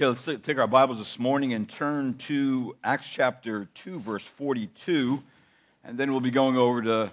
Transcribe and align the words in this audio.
Okay, 0.00 0.06
let's 0.06 0.24
take 0.24 0.58
our 0.58 0.66
Bibles 0.66 0.96
this 0.96 1.18
morning 1.18 1.52
and 1.52 1.68
turn 1.68 2.14
to 2.20 2.74
Acts 2.82 3.06
chapter 3.06 3.68
2, 3.74 3.98
verse 3.98 4.22
42, 4.22 5.22
and 5.84 5.98
then 5.98 6.10
we'll 6.10 6.22
be 6.22 6.30
going 6.30 6.56
over 6.56 6.80
to 6.80 7.12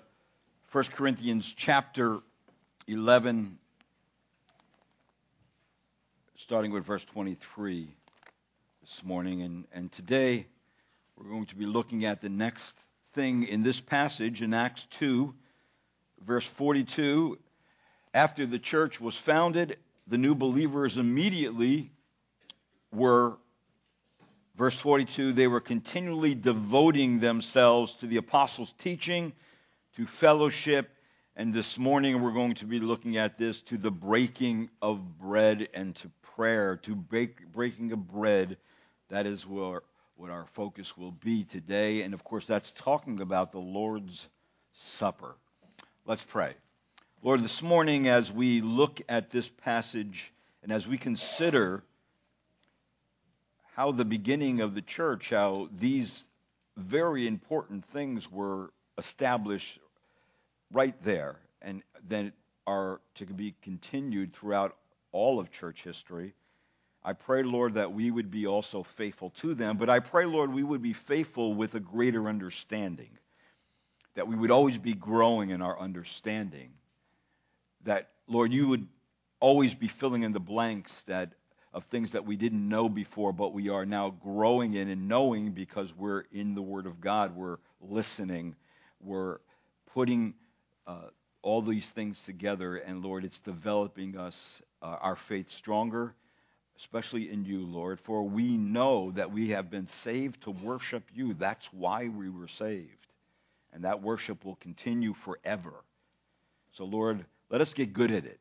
1 0.71 0.83
Corinthians 0.93 1.53
chapter 1.53 2.19
11, 2.87 3.57
starting 6.37 6.71
with 6.71 6.85
verse 6.85 7.03
23 7.03 7.89
this 8.79 9.03
morning. 9.03 9.41
And, 9.41 9.65
and 9.73 9.91
today 9.91 10.47
we're 11.17 11.29
going 11.29 11.47
to 11.47 11.57
be 11.57 11.65
looking 11.65 12.05
at 12.05 12.21
the 12.21 12.29
next 12.29 12.79
thing 13.11 13.43
in 13.43 13.63
this 13.63 13.81
passage 13.81 14.41
in 14.41 14.53
Acts 14.53 14.85
2, 14.91 15.35
verse 16.25 16.47
42. 16.47 17.37
After 18.13 18.45
the 18.45 18.59
church 18.59 19.01
was 19.01 19.17
founded, 19.17 19.75
the 20.07 20.17
new 20.17 20.35
believers 20.35 20.97
immediately 20.97 21.91
were, 22.91 23.37
verse 24.55 24.77
42, 24.79 25.33
they 25.33 25.47
were 25.47 25.59
continually 25.59 26.35
devoting 26.35 27.19
themselves 27.19 27.93
to 27.93 28.07
the 28.07 28.17
apostles' 28.17 28.73
teaching, 28.79 29.33
to 29.95 30.05
fellowship, 30.05 30.89
and 31.35 31.53
this 31.53 31.77
morning 31.77 32.21
we're 32.21 32.31
going 32.31 32.55
to 32.55 32.65
be 32.65 32.79
looking 32.79 33.17
at 33.17 33.37
this 33.37 33.61
to 33.61 33.77
the 33.77 33.91
breaking 33.91 34.69
of 34.81 35.19
bread 35.19 35.69
and 35.73 35.95
to 35.97 36.09
prayer, 36.35 36.77
to 36.77 36.95
break, 36.95 37.51
breaking 37.51 37.91
of 37.91 38.07
bread. 38.07 38.57
That 39.09 39.27
is 39.27 39.45
where, 39.45 39.83
what 40.15 40.31
our 40.31 40.45
focus 40.53 40.97
will 40.97 41.11
be 41.11 41.43
today. 41.43 42.01
And 42.01 42.15
of 42.15 42.23
course, 42.23 42.45
that's 42.45 42.71
talking 42.71 43.21
about 43.21 43.51
the 43.51 43.59
Lord's 43.59 44.27
Supper. 44.73 45.35
Let's 46.05 46.23
pray. 46.23 46.55
Lord, 47.21 47.41
this 47.41 47.61
morning 47.61 48.07
as 48.07 48.31
we 48.31 48.61
look 48.61 49.01
at 49.07 49.29
this 49.29 49.47
passage 49.47 50.31
and 50.63 50.71
as 50.71 50.87
we 50.87 50.97
consider 50.97 51.83
how 53.77 53.91
the 53.91 54.03
beginning 54.03 54.59
of 54.59 54.73
the 54.73 54.81
church, 54.81 55.29
how 55.29 55.69
these 55.71 56.25
very 56.77 57.27
important 57.27 57.85
things 57.85 58.29
were 58.29 58.71
established 58.97 59.77
right 60.71 60.95
there 61.03 61.37
and 61.61 61.83
then 62.07 62.33
are 62.65 62.99
to 63.13 63.25
be 63.27 63.53
continued 63.61 64.33
throughout 64.33 64.75
all 65.11 65.39
of 65.39 65.51
church 65.51 65.83
history. 65.83 66.33
I 67.03 67.13
pray, 67.13 67.43
Lord, 67.43 67.75
that 67.75 67.93
we 67.93 68.09
would 68.09 68.31
be 68.31 68.47
also 68.47 68.81
faithful 68.81 69.29
to 69.41 69.53
them, 69.53 69.77
but 69.77 69.91
I 69.91 69.99
pray, 69.99 70.25
Lord, 70.25 70.51
we 70.51 70.63
would 70.63 70.81
be 70.81 70.93
faithful 70.93 71.53
with 71.53 71.75
a 71.75 71.79
greater 71.79 72.27
understanding, 72.27 73.11
that 74.15 74.27
we 74.27 74.35
would 74.35 74.51
always 74.51 74.79
be 74.79 74.95
growing 74.95 75.51
in 75.51 75.61
our 75.61 75.79
understanding, 75.79 76.71
that, 77.83 78.09
Lord, 78.27 78.51
you 78.51 78.69
would 78.69 78.87
always 79.39 79.75
be 79.75 79.87
filling 79.87 80.23
in 80.23 80.33
the 80.33 80.39
blanks 80.39 81.03
that 81.03 81.33
of 81.77 81.85
things 81.85 82.13
that 82.13 82.25
we 82.25 82.35
didn't 82.35 82.67
know 82.67 82.89
before, 82.89 83.31
but 83.31 83.53
we 83.53 83.69
are 83.69 83.85
now 83.85 84.09
growing 84.09 84.73
in 84.73 84.89
and 84.89 85.07
knowing 85.07 85.51
because 85.51 85.95
we're 85.95 86.23
in 86.31 86.55
the 86.55 86.61
Word 86.61 86.87
of 86.87 86.99
God. 86.99 87.35
We're 87.35 87.59
listening. 87.79 88.55
We're 88.99 89.37
putting 89.93 90.33
uh, 90.87 91.09
all 91.43 91.61
these 91.61 91.87
things 91.87 92.23
together. 92.23 92.77
And 92.77 93.05
Lord, 93.05 93.23
it's 93.23 93.37
developing 93.37 94.17
us, 94.17 94.59
uh, 94.81 94.97
our 94.99 95.15
faith 95.15 95.51
stronger, 95.51 96.15
especially 96.79 97.29
in 97.31 97.45
you, 97.45 97.63
Lord. 97.63 97.99
For 97.99 98.23
we 98.23 98.57
know 98.57 99.11
that 99.11 99.31
we 99.31 99.49
have 99.49 99.69
been 99.69 99.87
saved 99.87 100.41
to 100.45 100.51
worship 100.51 101.03
you. 101.13 101.35
That's 101.35 101.71
why 101.71 102.07
we 102.07 102.27
were 102.27 102.47
saved. 102.47 102.89
And 103.71 103.83
that 103.83 104.01
worship 104.01 104.45
will 104.45 104.55
continue 104.55 105.13
forever. 105.13 105.75
So, 106.71 106.85
Lord, 106.85 107.23
let 107.51 107.61
us 107.61 107.75
get 107.75 107.93
good 107.93 108.11
at 108.11 108.25
it 108.25 108.39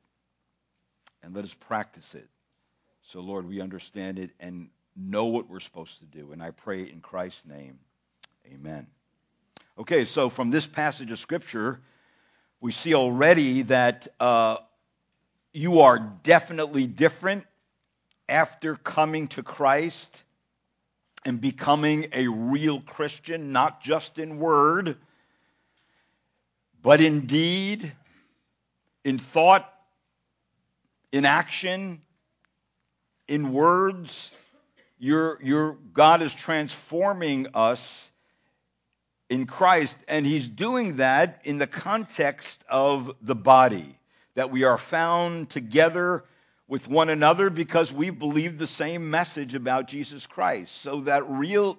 and 1.23 1.37
let 1.37 1.45
us 1.45 1.53
practice 1.53 2.15
it 2.15 2.31
so, 3.09 3.21
Lord, 3.21 3.49
we 3.49 3.61
understand 3.61 4.19
it 4.19 4.31
and 4.41 4.69
know 4.97 5.27
what 5.27 5.49
we're 5.49 5.61
supposed 5.61 6.01
to 6.01 6.07
do. 6.07 6.33
And 6.33 6.43
I 6.43 6.51
pray 6.51 6.83
in 6.83 7.01
Christ's 7.01 7.47
name, 7.47 7.79
amen. 8.53 8.89
Okay, 9.79 10.05
so 10.05 10.29
from 10.29 10.51
this 10.51 10.67
passage 10.67 11.13
of 11.13 11.19
Scripture, 11.21 11.79
we 12.61 12.73
see 12.73 12.95
already 12.95 13.63
that 13.63 14.09
uh, 14.19 14.57
you 15.53 15.81
are 15.81 16.01
definitely 16.25 16.89
different 16.89 17.45
after 18.29 18.75
coming 18.75 19.29
to 19.29 19.43
Christ 19.45 20.25
and 21.25 21.41
becoming 21.41 22.09
a 22.13 22.27
real 22.27 22.81
Christian, 22.81 23.53
not 23.53 23.83
just 23.83 24.19
in 24.19 24.41
word, 24.41 24.97
but 26.83 27.01
in 27.01 27.27
deed, 27.27 27.93
in 29.05 29.21
thought, 29.21 29.73
in 31.13 31.25
action, 31.25 32.01
in 33.29 33.53
words, 33.53 34.33
your, 34.99 35.79
God 35.93 36.23
is 36.23 36.35
transforming 36.35 37.49
us 37.55 38.11
in 39.29 39.47
Christ, 39.47 39.97
and 40.09 40.25
He's 40.25 40.47
doing 40.47 40.97
that 40.97 41.41
in 41.45 41.59
the 41.59 41.67
context 41.67 42.65
of 42.69 43.15
the 43.21 43.35
body, 43.35 43.99
that 44.35 44.51
we 44.51 44.65
are 44.65 44.79
found 44.79 45.51
together 45.51 46.25
with 46.69 46.89
one 46.89 47.09
another 47.09 47.51
because 47.51 47.93
we 47.93 48.11
believe 48.11 48.59
the 48.59 48.67
same 48.67 49.11
message 49.11 49.55
about 49.55 49.89
Jesus 49.89 50.27
Christ. 50.27 50.75
So 50.75 51.03
that 51.03 51.29
real 51.29 51.79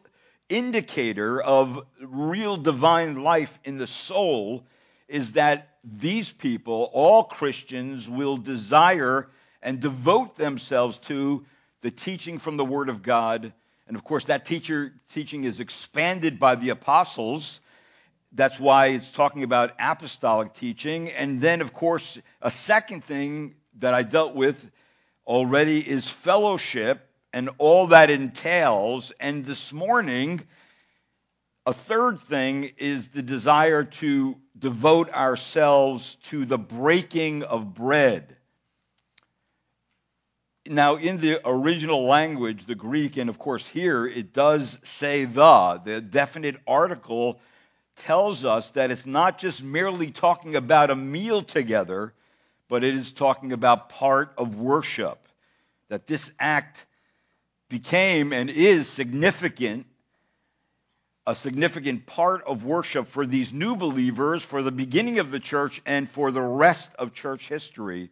indicator 0.50 1.42
of 1.42 1.86
real 2.02 2.58
divine 2.58 3.22
life 3.22 3.60
in 3.64 3.78
the 3.78 3.88
soul 3.88 4.66
is 5.08 5.34
that 5.34 5.78
these 5.84 6.32
people, 6.32 6.90
all 6.94 7.24
Christians, 7.24 8.10
will 8.10 8.38
desire 8.38 9.30
and 9.68 9.82
devote 9.82 10.38
themselves 10.38 10.98
to 10.98 11.46
the 11.82 11.92
teaching 11.92 12.40
from 12.40 12.56
the 12.56 12.64
Word 12.64 12.88
of 12.88 13.04
God. 13.04 13.52
And 13.86 13.98
of 13.98 14.04
course, 14.06 14.24
that 14.24 14.46
teacher, 14.46 14.94
teaching 15.14 15.44
is 15.44 15.60
expanded 15.60 16.40
by 16.40 16.56
the 16.56 16.70
apostles. 16.70 17.60
That's 18.32 18.58
why 18.58 18.88
it's 18.88 19.12
talking 19.12 19.44
about 19.44 19.74
apostolic 19.78 20.54
teaching. 20.54 21.10
And 21.10 21.42
then, 21.42 21.60
of 21.60 21.74
course, 21.74 22.18
a 22.42 22.50
second 22.50 23.04
thing 23.04 23.56
that 23.80 23.94
I 23.94 24.04
dealt 24.04 24.36
with 24.36 24.72
already 25.26 25.86
is 25.86 26.08
fellowship 26.08 27.06
and 27.34 27.50
all 27.58 27.88
that 27.88 28.10
entails. 28.10 29.12
And 29.20 29.44
this 29.44 29.74
morning, 29.74 30.44
a 31.66 31.74
third 31.74 32.22
thing 32.22 32.72
is 32.78 33.10
the 33.10 33.22
desire 33.22 33.84
to 33.84 34.38
devote 34.58 35.14
ourselves 35.14 36.16
to 36.24 36.46
the 36.46 36.58
breaking 36.58 37.44
of 37.44 37.74
bread. 37.74 38.37
Now, 40.70 40.96
in 40.96 41.18
the 41.18 41.40
original 41.46 42.06
language, 42.06 42.66
the 42.66 42.76
Greek, 42.76 43.18
and 43.18 43.30
of 43.30 43.40
course 43.40 43.66
here, 43.66 44.06
it 44.06 44.34
does 44.34 44.78
say 44.84 45.26
the. 45.26 45.82
The 45.84 46.02
definite 46.02 46.58
article 46.68 47.40
tells 47.96 48.44
us 48.44 48.72
that 48.72 48.92
it's 48.92 49.06
not 49.06 49.38
just 49.38 49.64
merely 49.64 50.12
talking 50.12 50.56
about 50.56 50.90
a 50.90 50.96
meal 50.96 51.42
together, 51.42 52.14
but 52.68 52.84
it 52.84 52.96
is 52.96 53.12
talking 53.12 53.54
about 53.54 53.90
part 53.90 54.34
of 54.38 54.56
worship. 54.56 55.20
That 55.90 56.06
this 56.06 56.32
act 56.40 56.86
became 57.70 58.34
and 58.34 58.50
is 58.50 58.90
significant, 58.90 59.86
a 61.26 61.34
significant 61.36 62.06
part 62.06 62.44
of 62.46 62.66
worship 62.66 63.08
for 63.08 63.26
these 63.26 63.54
new 63.54 63.76
believers, 63.76 64.44
for 64.44 64.64
the 64.64 64.72
beginning 64.72 65.20
of 65.20 65.32
the 65.32 65.40
church, 65.40 65.82
and 65.86 66.10
for 66.10 66.32
the 66.32 66.42
rest 66.42 66.94
of 66.96 67.14
church 67.14 67.48
history 67.48 68.10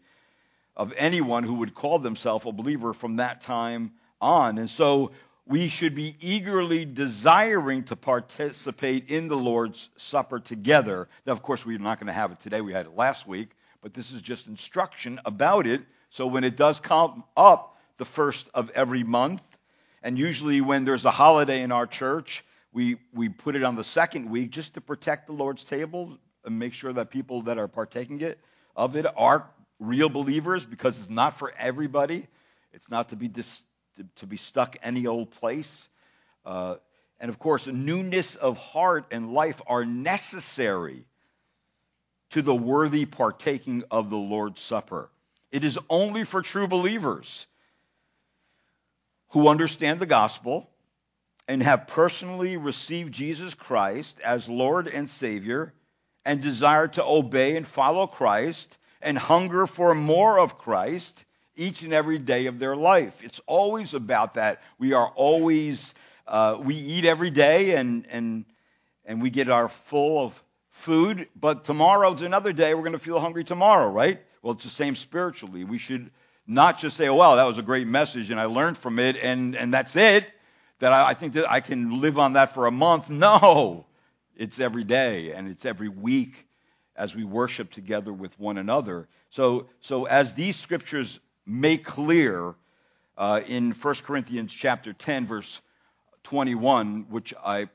of 0.77 0.93
anyone 0.97 1.43
who 1.43 1.55
would 1.55 1.73
call 1.73 1.99
themselves 1.99 2.45
a 2.45 2.51
believer 2.51 2.93
from 2.93 3.17
that 3.17 3.41
time 3.41 3.93
on. 4.19 4.57
And 4.57 4.69
so 4.69 5.11
we 5.47 5.67
should 5.67 5.95
be 5.95 6.15
eagerly 6.19 6.85
desiring 6.85 7.83
to 7.85 7.95
participate 7.95 9.09
in 9.09 9.27
the 9.27 9.37
Lord's 9.37 9.89
Supper 9.95 10.39
together. 10.39 11.07
Now, 11.25 11.33
of 11.33 11.43
course, 11.43 11.65
we're 11.65 11.77
not 11.77 11.99
going 11.99 12.07
to 12.07 12.13
have 12.13 12.31
it 12.31 12.39
today. 12.39 12.61
We 12.61 12.73
had 12.73 12.87
it 12.87 12.95
last 12.95 13.27
week, 13.27 13.49
but 13.81 13.93
this 13.93 14.11
is 14.11 14.21
just 14.21 14.47
instruction 14.47 15.19
about 15.23 15.67
it. 15.67 15.81
So 16.09 16.27
when 16.27 16.43
it 16.43 16.55
does 16.55 16.79
come 16.79 17.23
up 17.37 17.77
the 17.97 18.05
first 18.05 18.49
of 18.53 18.69
every 18.71 19.03
month, 19.03 19.43
and 20.01 20.17
usually 20.17 20.61
when 20.61 20.83
there's 20.83 21.05
a 21.05 21.11
holiday 21.11 21.61
in 21.61 21.71
our 21.71 21.87
church, 21.87 22.43
we, 22.73 22.97
we 23.13 23.29
put 23.29 23.55
it 23.55 23.63
on 23.63 23.75
the 23.75 23.83
second 23.83 24.29
week 24.29 24.51
just 24.51 24.73
to 24.73 24.81
protect 24.81 25.27
the 25.27 25.33
Lord's 25.33 25.63
table 25.63 26.17
and 26.43 26.59
make 26.59 26.73
sure 26.73 26.91
that 26.91 27.09
people 27.09 27.43
that 27.43 27.57
are 27.57 27.67
partaking 27.67 28.21
it 28.21 28.39
of 28.75 28.95
it 28.95 29.05
are 29.15 29.47
real 29.79 30.09
believers 30.09 30.65
because 30.65 30.97
it's 30.99 31.09
not 31.09 31.37
for 31.37 31.51
everybody. 31.57 32.27
It's 32.73 32.89
not 32.89 33.09
to 33.09 33.15
be 33.15 33.27
dis, 33.27 33.63
to, 34.17 34.25
be 34.25 34.37
stuck 34.37 34.77
any 34.83 35.07
old 35.07 35.31
place. 35.31 35.89
Uh, 36.45 36.75
and 37.19 37.29
of 37.29 37.39
course, 37.39 37.67
newness 37.67 38.35
of 38.35 38.57
heart 38.57 39.05
and 39.11 39.33
life 39.33 39.61
are 39.67 39.85
necessary 39.85 41.05
to 42.31 42.41
the 42.41 42.55
worthy 42.55 43.05
partaking 43.05 43.83
of 43.89 44.09
the 44.09 44.17
Lord's 44.17 44.61
Supper. 44.61 45.09
It 45.51 45.63
is 45.63 45.79
only 45.89 46.25
for 46.25 46.41
true 46.41 46.67
believers 46.67 47.47
who 49.29 49.47
understand 49.47 49.99
the 49.99 50.05
gospel 50.05 50.69
and 51.47 51.61
have 51.61 51.87
personally 51.87 52.57
received 52.57 53.13
Jesus 53.13 53.53
Christ 53.53 54.19
as 54.21 54.49
Lord 54.49 54.87
and 54.87 55.09
Savior 55.09 55.73
and 56.25 56.41
desire 56.41 56.87
to 56.89 57.05
obey 57.05 57.55
and 57.55 57.65
follow 57.65 58.07
Christ 58.07 58.77
and 59.05 59.17
hunger 59.19 59.67
for 59.67 59.93
more 59.93 60.39
of 60.39 60.57
Christ 60.57 61.25
each 61.55 61.83
and 61.83 61.93
every 61.93 62.17
day 62.17 62.47
of 62.47 62.57
their 62.57 62.75
life. 62.75 63.23
It's 63.23 63.39
always 63.45 63.93
about 63.93 64.33
that. 64.33 64.61
We 64.79 64.93
are 64.93 65.07
always, 65.15 65.93
uh, 66.27 66.57
we 66.59 66.75
eat 66.75 67.05
every 67.05 67.29
day 67.29 67.75
and, 67.75 68.07
and, 68.09 68.45
and 69.05 69.21
we 69.21 69.29
get 69.29 69.47
our 69.47 69.69
full 69.69 70.25
of 70.25 70.43
food, 70.71 71.27
but 71.39 71.65
tomorrow's 71.65 72.23
another 72.23 72.51
day. 72.51 72.73
We're 72.73 72.81
going 72.81 72.93
to 72.93 72.99
feel 72.99 73.19
hungry 73.19 73.43
tomorrow, 73.43 73.89
right? 73.89 74.19
Well, 74.41 74.53
it's 74.53 74.63
the 74.63 74.71
same 74.71 74.95
spiritually. 74.95 75.63
We 75.63 75.77
should 75.77 76.09
not 76.47 76.79
just 76.79 76.97
say, 76.97 77.07
oh, 77.07 77.15
well, 77.15 77.35
that 77.35 77.45
was 77.45 77.59
a 77.59 77.63
great 77.63 77.87
message 77.87 78.31
and 78.31 78.39
I 78.39 78.45
learned 78.45 78.77
from 78.77 78.97
it 78.97 79.17
and, 79.21 79.55
and 79.55 79.71
that's 79.71 79.95
it, 79.95 80.25
that 80.79 80.91
I, 80.91 81.09
I 81.09 81.13
think 81.13 81.33
that 81.33 81.49
I 81.49 81.59
can 81.59 82.01
live 82.01 82.17
on 82.17 82.33
that 82.33 82.55
for 82.55 82.65
a 82.65 82.71
month. 82.71 83.11
No, 83.11 83.85
it's 84.35 84.59
every 84.59 84.83
day 84.83 85.31
and 85.31 85.47
it's 85.47 85.63
every 85.63 85.89
week 85.89 86.44
as 86.95 87.15
we 87.15 87.23
worship 87.23 87.71
together 87.71 88.13
with 88.13 88.37
one 88.39 88.57
another. 88.57 89.07
So, 89.29 89.67
so 89.81 90.05
as 90.05 90.33
these 90.33 90.55
scriptures 90.55 91.19
make 91.45 91.83
clear 91.83 92.55
uh, 93.17 93.41
in 93.45 93.71
1 93.71 93.95
Corinthians 94.03 94.53
chapter 94.53 94.93
10, 94.93 95.27
verse 95.27 95.61
21, 96.23 97.07
which 97.09 97.33
I 97.43 97.69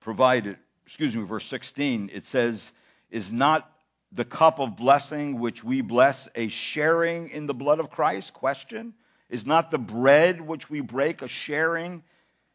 provided, 0.00 0.56
excuse 0.86 1.14
me, 1.14 1.24
verse 1.24 1.46
16, 1.46 2.10
it 2.12 2.24
says, 2.24 2.72
is 3.10 3.32
not 3.32 3.70
the 4.12 4.24
cup 4.24 4.60
of 4.60 4.76
blessing 4.76 5.40
which 5.40 5.64
we 5.64 5.80
bless 5.80 6.28
a 6.34 6.48
sharing 6.48 7.30
in 7.30 7.46
the 7.46 7.54
blood 7.54 7.80
of 7.80 7.90
Christ? 7.90 8.32
Question. 8.32 8.94
Is 9.28 9.46
not 9.46 9.70
the 9.70 9.78
bread 9.78 10.40
which 10.40 10.70
we 10.70 10.80
break 10.80 11.22
a 11.22 11.28
sharing 11.28 12.02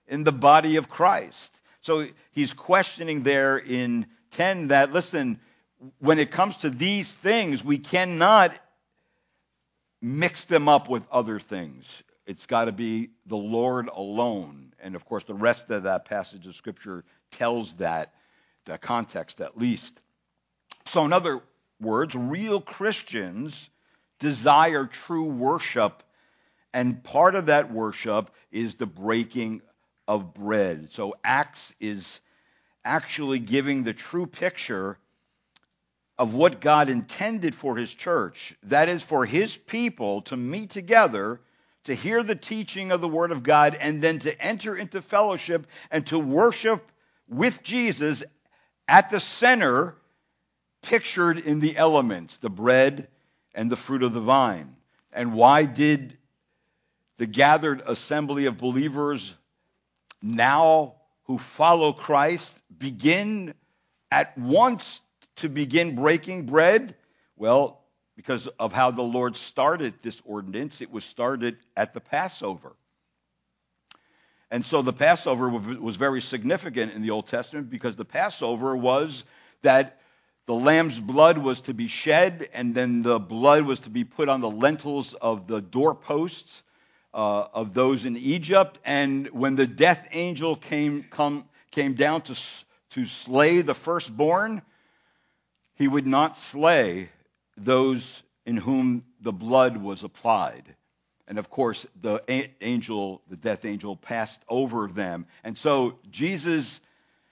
in 0.08 0.24
the 0.24 0.32
body 0.32 0.78
of 0.78 0.90
Christ? 0.90 1.54
So 1.82 2.08
he's 2.32 2.54
questioning 2.54 3.24
there 3.24 3.58
in 3.58 4.06
10 4.32 4.70
that, 4.70 4.94
listen, 4.94 5.40
when 6.00 6.20
it 6.20 6.32
comes 6.32 6.58
to 6.58 6.70
these 6.70 7.14
things, 7.14 7.64
we 7.64 7.78
cannot 7.78 8.54
mix 10.02 10.46
them 10.46 10.70
up 10.70 10.90
with 10.90 11.06
other 11.12 11.40
things. 11.40 12.04
It's 12.26 12.46
got 12.46 12.66
to 12.66 12.72
be 12.72 13.10
the 13.26 13.38
Lord 13.38 13.88
alone. 13.88 14.74
And 14.80 14.96
of 14.96 15.06
course, 15.06 15.24
the 15.24 15.34
rest 15.34 15.70
of 15.72 15.84
that 15.84 16.06
passage 16.06 16.48
of 16.48 16.56
Scripture 16.56 17.04
tells 17.32 17.74
that, 17.74 18.14
the 18.66 18.78
context 18.78 19.42
at 19.42 19.58
least. 19.58 20.02
So, 20.86 21.06
in 21.06 21.14
other 21.14 21.42
words, 21.80 22.14
real 22.16 22.62
Christians 22.62 23.70
desire 24.20 24.86
true 24.86 25.26
worship, 25.26 26.04
and 26.74 27.04
part 27.04 27.36
of 27.36 27.48
that 27.48 27.72
worship 27.72 28.30
is 28.52 28.76
the 28.76 28.86
breaking 28.86 29.62
of 30.08 30.34
bread. 30.34 30.92
So, 30.92 31.16
Acts 31.24 31.74
is 31.80 32.20
actually 32.86 33.40
giving 33.40 33.84
the 33.84 33.94
true 33.94 34.28
picture 34.28 34.98
of 36.20 36.34
what 36.34 36.60
God 36.60 36.90
intended 36.90 37.56
for 37.56 37.78
his 37.78 37.92
church. 37.96 38.54
That 38.64 38.90
is, 38.90 39.02
for 39.02 39.26
his 39.26 39.56
people 39.56 40.22
to 40.24 40.36
meet 40.36 40.70
together, 40.70 41.40
to 41.86 41.96
hear 41.96 42.22
the 42.22 42.36
teaching 42.36 42.92
of 42.92 43.00
the 43.00 43.08
Word 43.08 43.32
of 43.32 43.42
God, 43.42 43.76
and 43.80 44.02
then 44.02 44.20
to 44.20 44.42
enter 44.42 44.76
into 44.76 45.02
fellowship 45.02 45.66
and 45.90 46.06
to 46.08 46.20
worship 46.20 46.92
with 47.30 47.64
Jesus 47.64 48.22
at 48.86 49.10
the 49.10 49.20
center, 49.22 49.96
pictured 50.82 51.38
in 51.38 51.62
the 51.62 51.78
elements, 51.78 52.36
the 52.38 52.50
bread 52.50 53.08
and 53.56 53.72
the 53.72 53.78
fruit 53.78 54.04
of 54.04 54.12
the 54.12 54.20
vine. 54.20 54.76
And 55.14 55.34
why 55.34 55.64
did 55.64 56.18
the 57.18 57.28
gathered 57.28 57.82
assembly 57.86 58.46
of 58.46 58.58
believers 58.58 59.34
now 60.22 60.96
who 61.24 61.38
follow 61.38 61.94
Christ 61.94 62.60
begin 62.78 63.54
at 64.12 64.38
once 64.38 65.00
to 65.40 65.50
begin 65.50 65.96
breaking 65.96 66.46
bread? 66.46 66.96
Well, 67.36 67.82
because 68.16 68.48
of 68.60 68.74
how 68.74 68.92
the 68.92 69.02
Lord 69.02 69.38
started 69.38 69.94
this 70.02 70.22
ordinance, 70.26 70.82
it 70.82 70.92
was 70.92 71.06
started 71.06 71.58
at 71.76 71.94
the 71.94 72.02
Passover. 72.02 72.76
And 74.52 74.66
so 74.66 74.82
the 74.82 74.94
Passover 74.94 75.50
was 75.50 75.96
very 75.96 76.22
significant 76.22 76.94
in 76.94 77.02
the 77.02 77.12
Old 77.12 77.28
Testament 77.28 77.70
because 77.70 77.96
the 77.96 78.06
Passover 78.06 78.76
was 78.76 79.24
that 79.62 80.00
the 80.48 80.56
lamb's 80.56 81.00
blood 81.00 81.38
was 81.38 81.62
to 81.62 81.76
be 81.76 81.88
shed, 81.88 82.50
and 82.54 82.74
then 82.74 83.04
the 83.04 83.20
blood 83.20 83.62
was 83.62 83.82
to 83.82 83.92
be 83.92 84.04
put 84.04 84.30
on 84.30 84.42
the 84.42 84.50
lintels 84.50 85.14
of 85.14 85.46
the 85.46 85.62
doorposts 85.62 86.64
uh, 87.14 87.46
of 87.54 87.76
those 87.76 88.06
in 88.06 88.18
Egypt. 88.18 88.80
And 88.84 89.28
when 89.28 89.56
the 89.56 89.68
death 89.68 90.08
angel 90.12 90.56
came, 90.56 91.04
come, 91.04 91.48
came 91.70 91.94
down 91.94 92.24
to, 92.24 92.36
to 92.92 93.06
slay 93.06 93.62
the 93.62 93.76
firstborn, 93.76 94.64
he 95.80 95.88
would 95.88 96.06
not 96.06 96.38
slay 96.38 97.10
those 97.58 98.22
in 98.46 98.58
whom 98.58 99.06
the 99.22 99.32
blood 99.32 99.78
was 99.78 100.04
applied. 100.04 100.76
And 101.28 101.40
of 101.40 101.50
course, 101.50 101.86
the 102.02 102.22
angel, 102.62 103.22
the 103.30 103.38
death 103.38 103.64
angel, 103.64 103.96
passed 103.96 104.42
over 104.50 104.88
them. 104.88 105.26
And 105.44 105.58
so 105.58 105.98
Jesus 106.12 106.82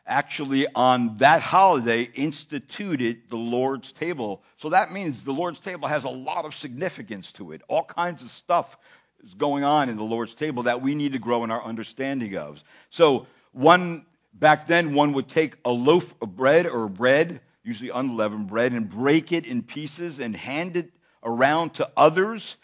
actually 0.05 0.65
on 0.73 1.17
that 1.17 1.41
holiday 1.41 2.03
instituted 2.15 3.29
the 3.29 3.37
Lord's 3.37 3.91
table. 3.91 4.41
So 4.57 4.69
that 4.69 4.93
means 4.93 5.25
the 5.25 5.33
Lord's 5.33 5.59
table 5.59 5.89
has 5.89 6.05
a 6.05 6.09
lot 6.09 6.45
of 6.45 6.55
significance 6.55 7.33
to 7.33 7.51
it. 7.51 7.61
All 7.67 7.83
kinds 7.83 8.23
of 8.23 8.29
stuff 8.29 8.77
is 9.25 9.33
going 9.33 9.65
on 9.65 9.89
in 9.89 9.97
the 9.97 10.03
Lord's 10.03 10.35
table 10.35 10.63
that 10.63 10.81
we 10.81 10.95
need 10.95 11.11
to 11.11 11.19
grow 11.19 11.43
in 11.43 11.51
our 11.51 11.63
understanding 11.63 12.37
of. 12.37 12.63
So 12.91 13.27
one 13.51 14.05
back 14.33 14.67
then 14.67 14.93
one 14.93 15.13
would 15.13 15.27
take 15.27 15.55
a 15.65 15.71
loaf 15.71 16.13
of 16.21 16.37
bread 16.37 16.65
or 16.67 16.87
bread 16.87 17.41
usually 17.67 17.89
unleavened 17.89 18.47
bread, 18.47 18.71
and 18.71 18.89
break 18.89 19.31
it 19.33 19.45
in 19.45 19.61
pieces 19.61 20.19
and 20.19 20.35
hand 20.35 20.77
it 20.77 20.89
around 21.21 21.73
to 21.75 21.89
others 21.97 22.55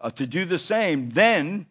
uh, 0.00 0.10
to 0.10 0.26
do 0.26 0.44
the 0.44 0.58
same. 0.58 1.10
Then 1.10 1.66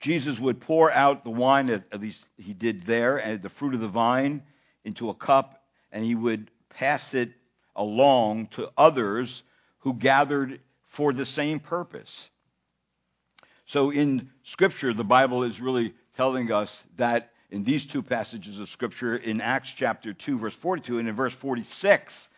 Jesus 0.00 0.38
would 0.38 0.60
pour 0.60 0.92
out 0.92 1.24
the 1.24 1.30
wine, 1.30 1.68
at 1.70 2.00
least 2.00 2.24
he 2.38 2.52
did 2.52 2.84
there, 2.84 3.16
and 3.16 3.42
the 3.42 3.48
fruit 3.48 3.74
of 3.74 3.80
the 3.80 3.88
vine 3.88 4.42
into 4.84 5.10
a 5.10 5.14
cup, 5.14 5.64
and 5.90 6.04
he 6.04 6.14
would 6.14 6.50
pass 6.68 7.14
it 7.14 7.30
along 7.74 8.46
to 8.46 8.70
others 8.76 9.42
who 9.80 9.92
gathered 9.92 10.60
for 10.86 11.12
the 11.12 11.26
same 11.26 11.58
purpose. 11.58 12.30
So 13.66 13.90
in 13.90 14.30
Scripture, 14.44 14.92
the 14.92 15.02
Bible 15.02 15.42
is 15.42 15.60
really 15.60 15.94
telling 16.16 16.52
us 16.52 16.86
that 16.96 17.32
in 17.50 17.64
these 17.64 17.86
two 17.86 18.02
passages 18.02 18.58
of 18.58 18.68
Scripture, 18.68 19.16
in 19.16 19.40
Acts 19.40 19.72
chapter 19.72 20.12
2, 20.12 20.38
verse 20.38 20.54
42, 20.54 20.98
and 20.98 21.08
in 21.08 21.14
verse 21.14 21.34
46, 21.34 22.28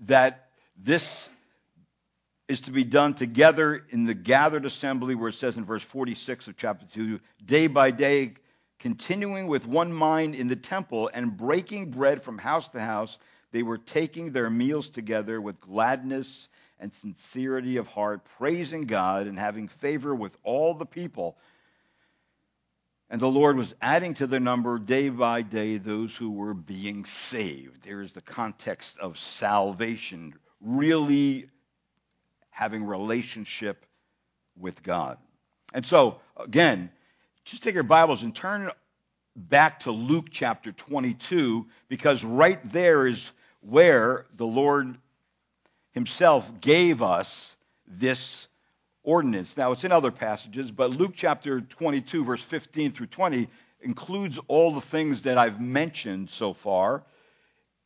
that 0.00 0.48
this 0.76 1.28
is 2.48 2.62
to 2.62 2.70
be 2.70 2.84
done 2.84 3.14
together 3.14 3.84
in 3.90 4.04
the 4.04 4.14
gathered 4.14 4.64
assembly, 4.64 5.14
where 5.14 5.28
it 5.28 5.34
says 5.34 5.56
in 5.56 5.64
verse 5.64 5.82
46 5.82 6.48
of 6.48 6.56
chapter 6.56 6.86
2, 6.94 7.20
day 7.44 7.66
by 7.66 7.90
day, 7.90 8.34
continuing 8.80 9.46
with 9.46 9.66
one 9.66 9.92
mind 9.92 10.34
in 10.34 10.48
the 10.48 10.56
temple 10.56 11.10
and 11.12 11.36
breaking 11.36 11.90
bread 11.90 12.22
from 12.22 12.38
house 12.38 12.68
to 12.68 12.80
house, 12.80 13.18
they 13.52 13.62
were 13.62 13.78
taking 13.78 14.32
their 14.32 14.50
meals 14.50 14.88
together 14.88 15.40
with 15.40 15.60
gladness 15.60 16.48
and 16.78 16.92
sincerity 16.92 17.76
of 17.76 17.86
heart, 17.86 18.24
praising 18.38 18.82
God 18.82 19.26
and 19.26 19.38
having 19.38 19.68
favor 19.68 20.14
with 20.14 20.36
all 20.42 20.74
the 20.74 20.86
people. 20.86 21.36
And 23.12 23.20
the 23.20 23.28
Lord 23.28 23.56
was 23.56 23.74
adding 23.82 24.14
to 24.14 24.28
their 24.28 24.38
number 24.38 24.78
day 24.78 25.08
by 25.08 25.42
day 25.42 25.78
those 25.78 26.14
who 26.14 26.30
were 26.30 26.54
being 26.54 27.04
saved. 27.04 27.82
There 27.82 28.02
is 28.02 28.12
the 28.12 28.20
context 28.20 28.98
of 29.00 29.18
salvation, 29.18 30.34
really 30.60 31.50
having 32.50 32.84
relationship 32.84 33.84
with 34.56 34.84
God. 34.84 35.18
And 35.74 35.84
so, 35.84 36.20
again, 36.36 36.90
just 37.44 37.64
take 37.64 37.74
your 37.74 37.82
Bibles 37.82 38.22
and 38.22 38.34
turn 38.34 38.70
back 39.34 39.80
to 39.80 39.90
Luke 39.90 40.26
chapter 40.30 40.70
22, 40.70 41.66
because 41.88 42.22
right 42.22 42.60
there 42.70 43.08
is 43.08 43.28
where 43.60 44.26
the 44.36 44.46
Lord 44.46 44.96
Himself 45.92 46.60
gave 46.60 47.02
us 47.02 47.56
this 47.88 48.46
ordinance. 49.02 49.56
Now, 49.56 49.72
it's 49.72 49.84
in 49.84 49.92
other 49.92 50.10
passages, 50.10 50.70
but 50.70 50.90
Luke 50.90 51.12
chapter 51.14 51.60
22, 51.60 52.24
verse 52.24 52.42
15 52.42 52.92
through 52.92 53.06
20, 53.06 53.48
includes 53.80 54.38
all 54.48 54.72
the 54.72 54.80
things 54.80 55.22
that 55.22 55.38
I've 55.38 55.60
mentioned 55.60 56.30
so 56.30 56.52
far. 56.52 57.02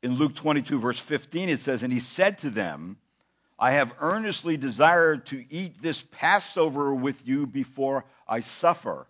In 0.02 0.16
Luke 0.16 0.34
22, 0.34 0.80
verse 0.80 0.98
15, 0.98 1.48
it 1.48 1.60
says, 1.60 1.82
And 1.82 1.92
he 1.92 2.00
said 2.00 2.38
to 2.38 2.50
them, 2.50 2.98
I 3.58 3.72
have 3.72 3.94
earnestly 4.00 4.56
desired 4.56 5.26
to 5.26 5.44
eat 5.48 5.80
this 5.80 6.02
Passover 6.02 6.92
with 6.92 7.26
you 7.26 7.46
before 7.46 8.04
I 8.26 8.40
suffer. 8.40 9.06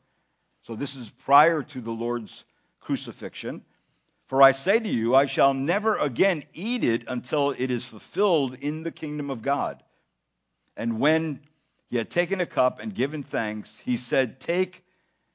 So 0.62 0.74
this 0.74 0.94
is 0.96 1.08
prior 1.08 1.62
to 1.62 1.80
the 1.80 1.90
Lord's 1.90 2.44
crucifixion. 2.80 3.64
For 4.26 4.42
I 4.42 4.52
say 4.52 4.78
to 4.78 4.88
you, 4.88 5.14
I 5.14 5.26
shall 5.26 5.54
never 5.54 5.96
again 5.96 6.44
eat 6.52 6.84
it 6.84 7.04
until 7.08 7.50
it 7.50 7.70
is 7.70 7.84
fulfilled 7.84 8.56
in 8.60 8.82
the 8.82 8.90
kingdom 8.90 9.30
of 9.30 9.42
God. 9.42 9.82
And 10.76 10.98
when 10.98 11.40
he 11.90 11.96
had 11.96 12.10
taken 12.10 12.40
a 12.40 12.46
cup 12.46 12.80
and 12.80 12.94
given 12.94 13.22
thanks. 13.22 13.78
He 13.78 13.96
said, 13.96 14.40
Take 14.40 14.84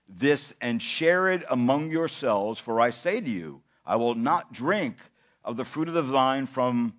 this 0.07 0.53
and 0.61 0.81
share 0.81 1.29
it 1.29 1.43
among 1.49 1.91
yourselves, 1.91 2.59
for 2.59 2.81
I 2.81 2.89
say 2.89 3.21
to 3.21 3.29
you, 3.29 3.61
I 3.85 3.97
will 3.97 4.15
not 4.15 4.51
drink 4.51 4.97
of 5.43 5.57
the 5.57 5.65
fruit 5.65 5.87
of 5.87 5.93
the 5.93 6.01
vine 6.01 6.45
from 6.45 6.93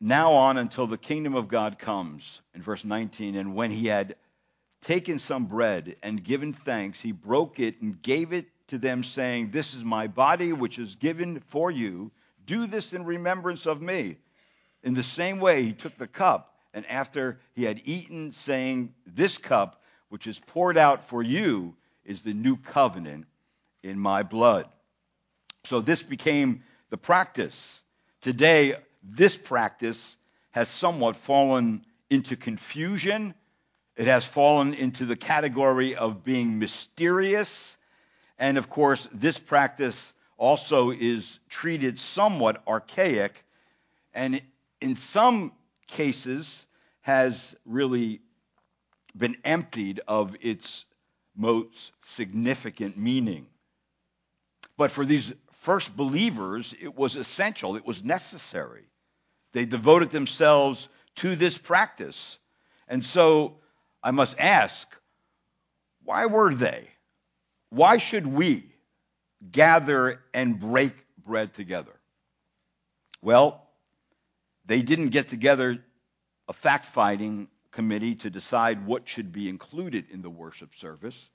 now 0.00 0.32
on 0.32 0.56
until 0.56 0.86
the 0.86 0.98
kingdom 0.98 1.34
of 1.34 1.48
God 1.48 1.78
comes, 1.78 2.40
in 2.54 2.62
verse 2.62 2.84
19, 2.84 3.36
and 3.36 3.54
when 3.54 3.70
he 3.70 3.86
had 3.86 4.16
taken 4.80 5.18
some 5.18 5.46
bread 5.46 5.96
and 6.02 6.22
given 6.22 6.52
thanks, 6.52 7.00
he 7.00 7.12
broke 7.12 7.60
it 7.60 7.80
and 7.82 8.00
gave 8.00 8.32
it 8.32 8.46
to 8.68 8.78
them, 8.78 9.04
saying, 9.04 9.50
This 9.50 9.74
is 9.74 9.84
my 9.84 10.06
body, 10.06 10.52
which 10.52 10.78
is 10.78 10.96
given 10.96 11.40
for 11.40 11.70
you. 11.70 12.10
Do 12.46 12.66
this 12.66 12.94
in 12.94 13.04
remembrance 13.04 13.66
of 13.66 13.82
me. 13.82 14.16
In 14.82 14.94
the 14.94 15.02
same 15.02 15.40
way, 15.40 15.62
he 15.64 15.72
took 15.72 15.96
the 15.98 16.06
cup, 16.06 16.49
and 16.72 16.86
after 16.86 17.38
he 17.54 17.64
had 17.64 17.80
eaten, 17.84 18.32
saying, 18.32 18.94
This 19.06 19.38
cup, 19.38 19.82
which 20.08 20.26
is 20.26 20.38
poured 20.38 20.76
out 20.76 21.08
for 21.08 21.22
you, 21.22 21.74
is 22.04 22.22
the 22.22 22.34
new 22.34 22.56
covenant 22.56 23.26
in 23.82 23.98
my 23.98 24.22
blood. 24.22 24.66
So 25.64 25.80
this 25.80 26.02
became 26.02 26.62
the 26.90 26.96
practice. 26.96 27.82
Today, 28.20 28.76
this 29.02 29.36
practice 29.36 30.16
has 30.52 30.68
somewhat 30.68 31.16
fallen 31.16 31.84
into 32.08 32.36
confusion. 32.36 33.34
It 33.96 34.06
has 34.06 34.24
fallen 34.24 34.74
into 34.74 35.06
the 35.06 35.16
category 35.16 35.96
of 35.96 36.24
being 36.24 36.58
mysterious. 36.58 37.76
And 38.38 38.58
of 38.58 38.70
course, 38.70 39.08
this 39.12 39.38
practice 39.38 40.12
also 40.36 40.90
is 40.90 41.38
treated 41.48 41.98
somewhat 41.98 42.62
archaic 42.66 43.44
and 44.14 44.40
in 44.80 44.96
some 44.96 45.52
cases 45.90 46.66
has 47.02 47.56
really 47.64 48.20
been 49.16 49.36
emptied 49.44 50.00
of 50.06 50.36
its 50.40 50.84
most 51.36 51.92
significant 52.02 52.96
meaning. 52.96 53.46
But 54.76 54.90
for 54.90 55.04
these 55.04 55.32
first 55.52 55.96
believers, 55.96 56.74
it 56.80 56.96
was 56.96 57.16
essential, 57.16 57.76
it 57.76 57.86
was 57.86 58.04
necessary. 58.04 58.84
They 59.52 59.64
devoted 59.64 60.10
themselves 60.10 60.88
to 61.16 61.36
this 61.36 61.58
practice. 61.58 62.38
And 62.88 63.04
so 63.04 63.56
I 64.02 64.10
must 64.10 64.38
ask, 64.38 64.88
why 66.04 66.26
were 66.26 66.54
they? 66.54 66.88
Why 67.70 67.98
should 67.98 68.26
we 68.26 68.64
gather 69.50 70.20
and 70.34 70.58
break 70.58 70.92
bread 71.24 71.54
together? 71.54 71.92
Well, 73.22 73.69
they 74.70 74.82
didn't 74.82 75.08
get 75.08 75.26
together 75.26 75.82
a 76.46 76.52
fact 76.52 76.86
finding 76.86 77.48
committee 77.72 78.14
to 78.14 78.30
decide 78.30 78.86
what 78.86 79.08
should 79.08 79.32
be 79.32 79.48
included 79.48 80.04
in 80.12 80.22
the 80.22 80.30
worship 80.30 80.76
service. 80.76 81.28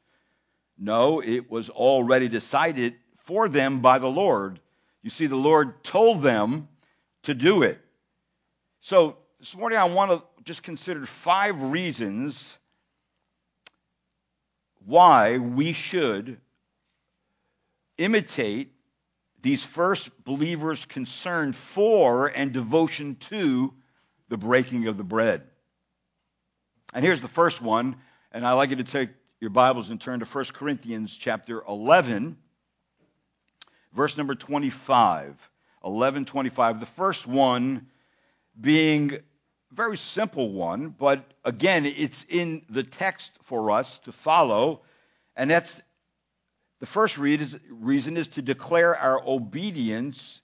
No, 0.78 1.20
it 1.20 1.52
was 1.52 1.70
already 1.70 2.30
decided 2.30 2.96
for 3.26 3.50
them 3.50 3.82
by 3.82 4.00
the 4.00 4.08
Lord. 4.08 4.62
You 5.02 5.10
see, 5.10 5.26
the 5.26 5.36
Lord 5.36 5.84
told 5.84 6.22
them 6.22 6.70
to 7.24 7.34
do 7.34 7.64
it. 7.64 7.78
So 8.80 9.18
this 9.40 9.54
morning 9.54 9.80
I 9.80 9.84
want 9.84 10.12
to 10.12 10.24
just 10.46 10.64
consider 10.64 11.06
five 11.06 11.62
reasons 11.62 12.58
why 14.86 15.40
we 15.40 15.74
should 15.74 16.40
imitate 17.98 18.75
these 19.46 19.64
first 19.64 20.24
believers' 20.24 20.86
concern 20.86 21.54
for 21.54 22.26
and 22.26 22.52
devotion 22.52 23.14
to 23.14 23.72
the 24.28 24.38
breaking 24.38 24.88
of 24.88 24.98
the 24.98 25.04
bread. 25.04 25.44
And 26.96 27.06
here's 27.06 27.22
the 27.22 27.28
first 27.28 27.62
one, 27.62 27.96
and 28.32 28.44
I'd 28.44 28.54
like 28.54 28.72
you 28.72 28.78
to 28.78 28.84
take 28.84 29.12
your 29.40 29.52
Bibles 29.52 29.92
and 29.92 30.02
turn 30.02 30.20
to 30.22 30.26
1 30.26 30.46
Corinthians 30.46 31.16
chapter 31.16 31.64
11, 31.68 32.38
verse 33.94 34.18
number 34.18 34.34
25. 34.34 35.52
11:25. 35.84 36.80
The 36.80 36.88
first 36.88 37.28
one 37.28 37.86
being 38.60 39.20
very 39.72 39.98
simple 39.98 40.54
one, 40.54 40.90
but 40.90 41.24
again, 41.44 41.86
it's 41.86 42.26
in 42.30 42.66
the 42.68 42.82
text 42.82 43.32
for 43.44 43.70
us 43.70 44.00
to 44.00 44.12
follow, 44.12 44.82
and 45.36 45.52
that's 45.52 45.84
the 46.80 46.86
first 46.86 47.18
reason 47.18 48.18
is 48.18 48.28
to 48.30 48.42
declare 48.42 48.96
our 48.96 49.22
obedience 49.26 50.42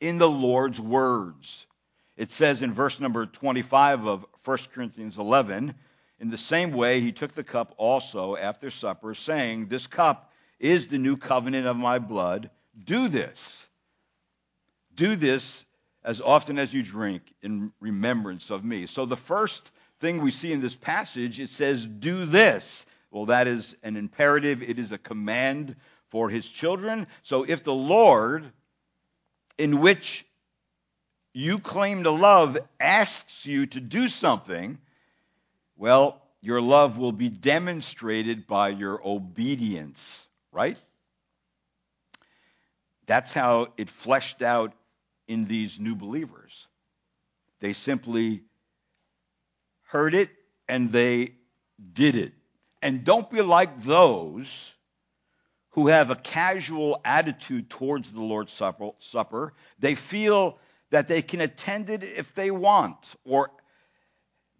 in 0.00 0.18
the 0.18 0.28
Lord's 0.28 0.80
words. 0.80 1.66
It 2.16 2.30
says 2.30 2.62
in 2.62 2.72
verse 2.72 3.00
number 3.00 3.26
25 3.26 4.06
of 4.06 4.26
1 4.44 4.58
Corinthians 4.74 5.18
11, 5.18 5.74
in 6.20 6.30
the 6.30 6.38
same 6.38 6.72
way 6.72 7.00
he 7.00 7.12
took 7.12 7.32
the 7.32 7.44
cup 7.44 7.74
also 7.78 8.36
after 8.36 8.70
supper, 8.70 9.14
saying, 9.14 9.66
This 9.66 9.86
cup 9.86 10.32
is 10.58 10.88
the 10.88 10.98
new 10.98 11.16
covenant 11.16 11.66
of 11.66 11.76
my 11.76 11.98
blood. 11.98 12.50
Do 12.84 13.08
this. 13.08 13.66
Do 14.94 15.16
this 15.16 15.64
as 16.04 16.20
often 16.20 16.58
as 16.58 16.72
you 16.72 16.82
drink 16.82 17.22
in 17.42 17.72
remembrance 17.80 18.50
of 18.50 18.64
me. 18.64 18.86
So 18.86 19.06
the 19.06 19.16
first 19.16 19.70
thing 20.00 20.20
we 20.20 20.30
see 20.30 20.52
in 20.52 20.60
this 20.60 20.74
passage, 20.74 21.38
it 21.38 21.48
says, 21.48 21.86
do 21.86 22.26
this. 22.26 22.86
Well, 23.12 23.26
that 23.26 23.46
is 23.46 23.76
an 23.82 23.96
imperative, 23.96 24.62
it 24.62 24.78
is 24.78 24.90
a 24.90 24.98
command 24.98 25.76
for 26.08 26.30
his 26.30 26.48
children. 26.48 27.06
So 27.22 27.44
if 27.44 27.62
the 27.62 27.74
Lord, 27.74 28.50
in 29.58 29.80
which 29.80 30.24
you 31.34 31.58
claim 31.58 32.04
to 32.04 32.10
love, 32.10 32.56
asks 32.80 33.44
you 33.44 33.66
to 33.66 33.80
do 33.80 34.08
something, 34.08 34.78
well, 35.76 36.22
your 36.40 36.62
love 36.62 36.96
will 36.96 37.12
be 37.12 37.28
demonstrated 37.28 38.46
by 38.46 38.70
your 38.70 39.06
obedience, 39.06 40.26
right? 40.50 40.78
That's 43.04 43.32
how 43.32 43.74
it 43.76 43.90
fleshed 43.90 44.40
out 44.40 44.72
in 45.28 45.44
these 45.44 45.78
new 45.78 45.94
believers. 45.94 46.66
They 47.60 47.74
simply 47.74 48.42
heard 49.88 50.14
it 50.14 50.30
and 50.66 50.90
they 50.90 51.34
did 51.92 52.16
it. 52.16 52.32
And 52.82 53.04
don't 53.04 53.30
be 53.30 53.40
like 53.40 53.84
those 53.84 54.74
who 55.70 55.86
have 55.86 56.10
a 56.10 56.16
casual 56.16 57.00
attitude 57.04 57.70
towards 57.70 58.12
the 58.12 58.20
Lord's 58.20 58.52
Supper. 58.52 59.52
They 59.78 59.94
feel 59.94 60.58
that 60.90 61.08
they 61.08 61.22
can 61.22 61.40
attend 61.40 61.88
it 61.88 62.02
if 62.02 62.34
they 62.34 62.50
want 62.50 62.98
or 63.24 63.50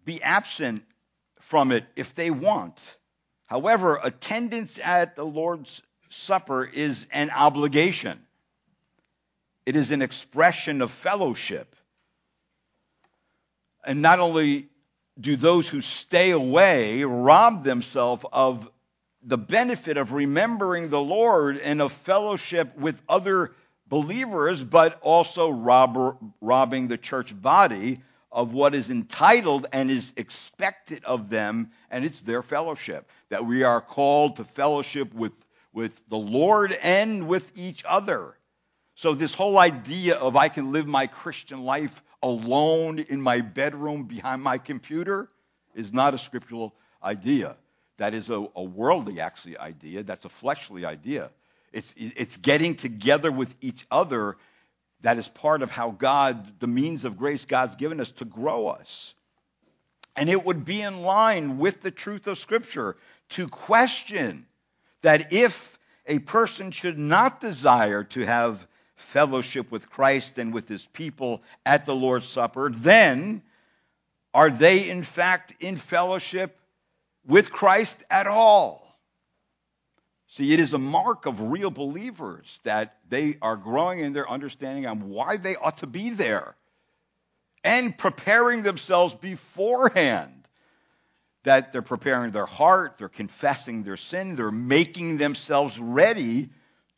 be 0.05 0.23
absent 0.23 0.83
from 1.39 1.71
it 1.71 1.85
if 1.95 2.15
they 2.15 2.31
want. 2.31 2.97
However, 3.45 3.99
attendance 4.01 4.79
at 4.83 5.15
the 5.15 5.25
Lord's 5.25 5.81
Supper 6.09 6.63
is 6.63 7.05
an 7.11 7.29
obligation. 7.29 8.19
It 9.65 9.75
is 9.75 9.91
an 9.91 10.01
expression 10.01 10.81
of 10.81 10.91
fellowship. 10.91 11.75
And 13.85 14.01
not 14.01 14.19
only 14.19 14.69
do 15.19 15.35
those 15.35 15.67
who 15.67 15.81
stay 15.81 16.31
away 16.31 17.03
rob 17.03 17.63
themselves 17.63 18.25
of 18.31 18.69
the 19.23 19.37
benefit 19.37 19.97
of 19.97 20.11
remembering 20.13 20.89
the 20.89 20.99
Lord 20.99 21.57
and 21.57 21.81
of 21.81 21.91
fellowship 21.91 22.77
with 22.77 23.01
other 23.07 23.51
believers, 23.87 24.63
but 24.63 24.99
also 25.01 25.49
rob, 25.49 26.17
robbing 26.41 26.87
the 26.87 26.97
church 26.97 27.39
body 27.39 28.01
of 28.31 28.53
what 28.53 28.73
is 28.73 28.89
entitled 28.89 29.67
and 29.71 29.91
is 29.91 30.11
expected 30.17 31.03
of 31.05 31.29
them, 31.29 31.71
and 31.91 32.03
it's 32.03 32.19
their 32.21 32.41
fellowship. 32.41 33.09
That 33.29 33.45
we 33.45 33.63
are 33.63 33.79
called 33.79 34.37
to 34.37 34.43
fellowship 34.43 35.13
with, 35.13 35.33
with 35.71 36.01
the 36.09 36.17
Lord 36.17 36.73
and 36.81 37.27
with 37.27 37.51
each 37.55 37.83
other. 37.87 38.35
So, 39.03 39.13
this 39.13 39.33
whole 39.33 39.59
idea 39.59 40.15
of 40.15 40.37
I 40.37 40.47
can 40.47 40.71
live 40.71 40.87
my 40.87 41.07
Christian 41.07 41.65
life 41.65 42.01
alone 42.21 42.99
in 42.99 43.21
my 43.21 43.41
bedroom 43.41 44.05
behind 44.05 44.41
my 44.41 44.57
computer 44.57 45.27
is 45.75 45.91
not 45.91 46.13
a 46.13 46.17
scriptural 46.17 46.73
idea. 47.03 47.57
That 47.97 48.13
is 48.13 48.29
a, 48.29 48.47
a 48.55 48.63
worldly, 48.63 49.19
actually, 49.19 49.57
idea. 49.57 50.03
That's 50.03 50.23
a 50.23 50.29
fleshly 50.29 50.85
idea. 50.85 51.31
It's, 51.73 51.93
it's 51.97 52.37
getting 52.37 52.75
together 52.75 53.29
with 53.29 53.53
each 53.59 53.85
other 53.91 54.37
that 55.01 55.17
is 55.17 55.27
part 55.27 55.63
of 55.63 55.69
how 55.69 55.91
God, 55.91 56.61
the 56.61 56.67
means 56.67 57.03
of 57.03 57.17
grace 57.17 57.43
God's 57.43 57.75
given 57.75 57.99
us 57.99 58.11
to 58.11 58.23
grow 58.23 58.67
us. 58.67 59.13
And 60.15 60.29
it 60.29 60.45
would 60.45 60.63
be 60.63 60.81
in 60.81 61.01
line 61.01 61.57
with 61.57 61.81
the 61.81 61.91
truth 61.91 62.27
of 62.27 62.37
Scripture 62.37 62.95
to 63.31 63.49
question 63.49 64.45
that 65.01 65.33
if 65.33 65.77
a 66.05 66.19
person 66.19 66.71
should 66.71 66.97
not 66.97 67.41
desire 67.41 68.05
to 68.05 68.25
have 68.25 68.65
fellowship 69.13 69.71
with 69.71 69.91
Christ 69.91 70.39
and 70.39 70.51
with 70.51 70.67
his 70.67 70.87
people 70.87 71.43
at 71.67 71.85
the 71.85 71.95
Lord's 71.95 72.27
Supper, 72.27 72.71
then 72.73 73.43
are 74.33 74.49
they 74.49 74.89
in 74.89 75.03
fact 75.03 75.55
in 75.59 75.77
fellowship 75.77 76.59
with 77.23 77.51
Christ 77.51 78.03
at 78.09 78.25
all? 78.25 78.97
See, 80.29 80.51
it 80.51 80.59
is 80.59 80.73
a 80.73 80.79
mark 80.79 81.27
of 81.27 81.51
real 81.51 81.69
believers 81.69 82.59
that 82.63 82.97
they 83.07 83.37
are 83.39 83.55
growing 83.55 83.99
in 83.99 84.13
their 84.13 84.27
understanding 84.27 84.87
on 84.87 85.09
why 85.09 85.37
they 85.37 85.55
ought 85.55 85.77
to 85.77 85.87
be 85.87 86.09
there 86.09 86.55
and 87.63 87.95
preparing 87.95 88.63
themselves 88.63 89.13
beforehand. 89.13 90.33
That 91.43 91.71
they're 91.71 91.83
preparing 91.83 92.31
their 92.31 92.47
heart, 92.47 92.95
they're 92.97 93.09
confessing 93.09 93.83
their 93.83 93.97
sin, 93.97 94.35
they're 94.35 94.49
making 94.49 95.17
themselves 95.17 95.77
ready 95.77 96.49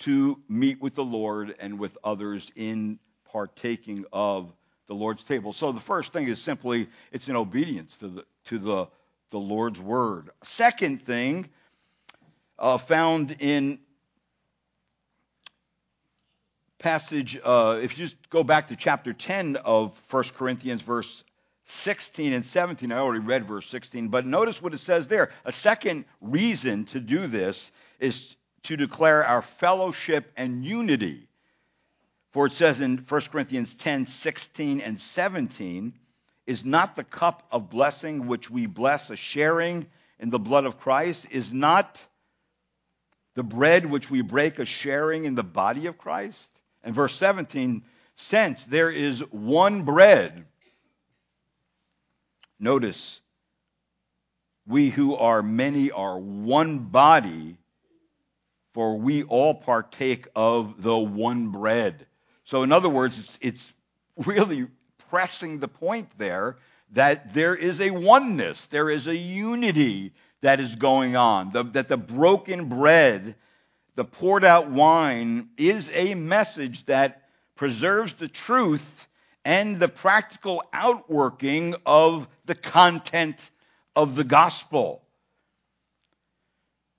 to 0.05 0.39
meet 0.47 0.79
with 0.81 0.93
the 0.93 1.03
Lord 1.03 1.55
and 1.59 1.79
with 1.79 1.97
others 2.03 2.51
in 2.55 2.99
partaking 3.31 4.05
of 4.13 4.53
the 4.87 4.93
Lord's 4.93 5.23
table. 5.23 5.51
So 5.51 5.71
the 5.71 5.79
first 5.79 6.13
thing 6.13 6.27
is 6.27 6.39
simply 6.39 6.87
it's 7.11 7.27
an 7.27 7.35
obedience 7.35 7.97
to 7.97 8.07
the 8.07 8.25
to 8.45 8.59
the 8.59 8.87
the 9.31 9.39
Lord's 9.39 9.79
word. 9.79 10.29
Second 10.43 11.01
thing 11.01 11.49
uh, 12.59 12.77
found 12.77 13.35
in 13.39 13.79
passage, 16.77 17.39
uh, 17.43 17.79
if 17.81 17.97
you 17.97 18.05
just 18.05 18.29
go 18.29 18.43
back 18.43 18.67
to 18.67 18.75
chapter 18.75 19.11
10 19.11 19.55
of 19.55 19.99
1 20.11 20.23
Corinthians, 20.35 20.83
verse 20.83 21.23
16 21.65 22.31
and 22.31 22.45
17, 22.45 22.91
I 22.91 22.99
already 22.99 23.25
read 23.25 23.45
verse 23.45 23.67
16, 23.69 24.09
but 24.09 24.23
notice 24.23 24.61
what 24.61 24.75
it 24.75 24.79
says 24.79 25.07
there. 25.07 25.31
A 25.45 25.51
second 25.51 26.05
reason 26.21 26.85
to 26.85 26.99
do 26.99 27.25
this 27.25 27.71
is 27.99 28.35
to 28.65 28.77
declare 28.77 29.23
our 29.25 29.41
fellowship 29.41 30.31
and 30.35 30.63
unity. 30.63 31.27
For 32.31 32.47
it 32.47 32.53
says 32.53 32.81
in 32.81 32.97
1 32.97 33.21
Corinthians 33.31 33.75
10, 33.75 34.07
16 34.07 34.81
and 34.81 34.99
17, 34.99 35.93
is 36.45 36.65
not 36.65 36.95
the 36.95 37.03
cup 37.03 37.43
of 37.51 37.69
blessing 37.69 38.27
which 38.27 38.49
we 38.49 38.65
bless 38.65 39.09
a 39.09 39.15
sharing 39.15 39.87
in 40.19 40.29
the 40.29 40.39
blood 40.39 40.65
of 40.65 40.79
Christ? 40.79 41.27
Is 41.31 41.53
not 41.53 42.05
the 43.35 43.43
bread 43.43 43.85
which 43.85 44.09
we 44.09 44.21
break 44.21 44.59
a 44.59 44.65
sharing 44.65 45.25
in 45.25 45.35
the 45.35 45.43
body 45.43 45.87
of 45.87 45.97
Christ? 45.97 46.51
And 46.83 46.93
verse 46.93 47.15
17, 47.15 47.83
since 48.15 48.63
there 48.65 48.89
is 48.89 49.19
one 49.31 49.83
bread, 49.83 50.45
notice, 52.59 53.19
we 54.67 54.89
who 54.89 55.15
are 55.15 55.41
many 55.41 55.91
are 55.91 56.17
one 56.17 56.79
body, 56.79 57.57
for 58.75 58.97
we 58.97 59.23
all 59.23 59.53
partake 59.53 60.27
of 60.35 60.83
the 60.83 60.97
one 60.97 61.47
bread. 61.47 62.05
So, 62.43 62.63
in 62.63 62.73
other 62.73 62.89
words, 62.89 63.17
it's, 63.17 63.37
it's 63.41 63.73
really 64.17 64.67
pressing 65.09 65.59
the 65.59 65.69
point 65.69 66.09
there 66.17 66.57
that 66.91 67.33
there 67.33 67.55
is 67.55 67.79
a 67.79 67.91
oneness, 67.91 68.65
there 68.65 68.89
is 68.89 69.07
a 69.07 69.15
unity 69.15 70.11
that 70.41 70.59
is 70.59 70.75
going 70.75 71.15
on, 71.15 71.53
the, 71.53 71.63
that 71.63 71.87
the 71.87 71.95
broken 71.95 72.67
bread 72.67 73.35
the 73.95 74.03
poured 74.03 74.43
out 74.43 74.69
wine 74.69 75.47
is 75.55 75.89
a 75.93 76.13
message 76.13 76.85
that 76.87 77.29
preserves 77.55 78.15
the 78.15 78.27
truth 78.27 79.07
and 79.45 79.79
the 79.79 79.87
practical 79.87 80.61
outworking 80.73 81.75
of 81.85 82.27
the 82.43 82.55
content 82.55 83.49
of 83.95 84.15
the 84.15 84.25
gospel. 84.25 85.01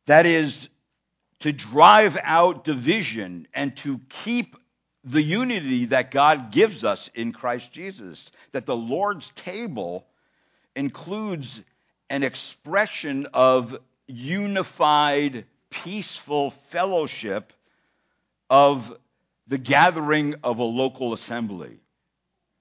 That 0.07 0.25
is 0.25 0.71
to 1.41 1.53
drive 1.53 2.19
out 2.23 2.65
division 2.65 3.47
and 3.55 3.77
to 3.79 4.01
keep 4.09 4.57
the 5.05 5.23
unity 5.23 5.87
that 5.87 6.11
God 6.11 6.51
gives 6.51 6.83
us 6.85 7.11
in 7.15 7.33
Christ 7.33 7.73
Jesus. 7.73 8.31
That 8.53 8.67
the 8.67 8.77
Lord's 8.77 9.31
table 9.33 10.07
includes 10.75 11.63
an 12.11 12.23
expression 12.23 13.27
of 13.33 13.77
unified 14.07 15.45
peaceful 15.71 16.51
fellowship 16.51 17.53
of 18.49 18.97
the 19.47 19.59
gathering 19.59 20.37
of 20.43 20.59
a 20.59 20.65
local 20.65 21.13
assembly. 21.13 21.79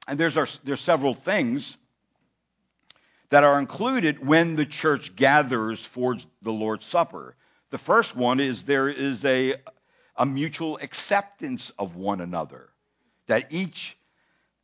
And 0.08 0.20
there's, 0.20 0.38
our, 0.38 0.48
there's 0.64 0.82
several 0.82 1.14
things 1.14 1.78
that 3.30 3.44
are 3.44 3.60
included 3.60 4.26
when 4.26 4.56
the 4.56 4.66
church 4.66 5.16
gathers 5.16 5.84
for 5.84 6.16
the 6.42 6.54
Lord's 6.54 6.86
Supper. 6.86 7.36
The 7.76 7.80
first 7.80 8.16
one 8.16 8.40
is 8.40 8.64
there 8.64 8.88
is 8.88 9.26
a, 9.26 9.56
a 10.16 10.26
mutual 10.26 10.78
acceptance 10.82 11.74
of 11.78 11.98
one 11.98 12.22
another, 12.22 12.70
that 13.28 13.52
each 13.52 13.98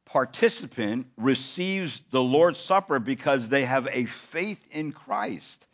participant 0.05 1.07
receives 1.17 1.99
the 2.11 2.21
Lord's 2.21 2.61
Supper 2.61 2.99
because 2.99 3.49
they 3.49 3.65
have 3.65 3.89
a 3.91 4.05
faith 4.05 4.65
in 4.71 4.93
Christ 4.93 5.67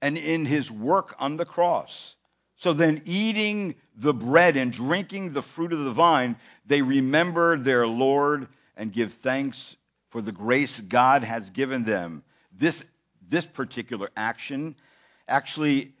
and 0.00 0.18
in 0.18 0.44
his 0.44 0.72
work 0.72 1.14
on 1.20 1.36
the 1.36 1.44
cross. 1.44 2.16
So 2.56 2.72
then, 2.72 3.02
eating 3.04 3.76
the 3.94 4.12
bread 4.12 4.56
and 4.56 4.72
drinking 4.72 5.34
the 5.34 5.42
fruit 5.42 5.72
of 5.72 5.84
the 5.84 5.92
vine, 5.92 6.34
they 6.66 6.82
remember 6.82 7.58
their 7.58 7.86
Lord 7.86 8.48
and 8.76 8.92
give 8.92 9.12
thanks 9.12 9.76
for 10.10 10.20
the 10.20 10.32
grace 10.32 10.80
God 10.80 11.22
has 11.22 11.50
given 11.50 11.84
them. 11.84 12.24
This, 12.52 12.84
this 13.28 13.46
particular 13.46 14.10
action 14.16 14.74
actually 15.28 15.92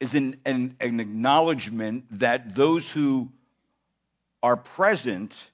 is 0.00 0.14
an, 0.14 0.40
an, 0.44 0.76
an 0.80 1.00
acknowledgement 1.00 2.04
that 2.18 2.54
those 2.54 2.90
who 2.90 3.30
are 4.42 4.56
present 4.56 5.50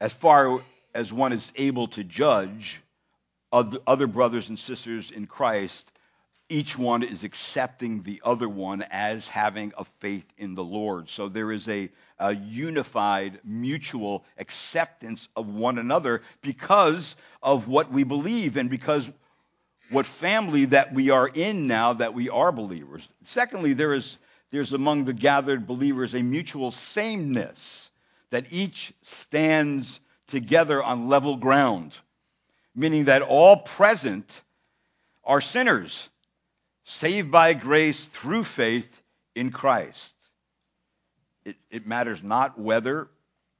as 0.00 0.12
far 0.12 0.58
as 0.94 1.12
one 1.12 1.32
is 1.32 1.52
able 1.56 1.88
to 1.88 2.02
judge 2.02 2.80
other 3.52 4.06
brothers 4.06 4.48
and 4.48 4.58
sisters 4.58 5.10
in 5.10 5.26
Christ, 5.26 5.90
each 6.48 6.76
one 6.76 7.02
is 7.02 7.22
accepting 7.22 8.02
the 8.02 8.20
other 8.24 8.48
one 8.48 8.84
as 8.90 9.28
having 9.28 9.72
a 9.78 9.84
faith 9.84 10.26
in 10.36 10.54
the 10.54 10.64
Lord. 10.64 11.08
So 11.08 11.28
there 11.28 11.52
is 11.52 11.68
a, 11.68 11.90
a, 12.18 12.34
unified, 12.34 13.40
mutual 13.44 14.24
acceptance 14.38 15.28
of 15.36 15.48
one 15.48 15.78
another 15.78 16.22
because 16.42 17.14
of 17.42 17.68
what 17.68 17.92
we 17.92 18.02
believe 18.02 18.56
and 18.56 18.68
because 18.68 19.08
what 19.90 20.06
family 20.06 20.66
that 20.66 20.94
we 20.94 21.10
are 21.10 21.28
in 21.28 21.66
now 21.66 21.92
that 21.94 22.14
we 22.14 22.28
are 22.28 22.52
believers. 22.52 23.08
Secondly, 23.24 23.72
there 23.72 23.92
is 23.92 24.18
there's 24.50 24.72
among 24.72 25.04
the 25.04 25.12
gathered 25.12 25.66
believers 25.66 26.14
a 26.14 26.22
mutual 26.22 26.72
sameness 26.72 27.90
that 28.30 28.46
each 28.50 28.92
stands 29.02 30.00
together 30.26 30.82
on 30.82 31.08
level 31.08 31.36
ground, 31.36 31.92
meaning 32.74 33.04
that 33.04 33.22
all 33.22 33.56
present 33.56 34.42
are 35.24 35.40
sinners, 35.40 36.08
saved 36.84 37.30
by 37.30 37.54
grace 37.54 38.04
through 38.04 38.44
faith 38.44 39.02
in 39.34 39.50
Christ. 39.52 40.16
It, 41.44 41.56
it 41.70 41.86
matters 41.86 42.22
not 42.22 42.58
whether 42.58 43.08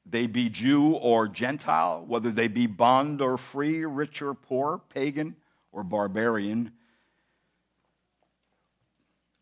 they 0.06 0.26
be 0.26 0.48
Jew 0.48 0.92
or 0.92 1.28
Gentile, 1.28 2.04
whether 2.06 2.30
they 2.30 2.48
be 2.48 2.66
bond 2.66 3.20
or 3.20 3.38
free, 3.38 3.84
rich 3.84 4.22
or 4.22 4.34
poor, 4.34 4.80
pagan 4.92 5.36
or 5.72 5.84
barbarian, 5.84 6.72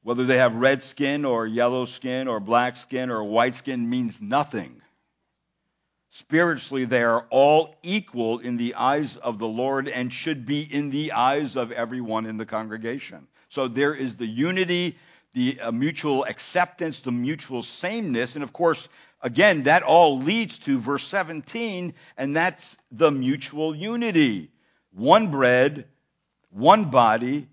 whether 0.02 0.24
they 0.24 0.38
have 0.38 0.54
red 0.54 0.82
skin 0.82 1.24
or 1.24 1.46
yellow 1.46 1.84
skin 1.84 2.28
or 2.28 2.40
black 2.40 2.76
skin 2.76 3.10
or 3.10 3.24
white 3.24 3.54
skin 3.54 3.88
means 3.88 4.20
nothing. 4.20 4.80
Spiritually, 6.10 6.84
they 6.84 7.02
are 7.02 7.26
all 7.30 7.76
equal 7.82 8.38
in 8.38 8.56
the 8.56 8.74
eyes 8.74 9.16
of 9.18 9.38
the 9.38 9.46
Lord 9.46 9.88
and 9.88 10.12
should 10.12 10.46
be 10.46 10.62
in 10.62 10.90
the 10.90 11.12
eyes 11.12 11.56
of 11.56 11.70
everyone 11.70 12.26
in 12.26 12.38
the 12.38 12.46
congregation. 12.46 13.26
So 13.50 13.68
there 13.68 13.94
is 13.94 14.16
the 14.16 14.26
unity, 14.26 14.96
the 15.34 15.60
uh, 15.60 15.72
mutual 15.72 16.24
acceptance, 16.24 17.02
the 17.02 17.12
mutual 17.12 17.62
sameness. 17.62 18.34
And 18.34 18.42
of 18.42 18.52
course, 18.52 18.88
again, 19.22 19.64
that 19.64 19.82
all 19.82 20.18
leads 20.18 20.58
to 20.60 20.78
verse 20.78 21.06
17, 21.06 21.94
and 22.16 22.34
that's 22.34 22.78
the 22.90 23.10
mutual 23.10 23.74
unity. 23.74 24.50
One 24.92 25.30
bread, 25.30 25.84
one 26.50 26.84
body, 26.84 27.48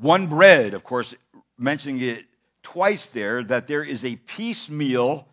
one 0.00 0.26
bread. 0.26 0.74
Of 0.74 0.84
course, 0.84 1.14
mentioning 1.56 2.00
it 2.00 2.24
twice 2.62 3.06
there, 3.06 3.42
that 3.44 3.66
there 3.66 3.82
is 3.82 4.04
a 4.04 4.16
piecemeal 4.16 5.26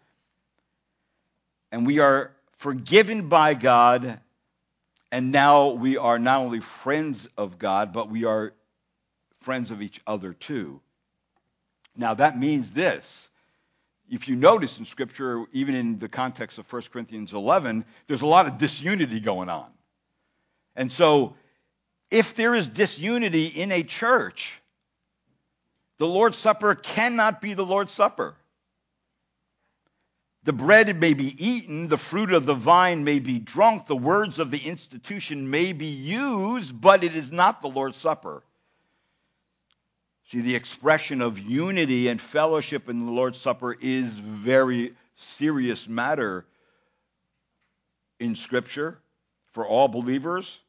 and 1.71 1.85
we 1.85 1.99
are 1.99 2.31
forgiven 2.53 3.27
by 3.27 3.53
God, 3.53 4.19
and 5.11 5.31
now 5.33 5.69
we 5.71 5.97
are 5.97 6.17
not 6.17 6.39
only 6.39 6.61
friends 6.61 7.27
of 7.37 7.59
God, 7.59 7.91
but 7.91 8.09
we 8.09 8.23
are 8.23 8.53
friends 9.41 9.71
of 9.71 9.81
each 9.81 9.99
other 10.07 10.31
too. 10.31 10.79
Now, 11.97 12.13
that 12.13 12.37
means 12.37 12.71
this. 12.71 13.29
If 14.09 14.27
you 14.27 14.35
notice 14.35 14.79
in 14.79 14.85
Scripture, 14.85 15.43
even 15.51 15.75
in 15.75 15.99
the 15.99 16.07
context 16.07 16.59
of 16.59 16.71
1 16.71 16.83
Corinthians 16.93 17.33
11, 17.33 17.83
there's 18.07 18.21
a 18.21 18.25
lot 18.25 18.47
of 18.47 18.57
disunity 18.57 19.19
going 19.19 19.49
on. 19.49 19.69
And 20.77 20.91
so, 20.91 21.35
if 22.15 22.33
there 22.33 22.55
is 22.55 22.69
disunity 22.69 23.47
in 23.47 23.73
a 23.73 23.83
church, 23.83 24.61
the 25.97 26.07
Lord's 26.07 26.37
Supper 26.37 26.73
cannot 26.73 27.41
be 27.41 27.55
the 27.55 27.65
Lord's 27.65 27.91
Supper. 27.91 28.35
The 30.45 30.53
bread 30.53 30.97
may 30.97 31.13
be 31.13 31.35
eaten, 31.45 31.89
the 31.89 31.97
fruit 31.97 32.31
of 32.31 32.45
the 32.45 32.53
vine 32.53 33.03
may 33.03 33.19
be 33.19 33.37
drunk, 33.37 33.87
the 33.87 33.97
words 33.97 34.39
of 34.39 34.49
the 34.49 34.59
institution 34.59 35.49
may 35.49 35.73
be 35.73 35.87
used, 35.87 36.79
but 36.79 37.03
it 37.03 37.17
is 37.17 37.33
not 37.33 37.61
the 37.61 37.67
Lord's 37.67 37.97
Supper. 37.97 38.41
See, 40.29 40.39
the 40.39 40.55
expression 40.55 41.21
of 41.21 41.37
unity 41.37 42.07
and 42.07 42.21
fellowship 42.21 42.87
in 42.87 43.05
the 43.05 43.11
Lord's 43.11 43.41
Supper 43.41 43.75
is 43.77 44.17
very 44.17 44.93
serious 45.17 45.85
matter 45.85 46.45
in 48.21 48.35
Scripture 48.35 48.99
for 49.51 49.67
all 49.67 49.89
believers. 49.89 50.61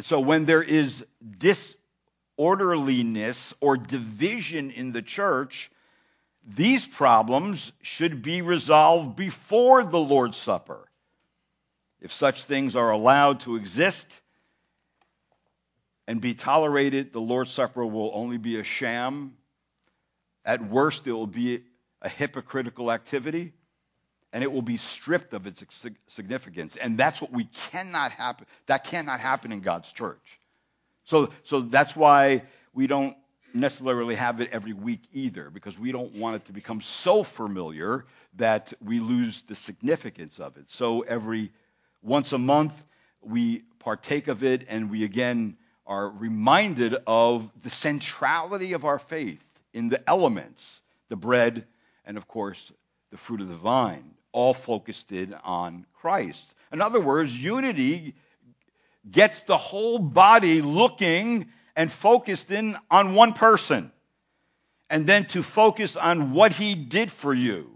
So 0.00 0.20
when 0.20 0.44
there 0.44 0.62
is 0.62 1.04
disorderliness 1.38 3.54
or 3.60 3.76
division 3.76 4.70
in 4.70 4.92
the 4.92 5.02
church, 5.02 5.70
these 6.46 6.84
problems 6.84 7.72
should 7.80 8.22
be 8.22 8.42
resolved 8.42 9.16
before 9.16 9.84
the 9.84 9.98
Lord's 9.98 10.36
Supper. 10.36 10.88
If 12.00 12.12
such 12.12 12.42
things 12.42 12.76
are 12.76 12.90
allowed 12.90 13.40
to 13.40 13.56
exist 13.56 14.20
and 16.06 16.20
be 16.20 16.34
tolerated, 16.34 17.12
the 17.12 17.20
Lord's 17.20 17.52
Supper 17.52 17.86
will 17.86 18.10
only 18.12 18.36
be 18.36 18.58
a 18.58 18.64
sham. 18.64 19.36
At 20.44 20.62
worst, 20.62 21.06
it 21.06 21.12
will 21.12 21.26
be 21.26 21.62
a 22.02 22.08
hypocritical 22.08 22.92
activity 22.92 23.52
and 24.34 24.42
it 24.42 24.50
will 24.50 24.62
be 24.62 24.76
stripped 24.76 25.32
of 25.32 25.46
its 25.46 25.64
significance. 26.08 26.74
And 26.74 26.98
that's 26.98 27.22
what 27.22 27.30
we 27.30 27.44
cannot 27.70 28.10
happen. 28.10 28.46
That 28.66 28.82
cannot 28.82 29.20
happen 29.20 29.52
in 29.52 29.60
God's 29.60 29.92
church. 29.92 30.40
So, 31.04 31.32
so 31.44 31.60
that's 31.60 31.94
why 31.94 32.42
we 32.74 32.88
don't 32.88 33.16
necessarily 33.54 34.16
have 34.16 34.40
it 34.40 34.50
every 34.50 34.72
week 34.72 35.02
either, 35.12 35.50
because 35.50 35.78
we 35.78 35.92
don't 35.92 36.16
want 36.16 36.34
it 36.34 36.46
to 36.46 36.52
become 36.52 36.80
so 36.80 37.22
familiar 37.22 38.06
that 38.34 38.72
we 38.84 38.98
lose 38.98 39.42
the 39.42 39.54
significance 39.54 40.40
of 40.40 40.56
it. 40.56 40.64
So 40.66 41.02
every 41.02 41.52
once 42.02 42.32
a 42.32 42.38
month, 42.38 42.74
we 43.22 43.62
partake 43.78 44.26
of 44.26 44.42
it, 44.42 44.66
and 44.68 44.90
we 44.90 45.04
again 45.04 45.56
are 45.86 46.08
reminded 46.08 46.96
of 47.06 47.48
the 47.62 47.70
centrality 47.70 48.72
of 48.72 48.84
our 48.84 48.98
faith 48.98 49.46
in 49.72 49.90
the 49.90 50.10
elements, 50.10 50.80
the 51.08 51.16
bread, 51.16 51.64
and 52.04 52.16
of 52.16 52.26
course, 52.26 52.72
the 53.12 53.16
fruit 53.16 53.40
of 53.40 53.48
the 53.48 53.54
vine 53.54 54.10
all 54.34 54.52
focused 54.52 55.12
in 55.12 55.32
on 55.44 55.86
Christ. 55.94 56.52
In 56.72 56.82
other 56.82 57.00
words, 57.00 57.34
unity 57.34 58.14
gets 59.10 59.42
the 59.42 59.56
whole 59.56 59.98
body 59.98 60.60
looking 60.60 61.46
and 61.76 61.90
focused 61.90 62.50
in 62.50 62.76
on 62.90 63.14
one 63.14 63.32
person. 63.32 63.92
And 64.90 65.06
then 65.06 65.24
to 65.26 65.42
focus 65.42 65.96
on 65.96 66.32
what 66.32 66.52
he 66.52 66.74
did 66.74 67.10
for 67.10 67.32
you 67.32 67.70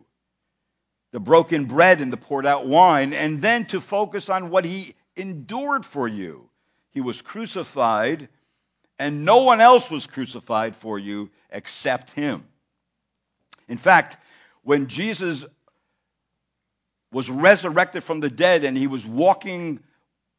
the 1.11 1.21
broken 1.21 1.65
bread 1.65 2.01
and 2.01 2.13
the 2.13 2.19
poured 2.19 2.45
out 2.45 2.67
wine, 2.67 3.15
and 3.15 3.41
then 3.41 3.65
to 3.65 3.81
focus 3.81 4.29
on 4.29 4.51
what 4.51 4.67
he 4.67 4.95
endured 5.17 5.83
for 5.85 6.07
you. 6.07 6.51
He 6.91 7.01
was 7.01 7.23
crucified, 7.23 8.29
and 8.99 9.25
no 9.25 9.43
one 9.45 9.63
else 9.63 9.91
was 9.91 10.07
crucified 10.07 10.77
for 10.77 10.99
you 10.99 11.31
except 11.51 12.11
him. 12.13 12.45
In 13.69 13.79
fact, 13.79 14.19
when 14.63 14.89
Jesus 14.89 15.47
was 17.13 17.31
resurrected 17.31 18.05
from 18.05 18.21
the 18.21 18.31
dead 18.31 18.65
and 18.65 18.77
he 18.77 18.87
was 18.87 19.07
walking 19.07 19.81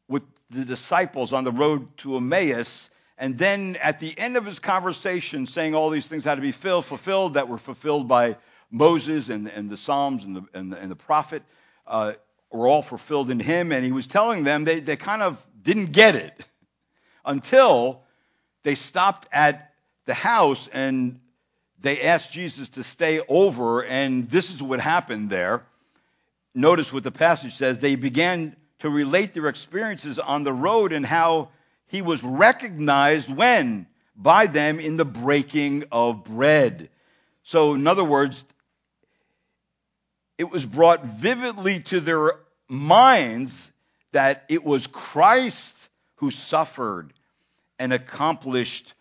with 0.07 0.23
the 0.49 0.65
disciples 0.65 1.33
on 1.33 1.43
the 1.43 1.51
road 1.51 1.97
to 1.97 2.17
Emmaus. 2.17 2.89
And 3.17 3.37
then 3.37 3.77
at 3.81 3.99
the 3.99 4.17
end 4.17 4.37
of 4.37 4.45
his 4.45 4.59
conversation, 4.59 5.47
saying 5.47 5.75
all 5.75 5.89
these 5.89 6.05
things 6.05 6.23
had 6.23 6.35
to 6.35 6.41
be 6.41 6.51
filled, 6.51 6.85
fulfilled, 6.85 7.33
that 7.35 7.47
were 7.47 7.57
fulfilled 7.57 8.07
by 8.07 8.37
Moses 8.71 9.29
and, 9.29 9.47
and 9.47 9.69
the 9.69 9.77
Psalms 9.77 10.23
and 10.23 10.35
the, 10.35 10.43
and 10.53 10.71
the, 10.71 10.77
and 10.77 10.91
the 10.91 10.95
prophet, 10.95 11.43
uh, 11.87 12.13
were 12.51 12.67
all 12.67 12.81
fulfilled 12.81 13.29
in 13.29 13.39
him. 13.39 13.71
And 13.71 13.83
he 13.83 13.91
was 13.91 14.07
telling 14.07 14.43
them 14.43 14.63
they, 14.63 14.79
they 14.79 14.95
kind 14.95 15.21
of 15.21 15.45
didn't 15.61 15.91
get 15.91 16.15
it 16.15 16.33
until 17.25 18.03
they 18.63 18.75
stopped 18.75 19.27
at 19.31 19.73
the 20.05 20.13
house 20.13 20.67
and 20.71 21.19
they 21.81 22.01
asked 22.01 22.31
Jesus 22.31 22.69
to 22.69 22.83
stay 22.83 23.21
over. 23.27 23.83
And 23.83 24.29
this 24.29 24.51
is 24.51 24.61
what 24.61 24.79
happened 24.79 25.29
there 25.29 25.63
notice 26.53 26.91
what 26.91 27.03
the 27.03 27.11
passage 27.11 27.53
says. 27.55 27.79
They 27.79 27.95
began 27.95 28.55
to 28.79 28.89
relate 28.89 29.33
their 29.33 29.47
experiences 29.47 30.19
on 30.19 30.43
the 30.43 30.53
road 30.53 30.93
and 30.93 31.05
how 31.05 31.49
he 31.87 32.01
was 32.01 32.23
recognized 32.23 33.33
when? 33.33 33.87
By 34.15 34.47
them 34.47 34.79
in 34.79 34.97
the 34.97 35.05
breaking 35.05 35.85
of 35.91 36.23
bread. 36.23 36.89
So, 37.43 37.73
in 37.73 37.87
other 37.87 38.03
words, 38.03 38.43
it 40.37 40.49
was 40.49 40.65
brought 40.65 41.05
vividly 41.05 41.81
to 41.81 41.99
their 41.99 42.33
minds 42.67 43.71
that 44.11 44.45
it 44.49 44.63
was 44.63 44.87
Christ 44.87 45.75
who 46.15 46.31
suffered 46.31 47.13
and 47.77 47.93
accomplished 47.93 48.93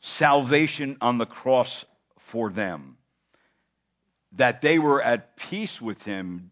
salvation 0.00 0.96
on 1.00 1.18
the 1.18 1.26
cross 1.26 1.84
for 2.18 2.50
them 2.50 2.96
that 4.32 4.60
they 4.60 4.78
were 4.78 5.02
at 5.02 5.36
peace 5.36 5.80
with 5.80 6.02
him 6.02 6.50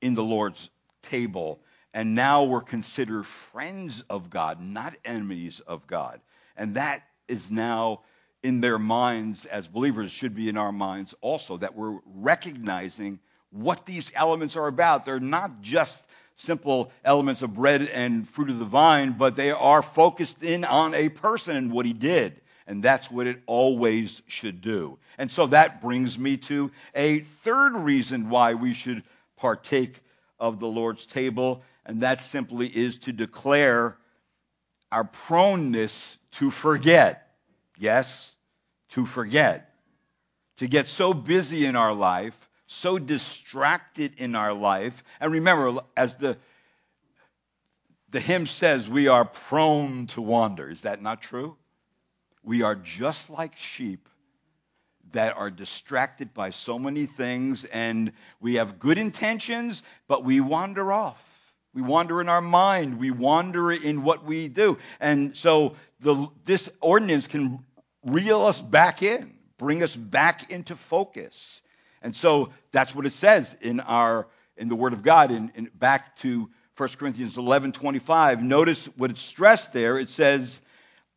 in 0.00 0.14
the 0.14 0.24
Lord's 0.24 0.70
table 1.02 1.60
and 1.92 2.14
now 2.14 2.44
were 2.44 2.60
considered 2.60 3.26
friends 3.26 4.04
of 4.08 4.30
God, 4.30 4.60
not 4.60 4.94
enemies 5.04 5.60
of 5.60 5.86
God. 5.86 6.20
And 6.56 6.76
that 6.76 7.02
is 7.26 7.50
now 7.50 8.02
in 8.42 8.60
their 8.60 8.78
minds 8.78 9.44
as 9.44 9.66
believers, 9.66 10.10
should 10.10 10.34
be 10.34 10.48
in 10.48 10.56
our 10.56 10.72
minds 10.72 11.14
also, 11.20 11.56
that 11.58 11.74
we're 11.74 11.98
recognizing 12.06 13.18
what 13.50 13.86
these 13.86 14.10
elements 14.14 14.56
are 14.56 14.66
about. 14.66 15.04
They're 15.04 15.20
not 15.20 15.60
just 15.60 16.04
simple 16.36 16.90
elements 17.04 17.42
of 17.42 17.54
bread 17.54 17.82
and 17.82 18.26
fruit 18.26 18.50
of 18.50 18.58
the 18.58 18.64
vine, 18.64 19.12
but 19.12 19.36
they 19.36 19.50
are 19.50 19.82
focused 19.82 20.42
in 20.42 20.64
on 20.64 20.94
a 20.94 21.08
person 21.08 21.56
and 21.56 21.72
what 21.72 21.84
he 21.84 21.92
did. 21.92 22.40
And 22.70 22.84
that's 22.84 23.10
what 23.10 23.26
it 23.26 23.42
always 23.46 24.22
should 24.28 24.60
do. 24.60 24.96
And 25.18 25.28
so 25.28 25.48
that 25.48 25.82
brings 25.82 26.16
me 26.16 26.36
to 26.36 26.70
a 26.94 27.18
third 27.18 27.74
reason 27.74 28.30
why 28.30 28.54
we 28.54 28.74
should 28.74 29.02
partake 29.36 30.00
of 30.38 30.60
the 30.60 30.68
Lord's 30.68 31.04
table, 31.04 31.64
and 31.84 32.02
that 32.02 32.22
simply 32.22 32.68
is 32.68 32.98
to 32.98 33.12
declare 33.12 33.96
our 34.92 35.02
proneness 35.02 36.16
to 36.34 36.52
forget. 36.52 37.32
Yes, 37.76 38.32
to 38.90 39.04
forget. 39.04 39.74
To 40.58 40.68
get 40.68 40.86
so 40.86 41.12
busy 41.12 41.66
in 41.66 41.74
our 41.74 41.92
life, 41.92 42.48
so 42.68 43.00
distracted 43.00 44.12
in 44.18 44.36
our 44.36 44.52
life. 44.52 45.02
And 45.18 45.32
remember, 45.32 45.80
as 45.96 46.14
the 46.14 46.38
the 48.10 48.20
hymn 48.20 48.46
says, 48.46 48.88
we 48.88 49.08
are 49.08 49.24
prone 49.24 50.06
to 50.08 50.22
wander. 50.22 50.70
Is 50.70 50.82
that 50.82 51.02
not 51.02 51.20
true? 51.20 51.56
We 52.42 52.62
are 52.62 52.74
just 52.74 53.30
like 53.30 53.56
sheep 53.56 54.08
that 55.12 55.36
are 55.36 55.50
distracted 55.50 56.32
by 56.32 56.50
so 56.50 56.78
many 56.78 57.06
things, 57.06 57.64
and 57.64 58.12
we 58.40 58.54
have 58.54 58.78
good 58.78 58.98
intentions, 58.98 59.82
but 60.08 60.24
we 60.24 60.40
wander 60.40 60.92
off. 60.92 61.22
We 61.74 61.82
wander 61.82 62.20
in 62.20 62.28
our 62.28 62.40
mind. 62.40 62.98
We 62.98 63.10
wander 63.10 63.70
in 63.72 64.02
what 64.02 64.24
we 64.24 64.48
do. 64.48 64.78
And 64.98 65.36
so 65.36 65.76
the, 66.00 66.28
this 66.44 66.68
ordinance 66.80 67.26
can 67.26 67.64
reel 68.04 68.42
us 68.42 68.60
back 68.60 69.02
in, 69.02 69.34
bring 69.56 69.82
us 69.82 69.94
back 69.94 70.50
into 70.50 70.74
focus. 70.74 71.62
And 72.02 72.14
so 72.16 72.50
that's 72.72 72.94
what 72.94 73.06
it 73.06 73.12
says 73.12 73.56
in 73.60 73.80
our 73.80 74.26
in 74.56 74.68
the 74.68 74.74
Word 74.74 74.92
of 74.92 75.02
God. 75.02 75.30
In, 75.30 75.52
in 75.54 75.70
back 75.74 76.16
to 76.18 76.50
1 76.76 76.88
Corinthians 76.98 77.36
11:25. 77.36 78.40
Notice 78.40 78.86
what 78.96 79.10
it's 79.10 79.22
stressed 79.22 79.72
there. 79.72 79.98
It 79.98 80.10
says, 80.10 80.60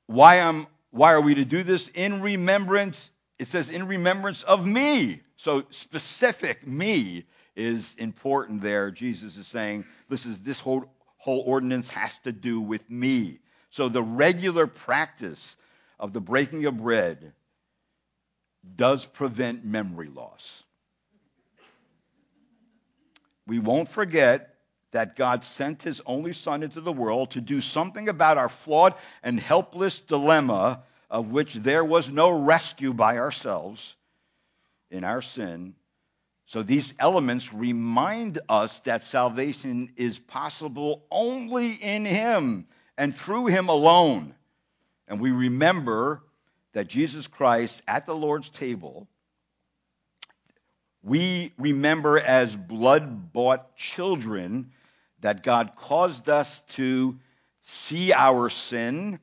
"Why 0.07 0.35
am 0.35 0.67
why 0.93 1.13
are 1.13 1.21
we 1.21 1.33
to 1.33 1.43
do 1.43 1.63
this? 1.63 1.87
In 1.87 2.21
remembrance, 2.21 3.09
it 3.39 3.47
says, 3.47 3.71
in 3.71 3.87
remembrance 3.87 4.43
of 4.43 4.63
me. 4.65 5.21
So 5.37 5.63
specific 5.71 6.67
me 6.67 7.25
is 7.55 7.95
important 7.97 8.61
there. 8.61 8.91
Jesus 8.91 9.35
is 9.37 9.47
saying, 9.47 9.85
this 10.07 10.27
is 10.27 10.41
this 10.41 10.59
whole, 10.59 10.85
whole 11.17 11.43
ordinance 11.47 11.87
has 11.87 12.19
to 12.19 12.31
do 12.31 12.61
with 12.61 12.87
me. 12.91 13.39
So 13.71 13.89
the 13.89 14.03
regular 14.03 14.67
practice 14.67 15.55
of 15.99 16.13
the 16.13 16.21
breaking 16.21 16.65
of 16.65 16.77
bread 16.77 17.33
does 18.75 19.03
prevent 19.03 19.65
memory 19.65 20.09
loss. 20.09 20.63
We 23.47 23.57
won't 23.57 23.89
forget 23.89 24.52
that 24.93 25.15
God 25.15 25.43
sent 25.43 25.83
his 25.83 26.01
only 26.05 26.33
Son 26.33 26.63
into 26.63 26.81
the 26.81 26.91
world 26.91 27.31
to 27.31 27.41
do 27.41 27.61
something 27.61 28.09
about 28.09 28.37
our 28.37 28.49
flawed 28.49 28.95
and 29.21 29.39
helpless 29.39 29.99
dilemma, 29.99 30.81
of 31.09 31.29
which 31.29 31.53
there 31.53 31.83
was 31.83 32.09
no 32.09 32.29
rescue 32.29 32.93
by 32.93 33.17
ourselves 33.17 33.95
in 34.89 35.03
our 35.03 35.21
sin. 35.21 35.75
So 36.45 36.63
these 36.63 36.93
elements 36.99 37.53
remind 37.53 38.39
us 38.47 38.79
that 38.81 39.01
salvation 39.01 39.89
is 39.97 40.19
possible 40.19 41.05
only 41.11 41.71
in 41.73 42.05
him 42.05 42.67
and 42.97 43.13
through 43.13 43.47
him 43.47 43.69
alone. 43.69 44.33
And 45.07 45.19
we 45.19 45.31
remember 45.31 46.23
that 46.73 46.87
Jesus 46.87 47.27
Christ 47.27 47.81
at 47.87 48.05
the 48.05 48.15
Lord's 48.15 48.49
table 48.49 49.07
we 51.03 51.51
remember 51.57 52.17
as 52.17 52.55
blood 52.55 53.33
bought 53.33 53.75
children 53.75 54.71
that 55.23 55.41
God 55.41 55.75
caused 55.77 56.27
us 56.27 56.61
to 56.75 57.17
see 57.63 58.11
our 58.11 58.49
sin, 58.49 59.19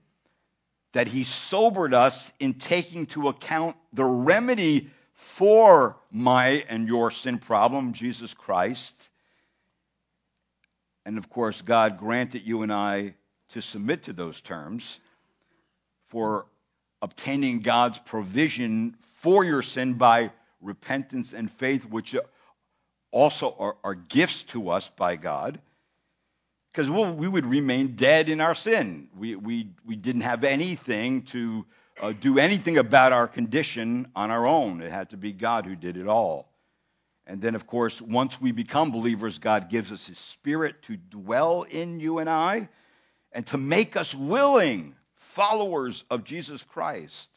that 0.93 1.07
He 1.07 1.25
sobered 1.25 1.93
us 1.93 2.33
in 2.41 2.55
taking 2.55 3.05
to 3.07 3.29
account 3.29 3.77
the 3.93 4.05
remedy 4.05 4.91
for 5.13 5.99
my 6.11 6.65
and 6.71 6.89
your 6.89 7.11
sin 7.11 7.37
problem, 7.37 7.93
Jesus 7.93 8.33
Christ. 8.33 9.11
And 11.05 11.19
of 11.19 11.29
course, 11.29 11.61
God 11.61 11.99
granted 11.99 12.47
you 12.47 12.63
and 12.63 12.73
I 12.73 13.15
to 13.51 13.61
submit 13.61 14.05
to 14.05 14.15
those 14.15 14.41
terms 14.41 14.99
for 16.07 16.47
obtaining 17.03 17.61
God's 17.61 17.99
provision 17.99 18.97
for 19.19 19.45
your 19.45 19.61
sin 19.61 19.95
by 19.95 20.31
repentance 20.63 21.35
and 21.35 21.51
faith, 21.51 21.85
which 21.85 22.17
also 23.11 23.55
are, 23.59 23.77
are 23.85 23.95
gifts 23.95 24.45
to 24.45 24.71
us 24.71 24.89
by 24.89 25.17
God, 25.17 25.61
because 26.73 26.91
we'll, 26.91 27.13
we 27.13 27.27
would 27.27 27.47
remain 27.47 27.97
dead 27.97 28.29
in 28.29 28.41
our 28.41 28.55
sin. 28.55 29.09
We, 29.17 29.37
we, 29.37 29.71
we 29.85 29.97
didn't 29.97 30.23
have 30.23 30.45
anything 30.45 31.23
to 31.23 31.67
uh, 32.01 32.13
do 32.13 32.39
anything 32.39 32.79
about 32.79 33.13
our 33.13 33.27
condition 33.27 34.09
on 34.15 34.31
our 34.31 34.47
own. 34.47 34.81
It 34.81 34.93
had 34.93 35.11
to 35.11 35.17
be 35.17 35.33
God 35.33 35.67
who 35.67 35.77
did 35.77 35.97
it 35.97 36.07
all. 36.07 36.49
And 37.27 37.41
then, 37.41 37.55
of 37.55 37.67
course, 37.67 38.01
once 38.01 38.41
we 38.41 38.53
become 38.53 38.91
believers, 38.91 39.39
God 39.39 39.69
gives 39.69 39.93
us 39.93 40.07
His 40.07 40.19
Spirit 40.19 40.83
to 40.83 40.97
dwell 40.97 41.63
in 41.63 42.01
you 42.01 42.19
and 42.19 42.29
I 42.29 42.69
and 43.33 43.47
to 43.49 43.59
make 43.59 43.97
us 43.97 44.15
willing 44.15 44.95
followers 45.15 46.05
of 46.11 46.25
Jesus 46.25 46.63
Christ. 46.63 47.31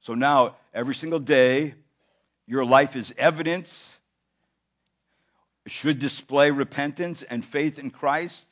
So 0.00 0.14
now, 0.14 0.56
every 0.72 0.94
single 0.94 1.18
day, 1.18 1.74
your 2.46 2.64
life 2.64 2.96
is 2.96 3.12
evidence. 3.18 3.89
Should 5.70 6.00
display 6.00 6.50
repentance 6.50 7.22
and 7.22 7.44
faith 7.44 7.78
in 7.78 7.90
Christ. 7.90 8.44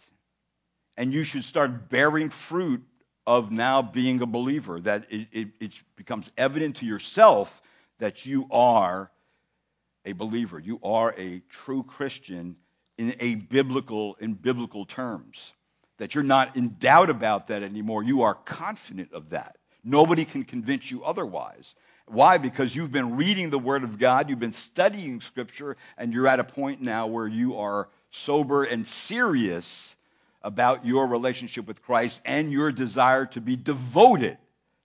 And 0.97 1.13
you 1.13 1.25
should 1.25 1.43
start 1.43 1.91
bearing 1.91 2.31
fruit 2.31 2.85
of 3.27 3.51
now 3.51 3.83
being 3.83 4.23
a 4.23 4.27
believer, 4.27 4.79
that 4.81 5.07
it, 5.11 5.27
it, 5.33 5.49
it 5.59 5.73
becomes 5.97 6.31
evident 6.39 6.77
to 6.77 6.87
yourself 6.87 7.61
that 7.99 8.25
you 8.25 8.47
are 8.53 9.11
a 10.05 10.13
believer. 10.13 10.61
You 10.61 10.79
are 10.85 11.13
a 11.19 11.43
true 11.65 11.83
Christian 11.83 12.55
in 12.99 13.17
a 13.19 13.35
biblical 13.35 14.17
in 14.21 14.35
biblical 14.35 14.85
terms. 14.85 15.53
That 15.99 16.15
you're 16.15 16.23
not 16.23 16.55
in 16.55 16.77
doubt 16.79 17.11
about 17.11 17.49
that 17.49 17.65
anymore. 17.65 18.05
You 18.05 18.23
are 18.23 18.35
confident 18.35 19.13
of 19.13 19.31
that. 19.31 19.57
Nobody 19.83 20.25
can 20.25 20.45
convince 20.45 20.89
you 20.89 21.03
otherwise. 21.03 21.75
Why? 22.11 22.39
Because 22.39 22.75
you've 22.75 22.93
been 22.93 23.17
reading 23.17 23.51
the 23.51 23.59
Word 23.59 23.85
of 23.85 23.99
God, 23.99 24.31
you've 24.31 24.39
been 24.39 24.53
studying 24.53 25.21
Scripture, 25.21 25.77
and 25.97 26.13
you're 26.13 26.27
at 26.27 26.41
a 26.41 26.45
point 26.45 26.81
now 26.81 27.07
where 27.07 27.27
you 27.27 27.59
are 27.59 27.89
sober 28.11 28.65
and 28.65 28.87
serious 28.87 29.95
about 30.43 30.87
your 30.87 31.07
relationship 31.07 31.67
with 31.67 31.83
Christ 31.83 32.21
and 32.25 32.51
your 32.51 32.73
desire 32.73 33.27
to 33.27 33.41
be 33.41 33.57
devoted 33.57 34.39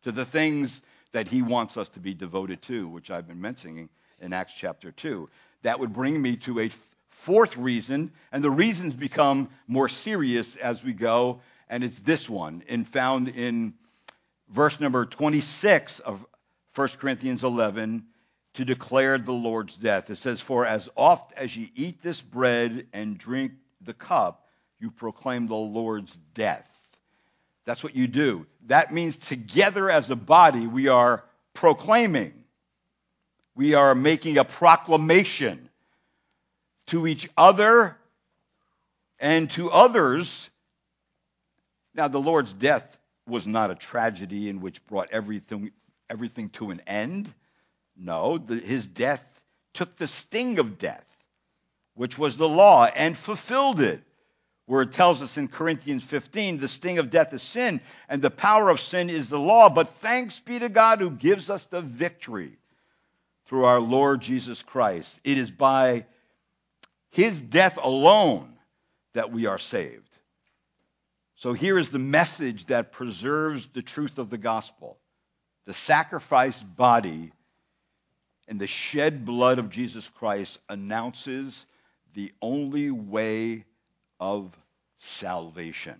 to 0.03 0.11
the 0.11 0.25
things 0.25 0.81
that 1.13 1.27
He 1.27 1.41
wants 1.41 1.77
us 1.77 1.89
to 1.89 1.99
be 1.99 2.13
devoted 2.13 2.61
to, 2.63 2.87
which 2.87 3.09
I've 3.09 3.27
been 3.27 3.41
mentioning 3.41 3.89
in 4.19 4.33
Acts 4.33 4.53
chapter 4.53 4.91
2. 4.91 5.29
That 5.61 5.79
would 5.79 5.93
bring 5.93 6.21
me 6.21 6.35
to 6.37 6.59
a 6.59 6.71
fourth 7.09 7.55
reason, 7.55 8.11
and 8.31 8.43
the 8.43 8.51
reasons 8.51 8.93
become 8.93 9.49
more 9.67 9.87
serious 9.87 10.55
as 10.57 10.83
we 10.83 10.91
go, 10.91 11.41
and 11.69 11.83
it's 11.83 11.99
this 11.99 12.29
one, 12.29 12.63
and 12.67 12.85
found 12.85 13.29
in 13.29 13.75
verse 14.49 14.79
number 14.79 15.05
26 15.05 15.99
of 15.99 16.25
1 16.75 16.87
Corinthians 16.99 17.43
11 17.43 18.05
to 18.55 18.65
declare 18.65 19.17
the 19.17 19.31
Lord's 19.31 19.75
death. 19.75 20.09
It 20.09 20.15
says, 20.17 20.41
For 20.41 20.65
as 20.65 20.89
oft 20.95 21.33
as 21.33 21.55
ye 21.55 21.71
eat 21.75 22.01
this 22.01 22.21
bread 22.21 22.87
and 22.93 23.17
drink 23.17 23.53
the 23.81 23.93
cup, 23.93 24.47
you 24.79 24.91
proclaim 24.91 25.47
the 25.47 25.55
Lord's 25.55 26.15
death. 26.33 26.69
That's 27.65 27.83
what 27.83 27.95
you 27.95 28.07
do. 28.07 28.45
That 28.67 28.93
means 28.93 29.17
together 29.17 29.89
as 29.89 30.09
a 30.09 30.15
body, 30.15 30.67
we 30.67 30.87
are 30.89 31.23
proclaiming 31.53 32.43
we 33.55 33.75
are 33.75 33.93
making 33.93 34.37
a 34.37 34.43
proclamation 34.43 35.69
to 36.87 37.07
each 37.07 37.29
other 37.37 37.97
and 39.19 39.49
to 39.51 39.69
others. 39.69 40.49
Now, 41.93 42.07
the 42.07 42.19
Lord's 42.19 42.53
death 42.53 42.97
was 43.27 43.45
not 43.45 43.71
a 43.71 43.75
tragedy 43.75 44.49
in 44.49 44.59
which 44.59 44.85
brought 44.87 45.11
everything, 45.11 45.71
everything 46.13 46.49
to 46.49 46.69
an 46.69 46.79
end. 46.85 47.33
No, 47.97 48.37
the, 48.37 48.55
his 48.55 48.85
death 48.85 49.25
took 49.73 49.97
the 49.97 50.07
sting 50.07 50.59
of 50.59 50.77
death, 50.77 51.05
which 51.95 52.19
was 52.19 52.37
the 52.37 52.47
law, 52.47 52.85
and 52.85 53.17
fulfilled 53.17 53.81
it. 53.81 54.01
Where 54.65 54.83
it 54.83 54.93
tells 54.93 55.21
us 55.21 55.37
in 55.37 55.49
Corinthians 55.49 56.05
15, 56.05 56.59
the 56.59 56.69
sting 56.69 56.97
of 56.97 57.09
death 57.09 57.33
is 57.33 57.41
sin, 57.41 57.81
and 58.07 58.21
the 58.21 58.29
power 58.29 58.69
of 58.69 58.79
sin 58.79 59.09
is 59.09 59.27
the 59.27 59.39
law. 59.39 59.69
But 59.69 59.89
thanks 59.89 60.39
be 60.39 60.57
to 60.59 60.69
God 60.69 60.99
who 60.99 61.11
gives 61.11 61.49
us 61.49 61.65
the 61.65 61.81
victory 61.81 62.53
through 63.47 63.65
our 63.65 63.81
Lord 63.81 64.21
Jesus 64.21 64.61
Christ. 64.61 65.19
It 65.25 65.37
is 65.37 65.51
by 65.51 66.05
his 67.09 67.41
death 67.41 67.77
alone 67.81 68.53
that 69.13 69.33
we 69.33 69.47
are 69.47 69.59
saved. 69.59 70.17
So 71.35 71.51
here 71.51 71.77
is 71.77 71.89
the 71.89 71.99
message 71.99 72.67
that 72.67 72.93
preserves 72.93 73.67
the 73.67 73.81
truth 73.81 74.17
of 74.17 74.29
the 74.29 74.37
gospel. 74.37 74.97
The 75.65 75.73
sacrificed 75.73 76.75
body 76.75 77.31
and 78.47 78.59
the 78.59 78.67
shed 78.67 79.25
blood 79.25 79.59
of 79.59 79.69
Jesus 79.69 80.09
Christ 80.09 80.59
announces 80.67 81.65
the 82.13 82.31
only 82.41 82.91
way 82.91 83.65
of 84.19 84.55
salvation. 84.99 85.99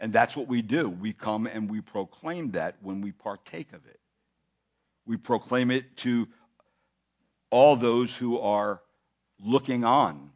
And 0.00 0.12
that's 0.12 0.36
what 0.36 0.48
we 0.48 0.62
do. 0.62 0.88
We 0.88 1.12
come 1.12 1.46
and 1.46 1.70
we 1.70 1.80
proclaim 1.80 2.52
that 2.52 2.76
when 2.80 3.02
we 3.02 3.12
partake 3.12 3.72
of 3.72 3.86
it. 3.86 4.00
We 5.06 5.16
proclaim 5.16 5.70
it 5.70 5.96
to 5.98 6.28
all 7.50 7.76
those 7.76 8.16
who 8.16 8.38
are 8.38 8.80
looking 9.42 9.84
on. 9.84 10.30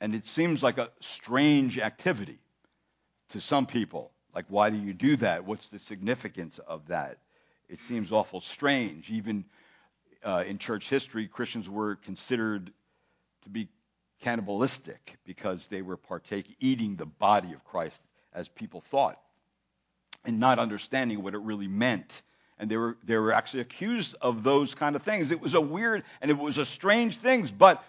And 0.00 0.14
it 0.14 0.26
seems 0.26 0.62
like 0.62 0.78
a 0.78 0.90
strange 1.00 1.78
activity 1.78 2.38
to 3.30 3.40
some 3.40 3.66
people. 3.66 4.12
Like, 4.38 4.46
why 4.50 4.70
do 4.70 4.76
you 4.76 4.94
do 4.94 5.16
that? 5.16 5.46
What's 5.46 5.66
the 5.66 5.80
significance 5.80 6.60
of 6.60 6.86
that? 6.86 7.18
It 7.68 7.80
seems 7.80 8.12
awful 8.12 8.40
strange. 8.40 9.10
Even 9.10 9.44
uh, 10.22 10.44
in 10.46 10.58
church 10.58 10.88
history, 10.88 11.26
Christians 11.26 11.68
were 11.68 11.96
considered 11.96 12.70
to 13.42 13.48
be 13.48 13.66
cannibalistic 14.20 15.16
because 15.26 15.66
they 15.66 15.82
were 15.82 15.96
partaking, 15.96 16.54
eating 16.60 16.94
the 16.94 17.04
body 17.04 17.52
of 17.52 17.64
Christ 17.64 18.00
as 18.32 18.46
people 18.46 18.80
thought, 18.80 19.20
and 20.24 20.38
not 20.38 20.60
understanding 20.60 21.20
what 21.20 21.34
it 21.34 21.38
really 21.38 21.66
meant 21.66 22.22
and 22.60 22.70
they 22.70 22.76
were 22.76 22.96
they 23.02 23.16
were 23.16 23.32
actually 23.32 23.62
accused 23.62 24.14
of 24.20 24.44
those 24.44 24.72
kind 24.76 24.94
of 24.94 25.02
things. 25.02 25.32
It 25.32 25.40
was 25.40 25.54
a 25.54 25.60
weird 25.60 26.04
and 26.22 26.30
it 26.30 26.38
was 26.38 26.58
a 26.58 26.64
strange 26.64 27.16
things, 27.16 27.50
but 27.50 27.82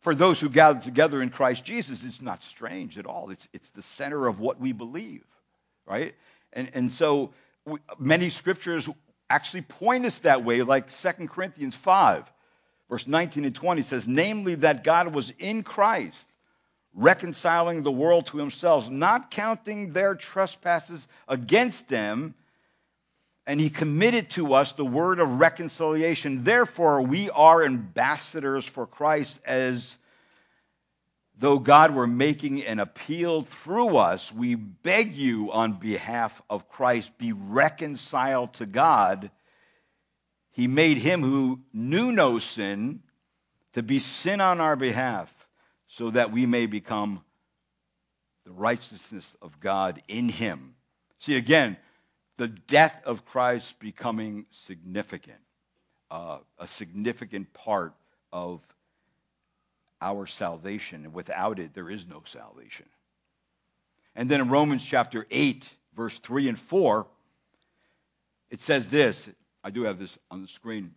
for 0.00 0.14
those 0.14 0.40
who 0.40 0.48
gathered 0.48 0.82
together 0.82 1.20
in 1.20 1.28
Christ 1.28 1.62
Jesus, 1.62 2.02
it's 2.04 2.22
not 2.22 2.42
strange 2.42 2.96
at 2.96 3.04
all. 3.04 3.28
It's 3.28 3.46
it's 3.52 3.70
the 3.70 3.82
center 3.82 4.26
of 4.26 4.40
what 4.40 4.58
we 4.58 4.72
believe, 4.72 5.24
right? 5.86 6.14
And 6.52 6.70
and 6.74 6.92
so 6.92 7.32
many 7.98 8.30
scriptures 8.30 8.88
actually 9.28 9.62
point 9.62 10.04
us 10.06 10.20
that 10.20 10.44
way, 10.44 10.62
like 10.62 10.90
2 10.90 11.28
Corinthians 11.28 11.76
5, 11.76 12.30
verse 12.88 13.06
19 13.06 13.44
and 13.44 13.54
20 13.54 13.82
says, 13.82 14.08
namely 14.08 14.56
that 14.56 14.82
God 14.82 15.14
was 15.14 15.30
in 15.38 15.62
Christ, 15.62 16.28
reconciling 16.94 17.82
the 17.82 17.92
world 17.92 18.26
to 18.28 18.38
himself, 18.38 18.90
not 18.90 19.30
counting 19.30 19.92
their 19.92 20.16
trespasses 20.16 21.06
against 21.28 21.88
them 21.88 22.34
and 23.50 23.58
he 23.58 23.68
committed 23.68 24.30
to 24.30 24.54
us 24.54 24.72
the 24.72 24.84
word 24.84 25.18
of 25.18 25.40
reconciliation. 25.40 26.44
Therefore, 26.44 27.02
we 27.02 27.30
are 27.30 27.64
ambassadors 27.64 28.64
for 28.64 28.86
Christ 28.86 29.40
as 29.44 29.96
though 31.40 31.58
God 31.58 31.94
were 31.94 32.06
making 32.06 32.64
an 32.64 32.78
appeal 32.78 33.42
through 33.42 33.96
us. 33.96 34.30
We 34.30 34.54
beg 34.54 35.14
you 35.14 35.50
on 35.52 35.72
behalf 35.72 36.40
of 36.50 36.68
Christ, 36.68 37.16
be 37.16 37.32
reconciled 37.32 38.52
to 38.54 38.66
God. 38.66 39.30
He 40.52 40.66
made 40.66 40.98
him 40.98 41.22
who 41.22 41.60
knew 41.72 42.12
no 42.12 42.38
sin 42.38 43.02
to 43.72 43.82
be 43.82 44.00
sin 44.00 44.42
on 44.42 44.60
our 44.60 44.76
behalf 44.76 45.32
so 45.86 46.10
that 46.10 46.30
we 46.30 46.44
may 46.44 46.66
become 46.66 47.24
the 48.44 48.52
righteousness 48.52 49.34
of 49.40 49.58
God 49.60 50.02
in 50.08 50.28
him. 50.28 50.74
See, 51.20 51.36
again, 51.36 51.78
the 52.36 52.48
death 52.48 53.02
of 53.06 53.24
Christ 53.24 53.80
becoming 53.80 54.44
significant, 54.50 55.40
uh, 56.10 56.38
a 56.58 56.66
significant 56.66 57.54
part 57.54 57.94
of 58.30 58.60
our 60.00 60.26
salvation. 60.26 61.12
Without 61.12 61.58
it, 61.58 61.74
there 61.74 61.90
is 61.90 62.06
no 62.06 62.22
salvation. 62.24 62.86
And 64.16 64.28
then 64.28 64.40
in 64.40 64.48
Romans 64.48 64.84
chapter 64.84 65.26
8, 65.30 65.68
verse 65.96 66.18
3 66.18 66.48
and 66.48 66.58
4, 66.58 67.06
it 68.50 68.60
says 68.60 68.88
this. 68.88 69.30
I 69.62 69.70
do 69.70 69.84
have 69.84 69.98
this 69.98 70.18
on 70.30 70.42
the 70.42 70.48
screen. 70.48 70.94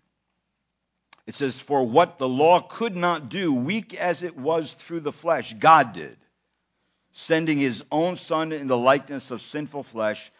It 1.26 1.36
says, 1.36 1.60
For 1.60 1.86
what 1.86 2.18
the 2.18 2.28
law 2.28 2.62
could 2.62 2.96
not 2.96 3.30
do, 3.30 3.54
weak 3.54 3.94
as 3.94 4.24
it 4.24 4.38
was 4.38 4.74
through 4.74 5.02
the 5.02 5.12
flesh, 5.12 5.54
God 5.54 5.94
did, 5.94 6.18
sending 7.14 7.58
his 7.58 7.84
own 7.92 8.18
Son 8.18 8.52
in 8.52 8.68
the 8.68 8.78
likeness 8.78 9.32
of 9.32 9.42
sinful 9.42 9.84
flesh 9.84 10.32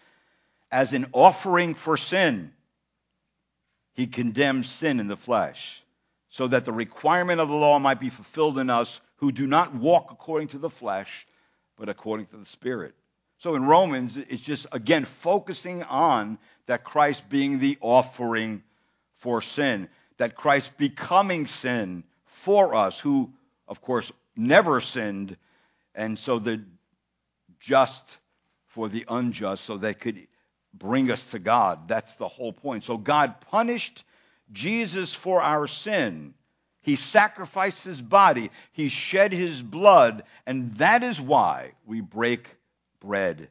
as 0.72 0.94
an 0.94 1.06
offering 1.14 1.76
for 1.76 1.98
sin. 1.98 2.52
He 3.94 4.08
condemned 4.08 4.66
sin 4.66 5.00
in 5.00 5.08
the 5.08 5.16
flesh, 5.16 5.83
so 6.34 6.48
that 6.48 6.66
the 6.66 6.72
requirement 6.72 7.40
of 7.40 7.48
the 7.48 7.54
law 7.54 7.78
might 7.78 8.00
be 8.00 8.10
fulfilled 8.10 8.58
in 8.58 8.72
us 8.72 9.00
who 9.18 9.32
do 9.32 9.46
not 9.46 9.76
walk 9.76 10.12
according 10.12 10.48
to 10.48 10.58
the 10.58 10.70
flesh, 10.70 11.28
but 11.78 11.90
according 11.90 12.26
to 12.26 12.38
the 12.38 12.46
Spirit. 12.46 12.96
So 13.38 13.54
in 13.54 13.64
Romans, 13.66 14.18
it's 14.18 14.42
just, 14.42 14.66
again, 14.72 15.06
focusing 15.06 15.84
on 15.84 16.40
that 16.66 16.84
Christ 16.84 17.30
being 17.30 17.60
the 17.60 17.78
offering 17.82 18.64
for 19.18 19.44
sin. 19.44 19.88
that 20.18 20.36
Christ 20.36 20.78
becoming 20.78 21.48
sin 21.48 22.04
for 22.26 22.76
us, 22.76 23.00
who, 23.00 23.34
of 23.68 23.82
course, 23.82 24.12
never 24.36 24.82
sinned, 24.82 25.38
and 25.96 26.18
so 26.18 26.40
the 26.40 26.64
just 27.60 28.18
for 28.68 28.90
the 28.90 29.06
unjust, 29.08 29.64
so 29.64 29.78
they 29.78 29.94
could 29.94 30.28
bring 30.74 31.12
us 31.12 31.32
to 31.32 31.40
God. 31.40 31.88
That's 31.88 32.16
the 32.16 32.28
whole 32.28 32.52
point. 32.52 32.84
So 32.84 32.98
God 32.98 33.40
punished 33.52 34.04
Jesus 34.54 35.14
for 35.14 35.42
our 35.42 35.68
sin. 35.68 36.34
He 36.82 36.96
sacrificed 36.96 37.84
his 37.86 38.02
body. 38.02 38.52
He 38.72 38.90
shed 38.90 39.34
his 39.34 39.62
blood. 39.62 40.24
And 40.46 40.72
that 40.74 41.04
is 41.04 41.20
why 41.20 41.72
we 41.86 42.02
break 42.02 42.48
bread 43.00 43.50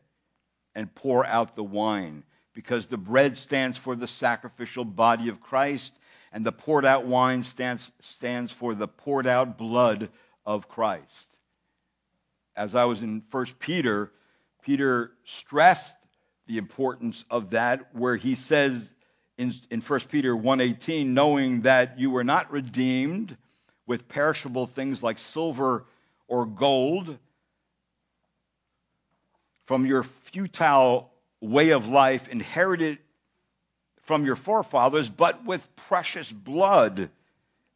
and 0.75 0.95
pour 0.95 1.27
out 1.27 1.55
the 1.55 1.65
wine. 1.65 2.25
Because 2.55 2.87
the 2.87 2.99
bread 2.99 3.37
stands 3.37 3.79
for 3.79 3.97
the 3.97 4.07
sacrificial 4.07 4.85
body 4.85 5.31
of 5.31 5.41
Christ, 5.41 5.95
and 6.33 6.45
the 6.45 6.53
poured 6.53 6.85
out 6.85 7.07
wine 7.07 7.43
stands, 7.43 7.91
stands 8.01 8.53
for 8.53 8.75
the 8.75 8.88
poured 8.88 9.27
out 9.27 9.57
blood 9.57 10.11
of 10.45 10.69
Christ. 10.69 11.35
As 12.55 12.75
I 12.75 12.85
was 12.85 13.01
in 13.01 13.23
1 13.31 13.47
Peter, 13.59 14.12
Peter 14.62 15.12
stressed 15.25 15.97
the 16.47 16.59
importance 16.59 17.25
of 17.31 17.51
that, 17.51 17.95
where 17.95 18.17
he 18.17 18.35
says 18.35 18.93
in, 19.38 19.53
in 19.71 19.81
1 19.81 20.01
Peter 20.11 20.35
1.18, 20.35 21.07
knowing 21.07 21.62
that 21.62 21.99
you 21.99 22.11
were 22.11 22.25
not 22.25 22.51
redeemed 22.51 23.37
with 23.87 24.09
perishable 24.09 24.66
things 24.66 25.03
like 25.03 25.18
silver 25.18 25.85
or 26.29 26.47
gold 26.47 27.18
from 29.66 29.87
your 29.87 30.03
futile 30.03 31.11
way 31.40 31.71
of 31.71 31.88
life 31.88 32.29
inherited 32.29 32.99
from 34.03 34.25
your 34.25 34.37
forefathers, 34.37 35.09
but 35.09 35.45
with 35.45 35.66
precious 35.77 36.31
blood, 36.31 37.09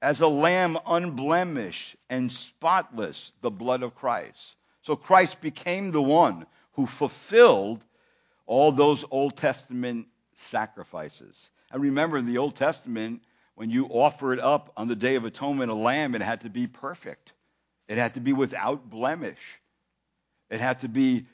as 0.02 0.20
a 0.20 0.28
lamb 0.28 0.76
unblemished 0.86 1.96
and 2.10 2.30
spotless, 2.30 3.32
the 3.40 3.50
blood 3.50 3.82
of 3.82 3.94
Christ. 3.94 4.56
So 4.82 4.94
Christ 4.94 5.40
became 5.40 5.90
the 5.90 6.02
one 6.02 6.46
who 6.72 6.86
fulfilled 6.86 7.82
all 8.46 8.72
those 8.72 9.04
Old 9.10 9.36
Testament 9.36 10.06
sacrifices. 10.36 11.50
And 11.70 11.82
remember, 11.82 12.16
in 12.16 12.26
the 12.26 12.38
Old 12.38 12.56
Testament, 12.56 13.22
when 13.54 13.70
you 13.70 13.86
offered 13.86 14.38
up 14.38 14.72
on 14.76 14.86
the 14.86 14.96
Day 14.96 15.16
of 15.16 15.24
Atonement 15.24 15.70
a 15.70 15.74
lamb, 15.74 16.14
it 16.14 16.22
had 16.22 16.42
to 16.42 16.50
be 16.50 16.66
perfect. 16.66 17.32
It 17.88 17.98
had 17.98 18.14
to 18.14 18.20
be 18.20 18.32
without 18.32 18.88
blemish. 18.88 19.40
It 20.50 20.60
had 20.60 20.80
to 20.80 20.88
be, 20.88 21.26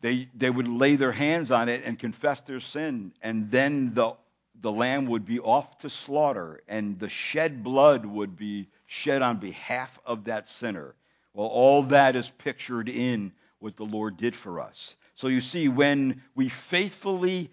they, 0.00 0.28
they 0.34 0.48
would 0.48 0.68
lay 0.68 0.96
their 0.96 1.12
hands 1.12 1.50
on 1.50 1.68
it 1.68 1.82
and 1.84 1.98
confess 1.98 2.40
their 2.42 2.60
sin, 2.60 3.12
and 3.20 3.50
then 3.50 3.94
the, 3.94 4.14
the 4.60 4.72
lamb 4.72 5.06
would 5.06 5.26
be 5.26 5.40
off 5.40 5.78
to 5.78 5.90
slaughter, 5.90 6.60
and 6.68 6.98
the 6.98 7.08
shed 7.08 7.62
blood 7.62 8.06
would 8.06 8.36
be 8.36 8.68
shed 8.86 9.22
on 9.22 9.38
behalf 9.38 9.98
of 10.06 10.24
that 10.24 10.48
sinner. 10.48 10.94
Well, 11.34 11.48
all 11.48 11.82
that 11.84 12.16
is 12.16 12.30
pictured 12.30 12.88
in 12.88 13.32
what 13.58 13.76
the 13.76 13.84
Lord 13.84 14.16
did 14.16 14.34
for 14.34 14.60
us. 14.60 14.96
So 15.16 15.28
you 15.28 15.40
see, 15.40 15.68
when 15.68 16.22
we 16.34 16.48
faithfully 16.48 17.50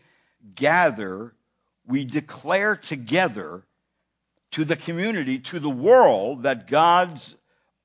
gather, 0.55 1.33
we 1.85 2.05
declare 2.05 2.75
together 2.75 3.63
to 4.51 4.65
the 4.65 4.75
community, 4.75 5.39
to 5.39 5.59
the 5.59 5.69
world, 5.69 6.43
that 6.43 6.67
God's 6.67 7.35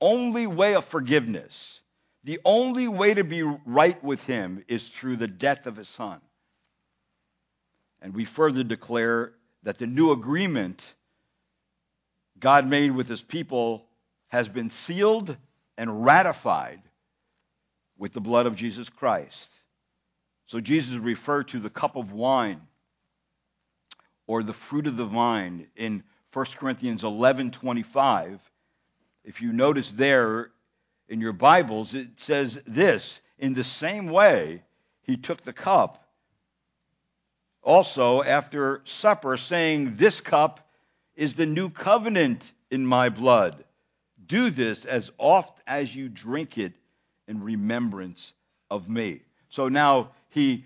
only 0.01 0.47
way 0.47 0.75
of 0.75 0.85
forgiveness, 0.85 1.81
the 2.25 2.41
only 2.45 2.89
way 2.89 3.15
to 3.15 3.25
be 3.25 3.43
right 3.43 4.03
with 4.03 4.23
Him, 4.25 4.65
is 4.69 4.89
through 4.89 5.17
the 5.17 5.29
death 5.29 5.67
of 5.67 5.77
His 5.77 5.89
Son. 5.89 6.21
And 8.01 8.15
we 8.15 8.25
further 8.25 8.65
declare 8.65 9.33
that 9.63 9.79
the 9.79 9.87
new 9.87 10.11
agreement 10.11 10.95
God 12.39 12.67
made 12.67 12.91
with 12.91 13.09
His 13.09 13.23
people 13.23 13.87
has 14.29 14.49
been 14.49 14.71
sealed 14.71 15.37
and 15.79 16.05
ratified 16.05 16.81
with 17.97 18.13
the 18.13 18.21
blood 18.21 18.47
of 18.47 18.57
Jesus 18.57 18.89
Christ. 18.89 19.53
So 20.47 20.61
Jesus 20.61 20.97
referred 20.97 21.49
to 21.49 21.59
the 21.59 21.71
cup 21.71 21.97
of 21.97 22.13
wine 22.13 22.61
or 24.27 24.43
the 24.43 24.53
fruit 24.53 24.87
of 24.87 24.97
the 24.97 25.05
vine 25.05 25.67
in 25.77 26.05
1 26.33 26.57
Corinthians 26.57 27.03
11:25. 27.03 28.39
If 29.25 29.41
you 29.41 29.53
notice 29.53 29.91
there 29.91 30.51
in 31.09 31.21
your 31.21 31.33
Bibles, 31.33 31.95
it 31.95 32.21
says 32.21 32.63
this, 32.67 33.21
in 33.39 33.55
the 33.55 33.65
same 33.65 34.07
way 34.07 34.63
he 35.03 35.17
took 35.17 35.43
the 35.43 35.53
cup 35.53 35.99
also 37.63 38.23
after 38.23 38.83
supper 38.85 39.37
saying, 39.37 39.97
"This 39.97 40.21
cup 40.21 40.69
is 41.15 41.35
the 41.35 41.47
new 41.47 41.71
covenant 41.71 42.53
in 42.71 42.87
my 42.87 43.09
blood. 43.09 43.65
Do 44.25 44.51
this 44.51 44.85
as 44.85 45.11
oft 45.19 45.61
as 45.67 45.95
you 45.95 46.09
drink 46.09 46.59
it 46.59 46.75
in 47.29 47.43
remembrance 47.43 48.33
of 48.71 48.89
me." 48.89 49.23
So 49.49 49.69
now 49.69 50.13
he 50.33 50.65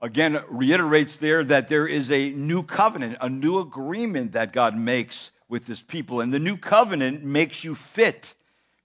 again 0.00 0.42
reiterates 0.48 1.16
there 1.16 1.44
that 1.44 1.68
there 1.68 1.86
is 1.86 2.10
a 2.10 2.30
new 2.30 2.62
covenant, 2.62 3.18
a 3.20 3.28
new 3.28 3.58
agreement 3.58 4.32
that 4.32 4.52
God 4.52 4.76
makes 4.76 5.30
with 5.48 5.66
his 5.66 5.80
people. 5.80 6.20
And 6.20 6.32
the 6.32 6.38
new 6.38 6.56
covenant 6.56 7.24
makes 7.24 7.64
you 7.64 7.74
fit 7.74 8.34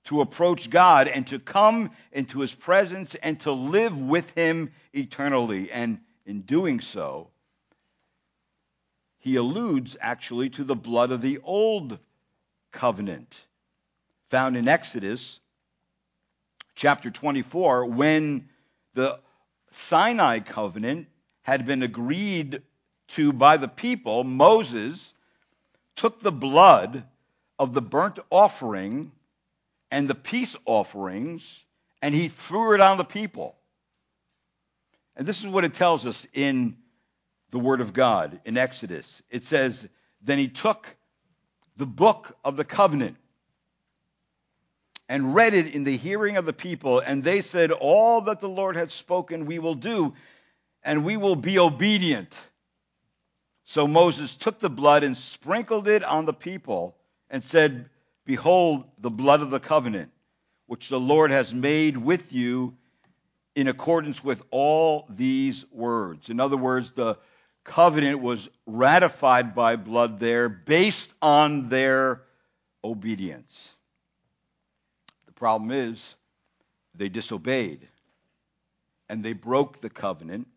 to 0.06 0.22
approach 0.22 0.70
God 0.70 1.08
and 1.08 1.26
to 1.28 1.40
come 1.40 1.92
into 2.12 2.40
his 2.40 2.54
presence 2.54 3.16
and 3.16 3.40
to 3.42 3.52
live 3.52 4.00
with 4.00 4.30
him 4.32 4.72
eternally. 4.94 5.72
And 5.72 6.00
in 6.26 6.42
doing 6.42 6.80
so, 6.80 7.30
he 9.20 9.38
alludes 9.38 9.98
actually 10.00 10.50
to 10.52 10.64
the 10.64 10.76
blood 10.76 11.12
of 11.12 11.22
the 11.22 11.40
old 11.44 11.98
covenant 12.72 13.36
found 14.30 14.58
in 14.58 14.68
Exodus 14.68 15.40
chapter 16.76 17.10
24 17.10 17.86
when 17.86 18.50
the 18.94 19.20
Sinai 19.76 20.40
covenant 20.40 21.08
had 21.44 21.66
been 21.66 21.84
agreed 21.84 22.62
to 23.10 23.34
by 23.34 23.58
the 23.58 23.68
people, 23.68 24.24
Moses 24.24 25.14
took 25.96 26.22
the 26.22 26.32
blood 26.32 27.04
of 27.60 27.74
the 27.74 27.82
burnt 27.82 28.20
offering 28.30 29.12
and 29.92 30.08
the 30.08 30.16
peace 30.16 30.56
offerings 30.66 31.64
and 32.02 32.16
he 32.16 32.30
threw 32.30 32.74
it 32.74 32.82
on 32.82 32.98
the 32.98 33.04
people. 33.04 33.56
And 35.16 35.28
this 35.28 35.42
is 35.44 35.48
what 35.48 35.66
it 35.66 35.74
tells 35.74 36.06
us 36.06 36.26
in 36.34 36.78
the 37.52 37.60
Word 37.60 37.82
of 37.82 37.94
God 37.94 38.40
in 38.46 38.58
Exodus. 38.58 39.22
It 39.30 39.44
says, 39.44 39.88
Then 40.22 40.38
he 40.38 40.48
took 40.48 40.88
the 41.78 41.86
book 41.86 42.36
of 42.44 42.58
the 42.58 42.66
covenant 42.66 43.18
and 45.08 45.36
read 45.36 45.54
it 45.54 45.74
in 45.74 45.84
the 45.84 45.98
hearing 45.98 46.38
of 46.38 46.46
the 46.46 46.54
people, 46.54 47.00
and 47.00 47.24
they 47.24 47.42
said, 47.42 47.72
All 47.72 48.22
that 48.22 48.40
the 48.40 48.50
Lord 48.50 48.76
had 48.76 48.92
spoken 48.92 49.46
we 49.46 49.60
will 49.60 49.76
do, 49.76 50.14
and 50.84 51.06
we 51.06 51.18
will 51.18 51.36
be 51.36 51.60
obedient. 51.60 52.50
So 53.66 53.88
Moses 53.88 54.36
took 54.36 54.60
the 54.60 54.70
blood 54.70 55.04
and 55.04 55.18
sprinkled 55.18 55.88
it 55.88 56.04
on 56.04 56.26
the 56.26 56.34
people, 56.34 56.96
and 57.30 57.44
said, 57.44 57.90
Behold, 58.26 58.86
the 58.98 59.12
blood 59.12 59.42
of 59.42 59.52
the 59.52 59.60
covenant, 59.60 60.12
which 60.66 60.90
the 60.90 61.00
Lord 61.00 61.32
has 61.32 61.54
made 61.54 61.98
with 61.98 62.34
you 62.34 62.76
in 63.54 63.68
accordance 63.68 64.24
with 64.24 64.42
all 64.50 65.06
these 65.10 65.66
words. 65.72 66.30
In 66.30 66.40
other 66.40 66.58
words, 66.58 66.92
the 66.92 67.18
covenant 67.64 68.22
was 68.22 68.50
ratified 68.66 69.54
by 69.54 69.76
blood 69.76 70.20
there 70.20 70.50
based 70.50 71.14
on 71.22 71.70
their 71.70 72.24
obedience 72.84 73.75
problem 75.36 75.72
is, 75.72 76.16
they 76.96 77.10
disobeyed 77.10 77.88
and 79.10 79.24
they 79.24 79.34
broke 79.34 79.82
the 79.82 79.90
covenant 79.90 80.48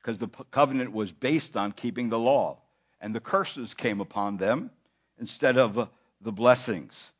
because 0.00 0.18
the 0.18 0.28
covenant 0.50 0.92
was 0.92 1.12
based 1.12 1.56
on 1.56 1.72
keeping 1.72 2.08
the 2.08 2.18
law. 2.18 2.58
And 3.00 3.14
the 3.14 3.20
curses 3.20 3.74
came 3.74 4.00
upon 4.00 4.38
them 4.38 4.70
instead 5.18 5.56
of 5.56 5.78
uh, 5.78 5.86
the 6.20 6.32
blessings. 6.32 7.12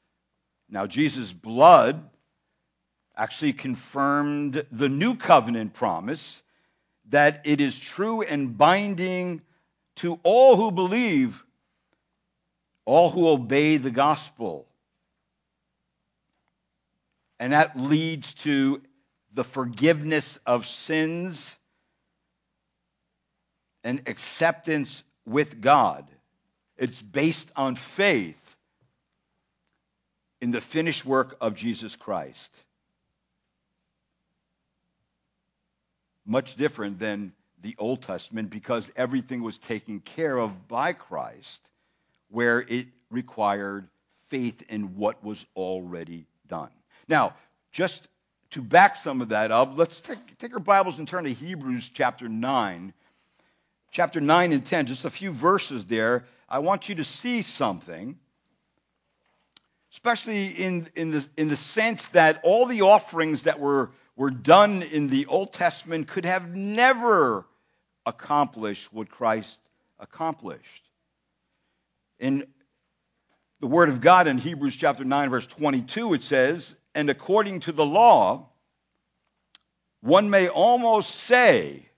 Now, 0.68 0.86
Jesus' 0.86 1.32
blood 1.32 2.03
actually 3.16 3.53
confirmed 3.53 4.64
the 4.70 4.88
new 4.88 5.16
covenant 5.16 5.74
promise 5.74 6.43
that 7.11 7.43
it 7.45 7.61
is 7.61 7.78
true 7.78 8.22
and 8.22 8.57
binding 8.57 9.43
to 9.97 10.18
all 10.22 10.57
who 10.57 10.70
believe, 10.70 11.43
all 12.84 13.11
who 13.11 13.28
obey 13.28 13.76
the 13.76 13.90
gospel. 13.90 14.66
And 17.39 17.53
that 17.53 17.78
leads 17.78 18.34
to 18.34 18.82
the 19.32 19.45
forgiveness 19.45 20.39
of 20.47 20.66
sins 20.66 21.57
and 23.84 24.03
acceptance 24.07 25.03
with 25.24 25.61
God. 25.61 26.09
It's 26.76 27.01
based 27.03 27.53
on 27.57 27.76
faith 27.76 28.57
in 30.41 30.51
the 30.51 30.61
finished 30.61 31.05
work 31.05 31.36
of 31.41 31.55
Jesus 31.55 31.97
Christ. 31.97 32.55
Much 36.26 36.57
different 36.57 36.99
than 36.99 37.32
the 37.61 37.74
Old 37.78 38.03
Testament 38.03 38.51
because 38.51 38.91
everything 38.97 39.43
was 39.43 39.59
taken 39.59 40.01
care 40.01 40.36
of 40.36 40.68
by 40.68 40.93
Christ. 40.93 41.68
where 42.28 42.61
it 42.61 42.86
required 43.11 43.89
faith 44.28 44.62
in 44.68 44.97
what 44.97 45.24
was 45.24 45.45
already 45.57 46.26
done. 46.47 46.70
Now, 47.09 47.34
just 47.72 48.06
to 48.50 48.62
back 48.62 48.94
some 48.94 49.20
of 49.20 49.30
that 49.30 49.50
up, 49.50 49.72
let's 49.76 50.00
take, 50.00 50.38
take 50.38 50.52
our 50.52 50.61
Bibles 50.61 50.98
and 50.98 51.09
turn 51.09 51.24
to 51.24 51.32
Hebrews 51.32 51.90
chapter 51.92 52.28
9. 52.28 52.92
Chapter 53.90 54.20
9 54.20 54.52
and 54.52 54.64
10, 54.64 54.86
just 54.86 55.06
a 55.06 55.11
few 55.11 55.32
verses 55.32 55.86
there. 55.86 56.26
I 56.48 56.59
want 56.59 56.90
you 56.90 56.96
to 56.96 57.04
see 57.04 57.40
something, 57.40 58.18
especially 59.92 60.48
in, 60.48 60.88
in, 60.94 61.11
the, 61.12 61.26
in 61.38 61.48
the 61.48 61.56
sense 61.56 62.09
that 62.09 62.40
all 62.42 62.66
the 62.66 62.82
offerings 62.82 63.44
that 63.44 63.59
were, 63.59 63.90
were 64.14 64.30
done 64.30 64.82
in 64.82 65.09
the 65.09 65.26
Old 65.26 65.54
Testament 65.54 66.09
could 66.09 66.26
have 66.26 66.54
never 66.54 67.46
accomplished 68.04 68.92
what 68.92 69.11
Christ 69.11 69.59
accomplished. 69.98 70.82
In 72.18 72.46
the 73.61 73.66
Word 73.66 73.88
of 73.88 74.02
God 74.02 74.26
in 74.26 74.36
Hebrews 74.36 74.76
chapter 74.76 75.04
9, 75.04 75.30
verse 75.30 75.46
22, 75.46 76.14
it 76.14 76.22
says, 76.22 76.76
And 76.99 77.11
according 77.11 77.61
to 77.61 77.70
the 77.70 77.86
law, 77.86 78.49
one 80.01 80.30
may 80.30 80.49
almost 80.49 81.14
say, 81.14 81.88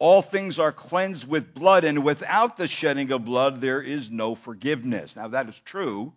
all 0.00 0.22
things 0.22 0.58
are 0.58 0.72
cleansed 0.72 1.28
with 1.28 1.54
blood, 1.54 1.84
and 1.84 2.02
without 2.02 2.56
the 2.56 2.66
shedding 2.66 3.12
of 3.12 3.24
blood, 3.24 3.60
there 3.60 3.80
is 3.80 4.10
no 4.10 4.34
forgiveness. 4.34 5.14
Now, 5.14 5.28
that 5.28 5.48
is 5.48 5.60
true. 5.60 6.12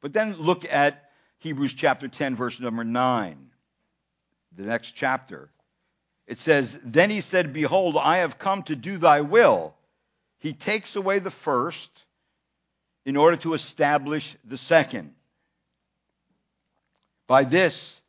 But 0.00 0.14
then 0.14 0.36
look 0.36 0.64
at 0.72 1.10
Hebrews 1.40 1.74
chapter 1.74 2.08
10, 2.08 2.34
verse 2.34 2.58
number 2.60 2.82
9, 2.82 3.50
the 4.56 4.62
next 4.62 4.92
chapter. 4.92 5.50
It 6.26 6.38
says, 6.38 6.78
Then 6.82 7.10
he 7.10 7.20
said, 7.20 7.52
Behold, 7.52 7.98
I 7.98 8.18
have 8.18 8.38
come 8.38 8.62
to 8.62 8.74
do 8.74 8.96
thy 8.96 9.20
will. 9.20 9.74
He 10.38 10.54
takes 10.54 10.96
away 10.96 11.18
the 11.18 11.30
first 11.30 11.90
in 13.04 13.18
order 13.18 13.36
to 13.36 13.52
establish 13.52 14.34
the 14.46 14.56
second. 14.56 15.12
By 17.28 17.44
this 17.44 18.00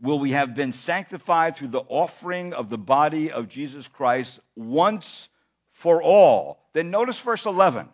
will 0.00 0.18
we 0.18 0.32
have 0.32 0.54
been 0.56 0.72
sanctified 0.72 1.54
through 1.54 1.68
the 1.68 1.84
offering 1.86 2.54
of 2.54 2.70
the 2.70 2.78
body 2.78 3.30
of 3.30 3.48
Jesus 3.48 3.86
Christ 3.86 4.40
once 4.56 5.28
for 5.70 6.02
all. 6.02 6.66
Then 6.72 6.90
notice 6.90 7.18
verse 7.20 7.46
11. 7.46 7.88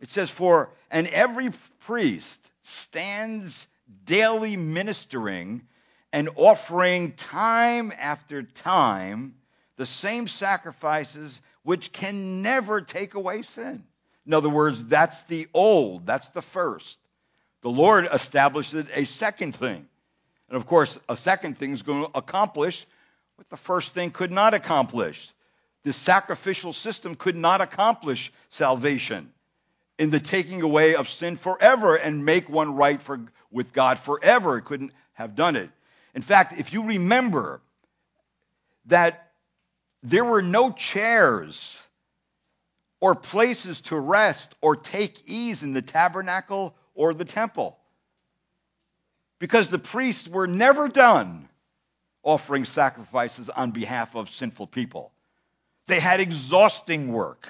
It 0.00 0.10
says, 0.10 0.30
For 0.30 0.70
and 0.90 1.06
every 1.06 1.50
priest 1.80 2.50
stands 2.62 3.66
daily 4.04 4.56
ministering 4.56 5.62
and 6.12 6.30
offering 6.36 7.12
time 7.12 7.92
after 7.98 8.42
time 8.42 9.34
the 9.76 9.86
same 9.86 10.26
sacrifices 10.26 11.40
which 11.62 11.92
can 11.92 12.40
never 12.40 12.80
take 12.80 13.14
away 13.14 13.42
sin. 13.42 13.84
In 14.26 14.32
other 14.32 14.48
words, 14.48 14.82
that's 14.84 15.22
the 15.24 15.48
old, 15.52 16.06
that's 16.06 16.30
the 16.30 16.42
first. 16.42 16.98
The 17.66 17.72
Lord 17.72 18.06
established 18.12 18.74
a 18.74 19.04
second 19.04 19.56
thing. 19.56 19.88
And 20.48 20.56
of 20.56 20.66
course, 20.66 21.00
a 21.08 21.16
second 21.16 21.58
thing 21.58 21.72
is 21.72 21.82
going 21.82 22.04
to 22.04 22.16
accomplish 22.16 22.86
what 23.34 23.50
the 23.50 23.56
first 23.56 23.90
thing 23.90 24.12
could 24.12 24.30
not 24.30 24.54
accomplish. 24.54 25.28
The 25.82 25.92
sacrificial 25.92 26.72
system 26.72 27.16
could 27.16 27.34
not 27.34 27.60
accomplish 27.60 28.32
salvation 28.50 29.32
in 29.98 30.10
the 30.10 30.20
taking 30.20 30.62
away 30.62 30.94
of 30.94 31.08
sin 31.08 31.36
forever 31.36 31.96
and 31.96 32.24
make 32.24 32.48
one 32.48 32.76
right 32.76 33.02
for, 33.02 33.18
with 33.50 33.72
God 33.72 33.98
forever. 33.98 34.58
It 34.58 34.64
couldn't 34.64 34.92
have 35.14 35.34
done 35.34 35.56
it. 35.56 35.70
In 36.14 36.22
fact, 36.22 36.60
if 36.60 36.72
you 36.72 36.84
remember 36.84 37.60
that 38.84 39.32
there 40.04 40.24
were 40.24 40.40
no 40.40 40.70
chairs 40.70 41.84
or 43.00 43.16
places 43.16 43.80
to 43.80 43.98
rest 43.98 44.54
or 44.60 44.76
take 44.76 45.28
ease 45.28 45.64
in 45.64 45.72
the 45.72 45.82
tabernacle 45.82 46.76
or 46.96 47.14
the 47.14 47.24
temple. 47.24 47.78
Because 49.38 49.68
the 49.68 49.78
priests 49.78 50.26
were 50.26 50.46
never 50.46 50.88
done 50.88 51.48
offering 52.22 52.64
sacrifices 52.64 53.48
on 53.50 53.70
behalf 53.70 54.16
of 54.16 54.28
sinful 54.28 54.66
people. 54.66 55.12
They 55.86 56.00
had 56.00 56.20
exhausting 56.20 57.12
work. 57.12 57.46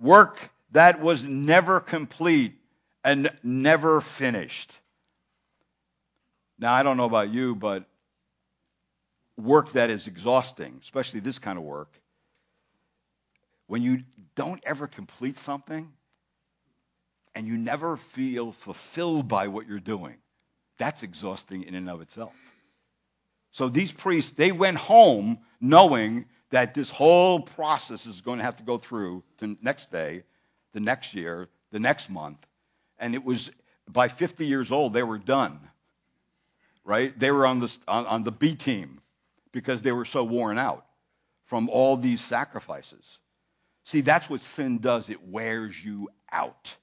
Work 0.00 0.50
that 0.72 1.00
was 1.00 1.22
never 1.22 1.78
complete 1.78 2.58
and 3.04 3.30
never 3.44 4.00
finished. 4.00 4.72
Now, 6.58 6.72
I 6.72 6.82
don't 6.82 6.96
know 6.96 7.04
about 7.04 7.30
you, 7.30 7.54
but 7.54 7.84
work 9.36 9.72
that 9.72 9.90
is 9.90 10.06
exhausting, 10.06 10.78
especially 10.82 11.20
this 11.20 11.38
kind 11.38 11.58
of 11.58 11.64
work, 11.64 11.92
when 13.66 13.82
you 13.82 14.02
don't 14.34 14.62
ever 14.64 14.86
complete 14.86 15.36
something 15.36 15.92
and 17.34 17.46
you 17.46 17.56
never 17.56 17.96
feel 17.96 18.52
fulfilled 18.52 19.28
by 19.28 19.48
what 19.48 19.66
you're 19.66 19.80
doing, 19.80 20.16
that's 20.78 21.02
exhausting 21.02 21.64
in 21.64 21.74
and 21.74 21.88
of 21.88 22.00
itself. 22.00 22.34
So 23.52 23.68
these 23.68 23.92
priests, 23.92 24.32
they 24.32 24.52
went 24.52 24.78
home 24.78 25.38
knowing 25.60 26.26
that 26.50 26.74
this 26.74 26.90
whole 26.90 27.40
process 27.40 28.06
is 28.06 28.20
going 28.20 28.38
to 28.38 28.44
have 28.44 28.56
to 28.56 28.62
go 28.62 28.78
through 28.78 29.22
the 29.38 29.56
next 29.62 29.90
day, 29.90 30.24
the 30.72 30.80
next 30.80 31.14
year, 31.14 31.48
the 31.70 31.78
next 31.78 32.10
month. 32.10 32.38
And 32.98 33.14
it 33.14 33.24
was 33.24 33.50
by 33.88 34.08
50 34.08 34.46
years 34.46 34.70
old, 34.72 34.92
they 34.92 35.02
were 35.02 35.18
done. 35.18 35.58
Right? 36.84 37.16
They 37.18 37.30
were 37.30 37.46
on 37.46 37.60
the, 37.60 37.74
on, 37.86 38.06
on 38.06 38.24
the 38.24 38.32
B 38.32 38.54
team 38.54 39.00
because 39.52 39.82
they 39.82 39.92
were 39.92 40.04
so 40.04 40.24
worn 40.24 40.58
out 40.58 40.84
from 41.44 41.68
all 41.68 41.96
these 41.96 42.22
sacrifices. 42.22 43.18
See, 43.84 44.00
that's 44.00 44.28
what 44.28 44.40
sin 44.40 44.78
does. 44.78 45.08
It 45.10 45.26
wears 45.26 45.82
you 45.82 46.08
out 46.30 46.74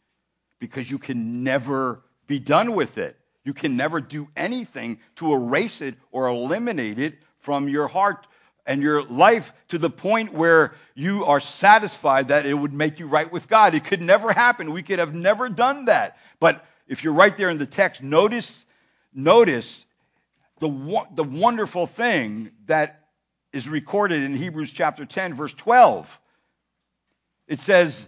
because 0.60 0.90
you 0.90 1.00
can 1.00 1.44
never 1.44 2.02
be 2.28 2.40
done 2.40 2.74
with 2.74 2.98
it. 2.98 3.18
You 3.44 3.54
can 3.54 3.78
never 3.78 4.02
do 4.02 4.28
anything 4.36 5.00
to 5.16 5.34
erase 5.34 5.82
it 5.82 5.96
or 6.12 6.28
eliminate 6.28 7.00
it 7.00 7.16
from 7.40 7.68
your 7.68 7.88
heart 7.88 8.28
and 8.66 8.84
your 8.84 9.02
life 9.04 9.52
to 9.70 9.78
the 9.78 9.90
point 9.90 10.34
where 10.34 10.76
you 10.94 11.26
are 11.26 11.40
satisfied 11.40 12.28
that 12.28 12.46
it 12.46 12.54
would 12.54 12.74
make 12.74 13.00
you 13.00 13.08
right 13.08 13.32
with 13.32 13.48
God. 13.48 13.74
It 13.74 13.86
could 13.86 14.02
never 14.02 14.32
happen. 14.32 14.74
We 14.74 14.84
could 14.84 15.00
have 15.00 15.16
never 15.16 15.50
done 15.50 15.86
that. 15.86 16.18
But 16.40 16.64
if 16.88 17.04
you're 17.04 17.14
right 17.14 17.36
there 17.36 17.50
in 17.50 17.58
the 17.58 17.66
text, 17.66 18.04
notice, 18.04 18.66
notice 19.14 19.86
the, 20.60 21.06
the 21.16 21.24
wonderful 21.24 21.88
thing 21.88 22.52
that 22.68 23.08
is 23.52 23.68
recorded 23.68 24.24
in 24.24 24.36
Hebrews 24.36 24.72
chapter 24.72 25.06
10, 25.06 25.34
verse 25.34 25.54
12. 25.54 26.20
It 27.48 27.60
says, 27.60 28.08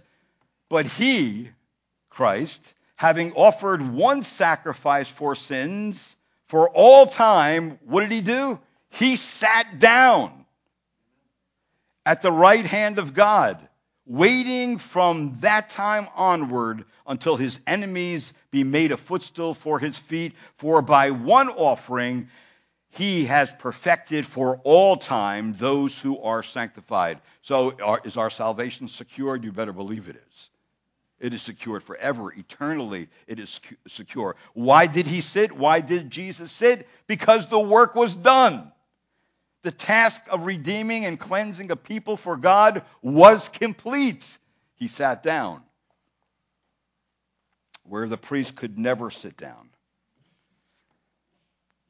But 0.68 0.86
he, 0.86 1.48
Christ, 2.12 2.74
having 2.96 3.32
offered 3.32 3.82
one 3.82 4.22
sacrifice 4.22 5.10
for 5.10 5.34
sins 5.34 6.14
for 6.46 6.68
all 6.68 7.06
time, 7.06 7.78
what 7.86 8.02
did 8.02 8.12
he 8.12 8.20
do? 8.20 8.60
He 8.90 9.16
sat 9.16 9.78
down 9.78 10.44
at 12.04 12.20
the 12.20 12.30
right 12.30 12.64
hand 12.64 12.98
of 12.98 13.14
God, 13.14 13.58
waiting 14.06 14.78
from 14.78 15.38
that 15.40 15.70
time 15.70 16.06
onward 16.14 16.84
until 17.06 17.36
his 17.36 17.58
enemies 17.66 18.32
be 18.50 18.64
made 18.64 18.92
a 18.92 18.96
footstool 18.96 19.54
for 19.54 19.78
his 19.78 19.96
feet. 19.96 20.34
For 20.56 20.82
by 20.82 21.10
one 21.10 21.48
offering 21.48 22.28
he 22.90 23.24
has 23.24 23.50
perfected 23.50 24.26
for 24.26 24.60
all 24.64 24.96
time 24.96 25.54
those 25.54 25.98
who 25.98 26.20
are 26.20 26.42
sanctified. 26.42 27.18
So, 27.40 27.72
are, 27.82 28.02
is 28.04 28.18
our 28.18 28.28
salvation 28.28 28.88
secured? 28.88 29.44
You 29.44 29.52
better 29.52 29.72
believe 29.72 30.08
it 30.08 30.16
is. 30.16 30.50
It 31.22 31.32
is 31.32 31.40
secured 31.40 31.84
forever, 31.84 32.32
eternally. 32.32 33.08
It 33.28 33.38
is 33.38 33.60
secure. 33.86 34.34
Why 34.54 34.88
did 34.88 35.06
he 35.06 35.20
sit? 35.20 35.52
Why 35.52 35.80
did 35.80 36.10
Jesus 36.10 36.50
sit? 36.50 36.88
Because 37.06 37.46
the 37.46 37.60
work 37.60 37.94
was 37.94 38.16
done. 38.16 38.72
The 39.62 39.70
task 39.70 40.22
of 40.32 40.46
redeeming 40.46 41.04
and 41.04 41.20
cleansing 41.20 41.70
a 41.70 41.76
people 41.76 42.16
for 42.16 42.36
God 42.36 42.84
was 43.02 43.48
complete. 43.48 44.36
He 44.74 44.88
sat 44.88 45.22
down 45.22 45.62
where 47.84 48.08
the 48.08 48.18
priest 48.18 48.56
could 48.56 48.76
never 48.76 49.08
sit 49.08 49.36
down. 49.36 49.68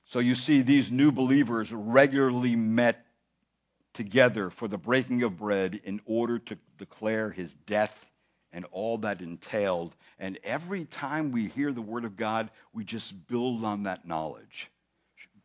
So 0.04 0.18
you 0.18 0.34
see, 0.34 0.60
these 0.60 0.92
new 0.92 1.10
believers 1.10 1.72
regularly 1.72 2.54
met 2.54 3.02
together 3.94 4.50
for 4.50 4.68
the 4.68 4.76
breaking 4.76 5.22
of 5.22 5.38
bread 5.38 5.80
in 5.84 6.02
order 6.04 6.38
to 6.38 6.58
declare 6.76 7.30
his 7.30 7.54
death 7.54 8.11
and 8.52 8.66
all 8.70 8.98
that 8.98 9.20
entailed. 9.20 9.94
And 10.18 10.38
every 10.44 10.84
time 10.84 11.32
we 11.32 11.48
hear 11.48 11.72
the 11.72 11.82
word 11.82 12.04
of 12.04 12.16
God, 12.16 12.50
we 12.72 12.84
just 12.84 13.26
build 13.28 13.64
on 13.64 13.84
that 13.84 14.06
knowledge, 14.06 14.70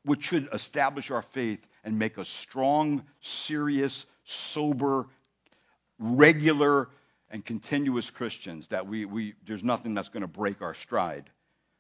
which 0.04 0.26
should 0.26 0.50
establish 0.54 1.12
our 1.12 1.22
faith 1.22 1.66
and 1.84 1.98
make 1.98 2.18
us 2.18 2.30
strong, 2.30 3.04
serious, 3.22 4.06
sober, 4.26 5.08
regular, 6.00 6.90
and 7.30 7.44
continuous 7.44 8.10
Christians. 8.10 8.68
That 8.68 8.88
we, 8.88 9.06
we 9.06 9.34
there's 9.46 9.64
nothing 9.64 9.94
that's 9.94 10.10
going 10.10 10.22
to 10.22 10.28
break 10.28 10.62
our 10.62 10.74
stride. 10.74 11.30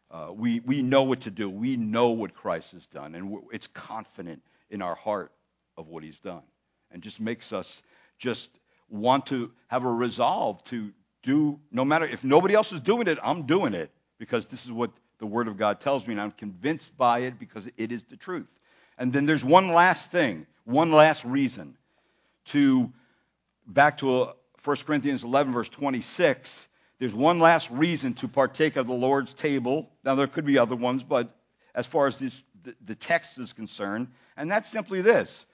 Uh, 0.10 0.30
we, 0.34 0.62
we 0.62 0.82
know 0.82 1.04
what 1.04 1.22
to 1.22 1.32
do. 1.32 1.50
We 1.50 1.76
know 1.76 2.12
what 2.12 2.34
Christ 2.34 2.72
has 2.72 2.88
done, 2.88 3.14
and 3.14 3.40
it's 3.52 3.68
confident 3.68 4.42
in 4.70 4.82
our 4.82 4.96
heart 4.96 5.34
of 5.76 5.90
what 5.90 6.04
he's 6.04 6.20
done. 6.20 6.44
And 6.92 7.04
just 7.04 7.20
makes 7.20 7.52
us 7.52 7.84
just 8.18 8.50
want 8.90 9.26
to 9.28 9.52
have 9.68 9.84
a 9.84 9.92
resolve 9.92 10.64
to 10.66 10.92
do, 11.24 11.60
no 11.72 11.84
matter, 11.84 12.06
if 12.06 12.24
nobody 12.24 12.54
else 12.54 12.72
is 12.72 12.82
doing 12.82 13.08
it, 13.08 13.18
I'm 13.24 13.44
doing 13.44 13.74
it 13.74 13.92
because 14.18 14.46
this 14.46 14.66
is 14.66 14.72
what 14.72 14.92
the 15.20 15.26
Word 15.26 15.48
of 15.48 15.58
God 15.58 15.80
tells 15.80 16.06
me, 16.08 16.14
and 16.14 16.22
I'm 16.22 16.32
convinced 16.32 16.98
by 16.98 17.20
it 17.20 17.40
because 17.40 17.70
it 17.78 17.92
is 17.92 18.04
the 18.04 18.18
truth. 18.18 18.60
And 18.98 19.12
then 19.12 19.26
there's 19.26 19.44
one 19.44 19.70
last 19.70 20.12
thing, 20.12 20.46
one 20.64 20.92
last 20.92 21.26
reason 21.26 21.78
to, 22.46 22.92
back 23.66 24.00
to 24.00 24.22
uh, 24.24 24.34
1 24.64 24.78
Corinthians 24.86 25.24
11, 25.24 25.54
verse 25.54 25.70
26, 25.70 26.68
there's 27.00 27.14
one 27.14 27.40
last 27.40 27.70
reason 27.70 28.14
to 28.16 28.28
partake 28.28 28.76
of 28.76 28.88
the 28.88 28.94
Lord's 28.94 29.34
table. 29.34 29.90
Now, 30.04 30.16
there 30.16 30.28
could 30.28 30.46
be 30.46 30.58
other 30.58 30.76
ones, 30.76 31.04
but 31.04 31.36
as 31.76 31.86
far 31.86 32.08
as 32.08 32.18
this, 32.18 32.44
the 32.84 32.96
text 32.96 33.38
is 33.38 33.54
concerned, 33.54 34.08
and 34.36 34.50
that's 34.50 34.70
simply 34.70 35.02
this. 35.02 35.46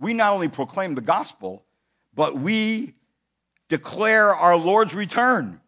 We 0.00 0.14
not 0.14 0.32
only 0.32 0.48
proclaim 0.48 0.94
the 0.94 1.00
gospel, 1.00 1.64
but 2.14 2.36
we 2.36 2.94
declare 3.68 4.34
our 4.34 4.56
Lord's 4.56 4.94
return. 4.94 5.60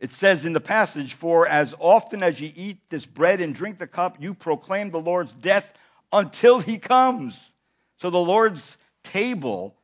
It 0.00 0.12
says 0.12 0.44
in 0.44 0.52
the 0.52 0.60
passage, 0.60 1.14
For 1.14 1.46
as 1.46 1.74
often 1.78 2.22
as 2.22 2.40
ye 2.40 2.52
eat 2.54 2.78
this 2.90 3.06
bread 3.06 3.40
and 3.40 3.54
drink 3.54 3.78
the 3.78 3.86
cup, 3.86 4.16
you 4.20 4.34
proclaim 4.34 4.90
the 4.90 5.00
Lord's 5.00 5.32
death 5.32 5.72
until 6.12 6.58
he 6.58 6.78
comes. 6.78 7.52
So 7.98 8.10
the 8.10 8.18
Lord's 8.18 8.76
table 9.02 9.74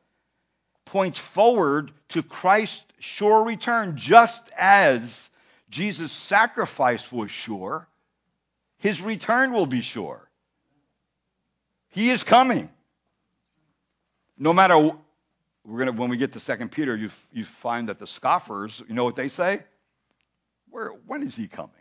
points 0.85 1.19
forward 1.19 1.91
to 2.09 2.21
Christ's 2.21 2.85
sure 2.99 3.43
return, 3.43 3.97
just 3.97 4.51
as 4.57 5.29
Jesus' 5.69 6.11
sacrifice 6.11 7.11
was 7.11 7.31
sure, 7.31 7.87
his 8.77 9.01
return 9.01 9.53
will 9.53 9.65
be 9.65 9.81
sure. 9.81 10.29
He 11.89 12.09
is 12.09 12.23
coming. 12.23 12.69
No 14.37 14.53
matter 14.53 14.91
we're 15.65 15.79
gonna 15.79 15.91
when 15.91 16.09
we 16.09 16.17
get 16.17 16.33
to 16.33 16.39
Second 16.39 16.71
Peter, 16.71 16.95
you 16.95 17.09
you 17.31 17.45
find 17.45 17.89
that 17.89 17.99
the 17.99 18.07
scoffers, 18.07 18.81
you 18.87 18.95
know 18.95 19.03
what 19.03 19.15
they 19.15 19.29
say? 19.29 19.61
Where 20.69 20.89
when 21.05 21.23
is 21.23 21.35
he 21.35 21.47
coming? 21.47 21.71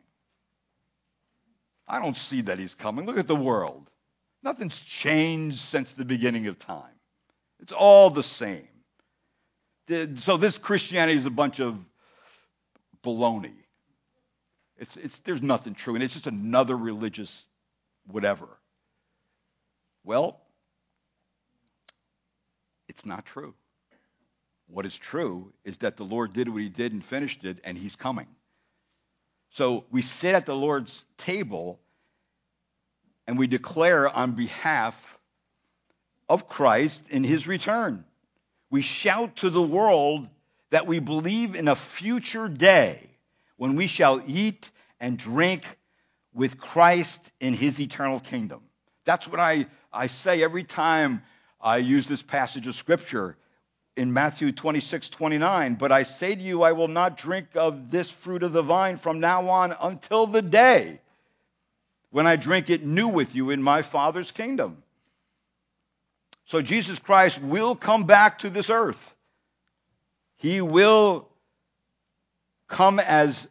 I 1.89 2.01
don't 2.01 2.17
see 2.17 2.43
that 2.43 2.59
he's 2.59 2.75
coming. 2.75 3.07
Look 3.07 3.19
at 3.19 3.27
the 3.27 3.35
world. 3.35 3.91
Nothing's 4.43 4.81
changed 4.81 5.59
since 5.59 5.93
the 5.93 6.05
beginning 6.05 6.47
of 6.47 6.59
time. 6.59 6.95
It's 7.61 7.73
all 7.73 8.11
the 8.11 8.23
same. 8.23 8.69
So 10.17 10.37
this 10.37 10.57
Christianity 10.57 11.19
is 11.19 11.27
a 11.27 11.31
bunch 11.31 11.59
of 11.61 11.77
baloney. 13.03 13.55
It's, 14.77 14.97
it's, 14.97 15.19
there's 15.21 15.43
nothing 15.43 15.75
true, 15.75 15.95
and 15.95 16.03
it's 16.03 16.15
just 16.15 16.27
another 16.27 16.77
religious 16.77 17.45
whatever. 18.07 18.49
Well, 20.05 20.41
it's 22.89 23.05
not 23.05 23.27
true. 23.27 23.55
What 24.73 24.87
is 24.87 24.97
true 24.97 25.53
is 25.65 25.79
that 25.79 25.97
the 25.97 26.05
Lord 26.05 26.33
did 26.33 26.49
what 26.49 26.63
he 26.63 26.69
did 26.69 26.93
and 26.93 27.05
finished 27.05 27.45
it, 27.45 27.61
and 27.65 27.77
he's 27.77 27.97
coming. 27.97 28.29
So 29.51 29.85
we 29.91 30.03
sit 30.03 30.35
at 30.35 30.47
the 30.47 30.55
Lord's 30.55 31.05
table 31.19 31.81
and 33.27 33.39
we 33.39 33.47
declare 33.47 34.09
on 34.09 34.33
behalf 34.33 35.19
of 36.29 36.49
Christ 36.49 37.11
in 37.11 37.25
his 37.25 37.47
return. 37.47 38.05
We 38.71 38.83
shout 38.83 39.37
to 39.37 39.51
the 39.51 39.63
world 39.63 40.29
that 40.71 40.87
we 40.87 41.01
believe 41.01 41.57
in 41.57 41.67
a 41.67 41.75
future 41.75 42.49
day 42.49 43.01
when 43.57 43.75
we 43.75 43.89
shall 43.89 44.23
eat 44.27 44.71
and 45.01 45.19
drink 45.19 45.65
with 46.33 46.59
Christ 46.59 47.33
in 47.41 47.55
his 47.55 47.81
eternal 47.81 48.21
kingdom. 48.21 48.63
That's 49.05 49.27
what 49.27 49.41
I, 49.41 49.67
I 49.93 50.07
say 50.07 50.45
every 50.45 50.63
time 50.63 51.23
I 51.61 51.79
use 51.79 52.07
this 52.07 52.23
passage 52.23 52.69
of 52.69 52.77
scripture 52.77 53.37
in 53.97 54.13
Matthew 54.13 54.53
26, 54.53 55.11
29. 55.11 55.75
But 55.75 55.93
I 55.93 56.05
say 56.05 56.35
to 56.35 56.41
you, 56.41 56.63
I 56.63 56.73
will 56.73 56.89
not 56.89 57.17
drink 57.17 57.49
of 57.55 57.91
this 57.91 58.11
fruit 58.11 58.43
of 58.43 58.53
the 58.53 58.63
vine 58.63 58.97
from 58.97 59.21
now 59.21 59.49
on 59.49 59.75
until 59.81 60.27
the 60.27 60.43
day 60.43 61.01
when 62.11 62.27
I 62.27 62.37
drink 62.37 62.71
it 62.71 62.85
new 62.85 63.09
with 63.09 63.35
you 63.35 63.51
in 63.51 63.63
my 63.63 63.83
Father's 63.83 64.31
kingdom. 64.31 64.83
So 66.47 66.61
Jesus 66.61 66.99
Christ 66.99 67.41
will 67.41 67.77
come 67.77 68.05
back 68.05 68.41
to 68.41 68.51
this 68.51 68.71
earth. 68.71 69.15
He 70.37 70.61
will 70.61 71.29
come 72.67 72.99
as 72.99 73.47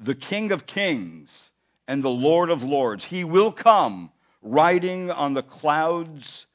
the 0.00 0.14
King 0.14 0.50
of 0.52 0.66
Kings 0.66 1.50
and 1.86 2.02
the 2.02 2.10
Lord 2.10 2.50
of 2.50 2.62
Lords. 2.62 3.04
He 3.04 3.22
will 3.22 3.52
come 3.52 4.10
riding 4.40 5.10
on 5.10 5.34
the 5.34 5.42
clouds 5.42 6.46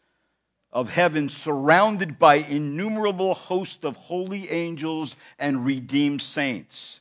of 0.77 0.91
heaven, 0.91 1.27
surrounded 1.27 2.19
by 2.19 2.35
innumerable 2.35 3.33
hosts 3.33 3.83
of 3.83 3.95
holy 3.95 4.47
angels 4.51 5.15
and 5.39 5.65
redeemed 5.65 6.21
saints. 6.21 6.99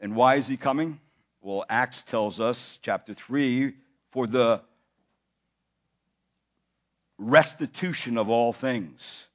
And 0.00 0.16
why 0.16 0.36
is 0.36 0.46
he 0.46 0.56
coming? 0.56 0.98
Well, 1.42 1.66
Acts 1.68 2.02
tells 2.02 2.40
us, 2.40 2.78
chapter 2.80 3.12
3, 3.12 3.74
for 4.10 4.26
the 4.26 4.62
restitution 7.18 8.16
of 8.16 8.30
all 8.30 8.54
things. 8.54 9.28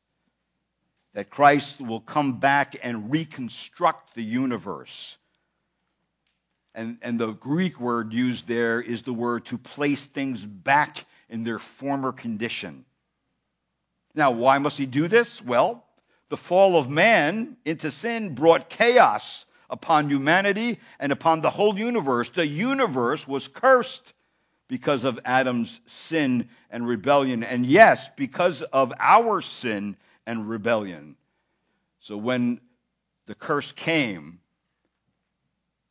That 1.13 1.29
Christ 1.29 1.79
will 1.79 2.01
come 2.01 2.39
back 2.39 2.75
and 2.81 3.11
reconstruct 3.11 4.15
the 4.15 4.23
universe. 4.23 5.15
And, 6.73 6.97
and 7.03 7.19
the 7.19 7.33
Greek 7.33 7.79
word 7.79 8.13
used 8.13 8.47
there 8.47 8.81
is 8.81 9.03
the 9.03 9.13
word 9.13 9.45
to 9.45 9.59
place 9.59 10.07
things 10.07 10.43
back 10.43 11.05
in 11.29 11.43
their 11.43 11.59
former 11.59 12.11
condition. 12.11 12.85
Now, 14.13 14.31
why 14.31 14.57
must 14.59 14.77
he 14.77 14.85
do 14.85 15.07
this? 15.07 15.41
Well, 15.41 15.85
the 16.29 16.37
fall 16.37 16.77
of 16.77 16.89
man 16.89 17.57
into 17.65 17.91
sin 17.91 18.35
brought 18.35 18.69
chaos 18.69 19.45
upon 19.69 20.09
humanity 20.09 20.79
and 20.99 21.11
upon 21.11 21.41
the 21.41 21.49
whole 21.49 21.77
universe. 21.77 22.29
The 22.29 22.47
universe 22.47 23.27
was 23.27 23.47
cursed 23.47 24.13
because 24.67 25.03
of 25.03 25.19
Adam's 25.25 25.79
sin 25.85 26.49
and 26.71 26.87
rebellion. 26.87 27.43
And 27.43 27.65
yes, 27.65 28.09
because 28.15 28.61
of 28.61 28.93
our 28.99 29.41
sin 29.41 29.97
and 30.25 30.49
rebellion. 30.49 31.15
So 31.99 32.17
when 32.17 32.61
the 33.25 33.35
curse 33.35 33.71
came, 33.71 34.39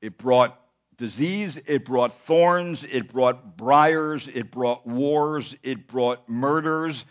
it 0.00 0.18
brought 0.18 0.58
disease, 0.96 1.58
it 1.66 1.84
brought 1.84 2.14
thorns, 2.14 2.84
it 2.84 3.12
brought 3.12 3.56
briars, 3.56 4.28
it 4.28 4.50
brought 4.50 4.86
wars, 4.86 5.54
it 5.62 5.86
brought 5.86 6.28
murders, 6.28 7.04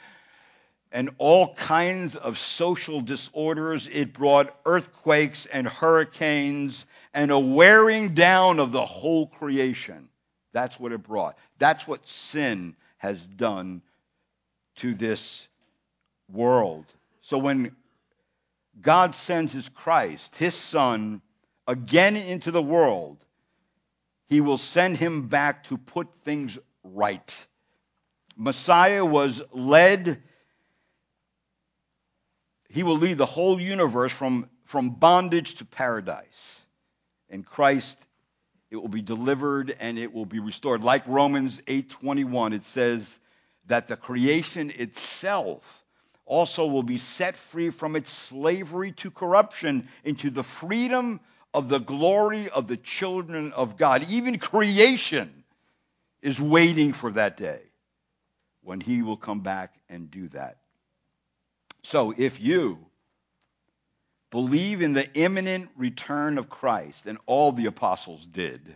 and 0.91 1.09
all 1.17 1.53
kinds 1.55 2.15
of 2.15 2.38
social 2.38 3.01
disorders. 3.01 3.88
It 3.88 4.13
brought 4.13 4.55
earthquakes 4.65 5.45
and 5.47 5.67
hurricanes 5.67 6.86
and 7.13 7.31
a 7.31 7.39
wearing 7.39 8.13
down 8.13 8.59
of 8.59 8.71
the 8.71 8.86
whole 8.86 9.27
creation. 9.27 10.09
That's 10.51 10.79
what 10.79 10.91
it 10.91 11.03
brought. 11.03 11.38
That's 11.57 11.88
what 11.88 12.07
sin 12.07 12.75
has 12.97 13.25
done 13.25 13.81
to 14.77 14.93
this 14.93 15.47
world. 16.31 16.86
So 17.21 17.38
when 17.38 17.75
God 18.81 19.15
sends 19.15 19.53
his 19.53 19.69
Christ, 19.69 20.36
his 20.36 20.55
Son, 20.55 21.21
again 21.67 22.15
into 22.15 22.51
the 22.51 22.61
world, 22.61 23.17
he 24.28 24.41
will 24.41 24.57
send 24.57 24.97
him 24.97 25.28
back 25.28 25.65
to 25.65 25.78
put 25.78 26.07
things 26.24 26.57
right. 26.84 27.47
Messiah 28.36 29.05
was 29.05 29.41
led, 29.51 30.21
he 32.69 32.84
will 32.84 32.97
lead 32.97 33.17
the 33.17 33.26
whole 33.26 33.59
universe 33.59 34.11
from, 34.11 34.49
from 34.65 34.91
bondage 34.91 35.55
to 35.55 35.65
paradise. 35.65 36.65
And 37.30 37.45
Christ 37.45 37.97
it 38.74 38.82
will 38.82 38.89
be 38.89 39.03
delivered 39.03 39.76
and 39.80 39.99
it 39.99 40.11
will 40.11 40.26
be 40.26 40.39
restored. 40.39 40.82
Like 40.82 41.05
Romans 41.05 41.61
8:21, 41.67 42.53
it 42.53 42.63
says 42.63 43.19
that 43.67 43.88
the 43.88 43.95
creation 43.95 44.71
itself 44.71 45.86
also 46.26 46.65
will 46.65 46.82
be 46.82 46.97
set 46.97 47.36
free 47.36 47.69
from 47.69 47.95
its 47.95 48.09
slavery 48.11 48.91
to 48.93 49.11
corruption 49.11 49.88
into 50.03 50.32
the 50.32 50.41
freedom 50.41 51.19
of 51.54 51.70
the 51.70 51.80
glory 51.80 52.49
of 52.49 52.68
the 52.68 52.78
children 52.78 53.54
of 53.54 53.78
God. 53.78 54.10
Even 54.10 54.39
creation 54.39 55.43
is 56.22 56.39
waiting 56.39 56.93
for 56.93 57.12
that 57.12 57.38
day 57.38 57.62
when 58.62 58.80
he 58.80 59.01
will 59.01 59.18
come 59.18 59.41
back 59.41 59.74
and 59.89 60.10
do 60.10 60.30
that. 60.30 60.58
So 61.84 62.14
if 62.16 62.39
you 62.39 62.80
believe 64.34 64.82
in 64.82 64.93
the 64.93 65.08
imminent 65.14 65.70
return 65.78 66.39
of 66.39 66.49
Christ, 66.49 67.06
and 67.06 67.20
all 67.28 67.51
the 67.51 67.68
apostles 67.68 68.26
did. 68.26 68.76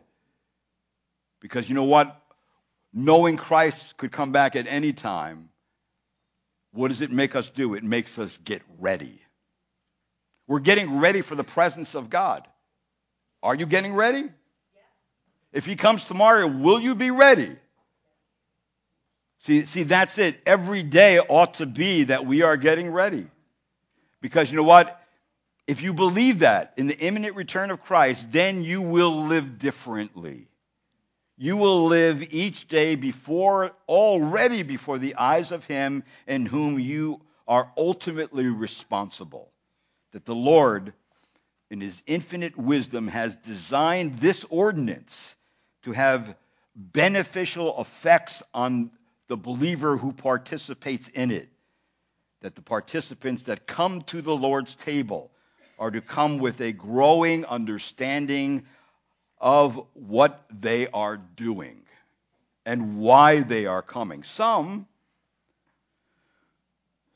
Because 1.40 1.68
you 1.68 1.74
know 1.74 1.86
what? 1.86 2.16
Knowing 2.94 3.38
Christ 3.38 3.98
could 3.98 4.12
come 4.12 4.32
back 4.32 4.56
at 4.56 4.68
any 4.68 4.94
time, 4.94 5.50
what 6.74 6.90
does 6.90 7.02
it 7.02 7.10
make 7.10 7.36
us 7.36 7.50
do? 7.50 7.74
It 7.74 7.84
makes 7.84 8.20
us 8.20 8.38
get 8.38 8.62
ready. 8.78 9.20
We're 10.46 10.60
getting 10.60 11.00
ready 11.00 11.22
for 11.22 11.34
the 11.34 11.44
presence 11.44 11.96
of 11.96 12.12
God. 12.12 12.48
Are 13.44 13.56
you 13.56 13.66
getting 13.66 13.94
ready? 13.94 14.30
If 15.54 15.66
he 15.66 15.76
comes 15.76 16.06
tomorrow, 16.06 16.48
will 16.48 16.80
you 16.80 16.96
be 16.96 17.12
ready? 17.12 17.56
See, 19.40 19.66
see, 19.66 19.84
that's 19.84 20.18
it. 20.18 20.40
Every 20.46 20.84
day 20.84 21.20
ought 21.20 21.56
to 21.56 21.66
be 21.66 22.06
that 22.06 22.26
we 22.26 22.42
are 22.42 22.58
getting 22.58 22.92
ready. 22.92 23.28
Because 24.22 24.52
you 24.52 24.58
know 24.58 24.64
what? 24.64 25.02
If 25.68 25.82
you 25.82 25.94
believe 25.94 26.40
that 26.40 26.74
in 26.78 26.88
the 26.88 26.98
imminent 26.98 27.36
return 27.36 27.72
of 27.72 27.84
Christ, 27.84 28.32
then 28.32 28.64
you 28.64 28.82
will 28.82 29.26
live 29.26 29.60
differently. 29.60 30.48
You 31.38 31.58
will 31.58 31.86
live 31.86 32.34
each 32.34 32.68
day 32.68 32.96
before, 32.96 33.72
already 33.88 34.64
before 34.64 34.98
the 34.98 35.16
eyes 35.16 35.52
of 35.52 35.66
Him 35.66 36.04
in 36.26 36.46
whom 36.46 36.80
you 36.80 37.22
are 37.48 37.72
ultimately 37.78 38.48
responsible. 38.48 39.52
That 40.14 40.26
the 40.26 40.36
Lord, 40.36 40.94
in 41.70 41.82
His 41.82 42.02
infinite 42.08 42.58
wisdom, 42.58 43.08
has 43.08 43.36
designed 43.36 44.18
this 44.20 44.44
ordinance 44.46 45.36
to 45.84 45.92
have 45.92 46.36
beneficial 46.76 47.80
effects 47.82 48.44
on 48.54 48.92
the 49.28 49.38
believer 49.38 49.98
who 49.98 50.14
participates 50.14 51.08
in 51.10 51.32
it. 51.32 51.50
That 52.42 52.56
the 52.56 52.62
participants 52.62 53.44
that 53.44 53.68
come 53.68 54.02
to 54.04 54.22
the 54.22 54.36
Lord's 54.36 54.76
table 54.76 55.32
are 55.80 55.92
to 55.92 56.02
come 56.02 56.38
with 56.38 56.62
a 56.62 56.72
growing 56.72 57.46
understanding 57.46 58.66
of 59.40 59.84
what 59.94 60.46
they 60.50 60.88
are 60.88 61.18
doing 61.18 61.82
and 62.66 62.98
why 62.98 63.42
they 63.42 63.66
are 63.66 63.82
coming. 63.82 64.24
Some 64.24 64.88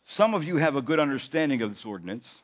some 0.06 0.34
of 0.34 0.44
you 0.44 0.58
have 0.58 0.76
a 0.76 0.82
good 0.82 1.00
understanding 1.00 1.62
of 1.62 1.70
this 1.70 1.86
ordinance. 1.86 2.44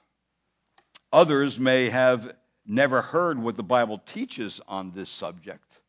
Others 1.12 1.58
may 1.58 1.89
have 1.89 2.36
never 2.66 3.01
heard 3.01 3.39
what 3.39 3.55
the 3.55 3.64
Bible 3.64 3.99
teaches 3.99 4.60
on 4.68 4.91
this 4.91 5.10
subject. 5.10 5.80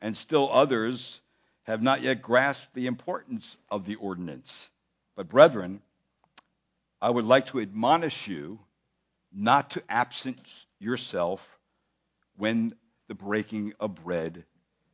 And 0.00 0.16
still 0.16 0.50
others 0.52 1.20
have 1.64 1.82
not 1.82 2.02
yet 2.02 2.22
grasped 2.22 2.74
the 2.74 2.86
importance 2.86 3.56
of 3.70 3.86
the 3.86 3.96
ordinance. 3.96 4.70
But, 5.16 5.28
brethren, 5.28 5.80
I 7.00 7.10
would 7.10 7.24
like 7.24 7.46
to 7.48 7.60
admonish 7.60 8.28
you 8.28 8.58
not 9.32 9.70
to 9.70 9.82
absent 9.88 10.40
yourself 10.78 11.58
when 12.36 12.74
the 13.08 13.14
breaking 13.14 13.74
of 13.80 13.94
bread 13.94 14.44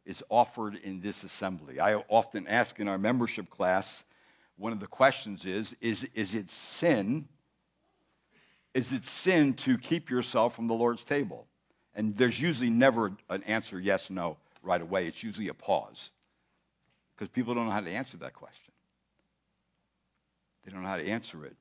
is 0.05 0.23
offered 0.29 0.77
in 0.77 1.01
this 1.01 1.25
assembly. 1.25 1.81
I 1.81 1.97
often 2.09 2.47
ask 2.47 2.79
in 2.79 2.87
our 2.89 2.99
membership 2.99 3.51
class, 3.51 4.05
one 4.57 4.73
of 4.73 4.81
the 4.81 4.87
questions 4.87 5.45
is, 5.45 5.75
is, 5.81 6.05
is 6.15 6.35
it 6.35 6.51
sin? 6.51 7.29
Is 8.77 8.93
it 8.93 9.07
sin 9.07 9.55
to 9.55 9.79
keep 9.79 10.11
yourself 10.11 10.55
from 10.55 10.67
the 10.67 10.75
Lord's 10.75 11.03
table? 11.03 11.47
And 11.95 12.15
there's 12.15 12.39
usually 12.39 12.69
never 12.69 13.11
an 13.31 13.43
answer 13.45 13.81
yes, 13.81 14.11
no, 14.11 14.37
right 14.63 14.83
away. 14.83 15.07
It's 15.07 15.23
usually 15.23 15.49
a 15.49 15.55
pause. 15.55 16.11
Because 17.15 17.31
people 17.31 17.55
don't 17.55 17.65
know 17.65 17.71
how 17.71 17.81
to 17.81 17.91
answer 17.91 18.19
that 18.19 18.35
question. 18.35 18.75
They 20.63 20.73
don't 20.73 20.83
know 20.83 20.89
how 20.89 20.99
to 20.99 21.09
answer 21.09 21.47
it. 21.47 21.57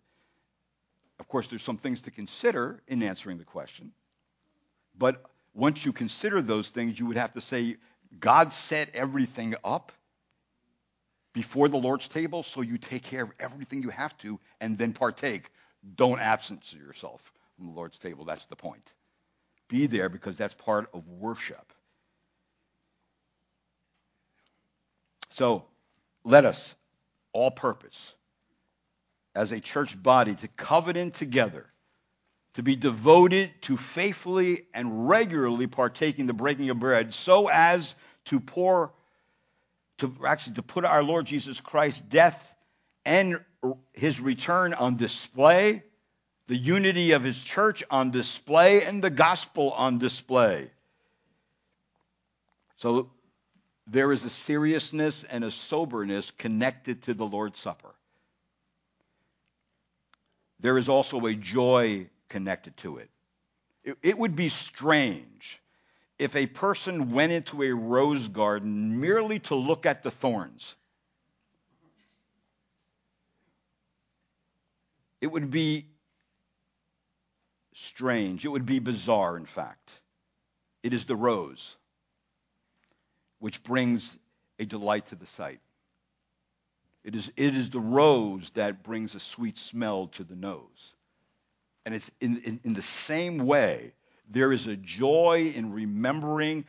Of 1.18 1.30
course, 1.30 1.48
there's 1.48 1.64
some 1.64 1.78
things 1.78 2.02
to 2.02 2.12
consider 2.12 2.82
in 2.86 3.02
answering 3.02 3.38
the 3.38 3.46
question. 3.46 3.94
But 4.98 5.24
once 5.54 5.86
you 5.86 5.94
consider 5.94 6.42
those 6.42 6.68
things, 6.68 7.00
you 7.00 7.06
would 7.06 7.16
have 7.16 7.32
to 7.36 7.42
say, 7.42 7.78
God 8.20 8.52
set 8.52 8.94
everything 8.94 9.56
up 9.64 9.94
before 11.32 11.70
the 11.70 11.78
Lord's 11.78 12.10
table, 12.10 12.44
so 12.44 12.60
you 12.60 12.78
take 12.78 13.04
care 13.04 13.24
of 13.24 13.32
everything 13.40 13.84
you 13.84 13.90
have 13.90 14.18
to 14.18 14.38
and 14.60 14.78
then 14.78 14.92
partake. 14.92 15.50
Don't 15.96 16.20
absence 16.20 16.74
yourself 16.74 17.32
from 17.56 17.68
the 17.68 17.74
Lord's 17.74 18.00
table. 18.00 18.26
That's 18.26 18.46
the 18.48 18.56
point. 18.56 18.94
Be 19.68 19.88
there 19.88 20.10
because 20.10 20.38
that's 20.38 20.54
part 20.54 20.90
of 20.94 21.08
worship. 21.08 21.74
So 25.32 25.66
let 26.24 26.46
us, 26.46 26.76
all 27.34 27.52
purpose, 27.52 28.16
as 29.36 29.52
a 29.52 29.60
church 29.60 30.02
body, 30.02 30.34
to 30.36 30.48
covenant 30.48 31.16
together, 31.16 31.66
to 32.54 32.64
be 32.64 32.76
devoted 32.76 33.52
to 33.64 33.76
faithfully 33.76 34.64
and 34.74 35.10
regularly 35.10 35.68
partaking 35.68 36.26
the 36.26 36.34
breaking 36.34 36.70
of 36.70 36.80
bread, 36.80 37.14
so 37.14 37.50
as 37.50 37.96
to 38.26 38.40
pour, 38.40 38.94
to 39.98 40.16
actually 40.26 40.56
to 40.56 40.64
put 40.64 40.86
our 40.86 41.04
Lord 41.04 41.26
Jesus 41.26 41.60
Christ's 41.60 42.02
death 42.02 42.55
and 43.06 43.40
his 43.94 44.20
return 44.20 44.74
on 44.74 44.96
display, 44.98 45.84
the 46.48 46.56
unity 46.56 47.12
of 47.12 47.24
his 47.24 47.42
church 47.42 47.84
on 47.90 48.12
display, 48.12 48.84
and 48.84 49.04
the 49.04 49.10
gospel 49.10 49.72
on 49.72 49.98
display. 49.98 50.70
So 52.78 53.10
there 53.88 54.12
is 54.12 54.26
a 54.26 54.30
seriousness 54.30 55.24
and 55.24 55.44
a 55.44 55.52
soberness 55.52 56.32
connected 56.32 57.04
to 57.04 57.14
the 57.14 57.26
Lord's 57.26 57.60
Supper. 57.60 57.94
There 60.60 60.78
is 60.78 60.90
also 60.90 61.26
a 61.26 61.36
joy 61.36 62.10
connected 62.30 62.76
to 62.78 62.98
it. 62.98 63.10
It, 64.02 64.18
would 64.18 64.36
be 64.36 64.50
strange 64.50 65.62
if 66.18 66.36
a 66.36 66.48
person 66.48 67.12
went 67.12 67.32
into 67.32 67.62
a 67.62 67.72
rose 67.72 68.28
garden 68.28 69.00
merely 69.00 69.40
to 69.42 69.56
look 69.56 69.86
at 69.86 70.02
the 70.02 70.10
thorns. 70.10 70.74
It 75.26 75.32
would 75.32 75.50
be 75.50 75.88
strange. 77.74 78.46
It 78.46 78.50
would 78.50 78.68
be 78.68 78.78
bizarre, 78.78 79.36
in 79.38 79.48
fact. 79.48 79.90
It 80.84 80.94
is 80.94 81.06
the 81.06 81.16
rose 81.16 81.76
which 83.40 83.64
brings 83.64 84.20
a 84.60 84.66
delight 84.66 85.08
to 85.08 85.16
the 85.16 85.26
sight. 85.26 85.62
It 87.04 87.16
is, 87.16 87.32
it 87.36 87.56
is 87.56 87.72
the 87.72 87.80
rose 87.80 88.52
that 88.52 88.84
brings 88.84 89.16
a 89.16 89.20
sweet 89.20 89.58
smell 89.58 90.10
to 90.10 90.24
the 90.24 90.36
nose. 90.36 90.94
And 91.88 91.96
it's 91.96 92.12
in, 92.22 92.38
in, 92.44 92.60
in 92.64 92.74
the 92.76 92.84
same 92.84 93.40
way, 93.48 93.94
there 94.30 94.52
is 94.52 94.68
a 94.68 94.76
joy 94.76 95.52
in 95.56 95.72
remembering 95.74 96.66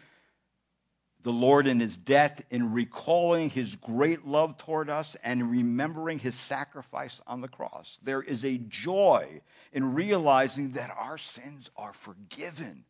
the 1.27 1.33
Lord 1.33 1.67
in 1.67 1.81
his 1.81 1.99
death, 1.99 2.41
in 2.51 2.73
recalling 2.73 3.51
his 3.51 3.75
great 3.75 4.29
love 4.29 4.57
toward 4.59 4.89
us, 4.89 5.17
and 5.25 5.51
remembering 5.51 6.21
his 6.21 6.37
sacrifice 6.37 7.21
on 7.27 7.41
the 7.41 7.49
cross. 7.49 7.99
There 8.05 8.23
is 8.23 8.45
a 8.45 8.59
joy 8.59 9.41
in 9.73 9.95
realizing 9.95 10.75
that 10.75 10.95
our 10.97 11.19
sins 11.19 11.69
are 11.77 11.93
forgiven 11.95 12.85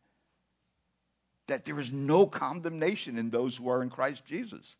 that 1.47 1.65
there 1.65 1.79
is 1.79 1.91
no 1.91 2.27
condemnation 2.27 3.17
in 3.17 3.31
those 3.31 3.57
who 3.57 3.69
are 3.69 3.81
in 3.81 3.89
Christ 3.89 4.23
Jesus. 4.27 4.75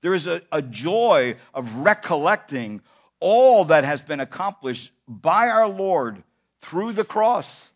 There 0.00 0.14
is 0.14 0.26
a, 0.26 0.42
a 0.50 0.60
joy 0.60 1.36
of 1.54 1.72
recollecting 1.76 2.80
all 3.20 3.66
that 3.66 3.84
has 3.84 4.02
been 4.02 4.18
accomplished 4.18 4.90
by 5.06 5.50
our 5.50 5.68
Lord 5.68 6.20
through 6.62 6.94
the 6.94 7.04
cross. 7.04 7.70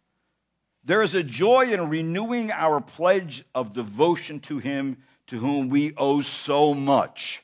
There 0.83 1.03
is 1.03 1.15
a 1.15 1.23
joy 1.23 1.73
in 1.73 1.91
renewing 1.91 2.51
our 2.51 2.81
pledge 2.81 3.45
of 3.55 3.73
devotion 3.73 4.41
to 4.41 4.59
Him 4.59 4.97
to 5.33 5.39
whom 5.39 5.71
we 5.71 5.95
owe 5.97 6.21
so 6.21 6.75
much. 6.75 7.43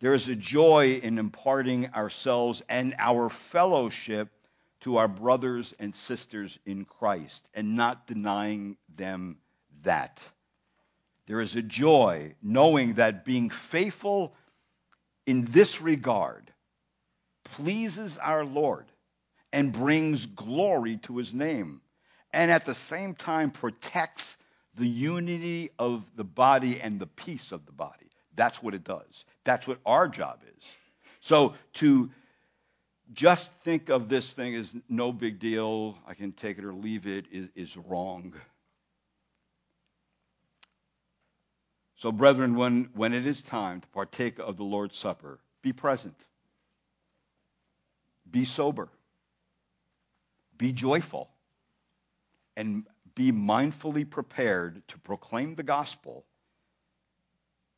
There 0.00 0.12
is 0.12 0.28
a 0.28 0.34
joy 0.34 1.00
in 1.00 1.18
imparting 1.18 1.94
ourselves 1.94 2.64
and 2.68 2.96
our 2.98 3.30
fellowship 3.30 4.28
to 4.80 4.96
our 4.96 5.06
brothers 5.06 5.72
and 5.78 5.94
sisters 5.94 6.58
in 6.66 6.84
Christ 6.84 7.48
and 7.54 7.76
not 7.76 8.08
denying 8.08 8.76
them 8.96 9.38
that. 9.84 10.28
There 11.28 11.40
is 11.40 11.54
a 11.54 11.62
joy 11.62 12.34
knowing 12.42 12.94
that 12.94 13.24
being 13.24 13.48
faithful 13.48 14.34
in 15.26 15.44
this 15.44 15.80
regard 15.80 16.52
pleases 17.44 18.18
our 18.18 18.44
Lord 18.44 18.86
and 19.52 19.72
brings 19.72 20.26
glory 20.26 20.96
to 21.04 21.18
his 21.18 21.32
name, 21.32 21.82
and 22.32 22.50
at 22.50 22.66
the 22.66 22.74
same 22.74 23.14
time 23.14 23.52
protects 23.52 24.36
the 24.76 24.86
unity 24.86 25.70
of 25.78 26.04
the 26.16 26.24
body 26.24 26.80
and 26.80 26.98
the 26.98 27.06
peace 27.06 27.52
of 27.52 27.66
the 27.66 27.72
body. 27.72 28.06
That's 28.34 28.62
what 28.62 28.74
it 28.74 28.84
does. 28.84 29.24
That's 29.44 29.66
what 29.66 29.78
our 29.86 30.08
job 30.08 30.40
is. 30.56 30.64
So 31.20 31.54
to 31.74 32.10
just 33.12 33.52
think 33.62 33.88
of 33.88 34.08
this 34.08 34.32
thing 34.32 34.54
as 34.56 34.74
no 34.88 35.12
big 35.12 35.38
deal, 35.38 35.96
I 36.06 36.14
can 36.14 36.32
take 36.32 36.58
it 36.58 36.64
or 36.64 36.72
leave 36.72 37.06
it, 37.06 37.26
is, 37.30 37.48
is 37.54 37.76
wrong. 37.76 38.34
So, 41.96 42.12
brethren, 42.12 42.54
when, 42.56 42.90
when 42.94 43.14
it 43.14 43.26
is 43.26 43.40
time 43.40 43.80
to 43.80 43.88
partake 43.88 44.38
of 44.38 44.56
the 44.56 44.64
Lord's 44.64 44.96
Supper, 44.96 45.38
be 45.62 45.72
present, 45.72 46.16
be 48.30 48.44
sober, 48.44 48.88
be 50.58 50.72
joyful, 50.72 51.30
and 52.56 52.84
be 53.14 53.32
mindfully 53.32 54.08
prepared 54.08 54.82
to 54.88 54.98
proclaim 54.98 55.54
the 55.54 55.62
gospel 55.62 56.24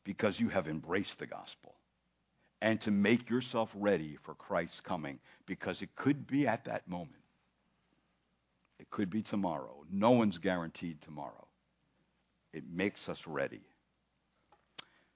because 0.03 0.39
you 0.39 0.49
have 0.49 0.67
embraced 0.67 1.19
the 1.19 1.27
gospel 1.27 1.75
and 2.61 2.81
to 2.81 2.91
make 2.91 3.29
yourself 3.29 3.71
ready 3.75 4.17
for 4.23 4.33
Christ's 4.33 4.79
coming 4.79 5.19
because 5.45 5.81
it 5.81 5.95
could 5.95 6.25
be 6.25 6.47
at 6.47 6.65
that 6.65 6.87
moment. 6.87 7.11
It 8.79 8.89
could 8.89 9.09
be 9.09 9.21
tomorrow. 9.21 9.83
No 9.91 10.11
one's 10.11 10.37
guaranteed 10.37 11.01
tomorrow. 11.01 11.47
It 12.53 12.63
makes 12.69 13.09
us 13.09 13.27
ready. 13.27 13.61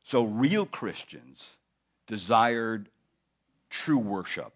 So 0.03 0.23
real 0.23 0.65
Christians 0.65 1.57
desired 2.07 2.89
true 3.69 3.97
worship. 3.97 4.53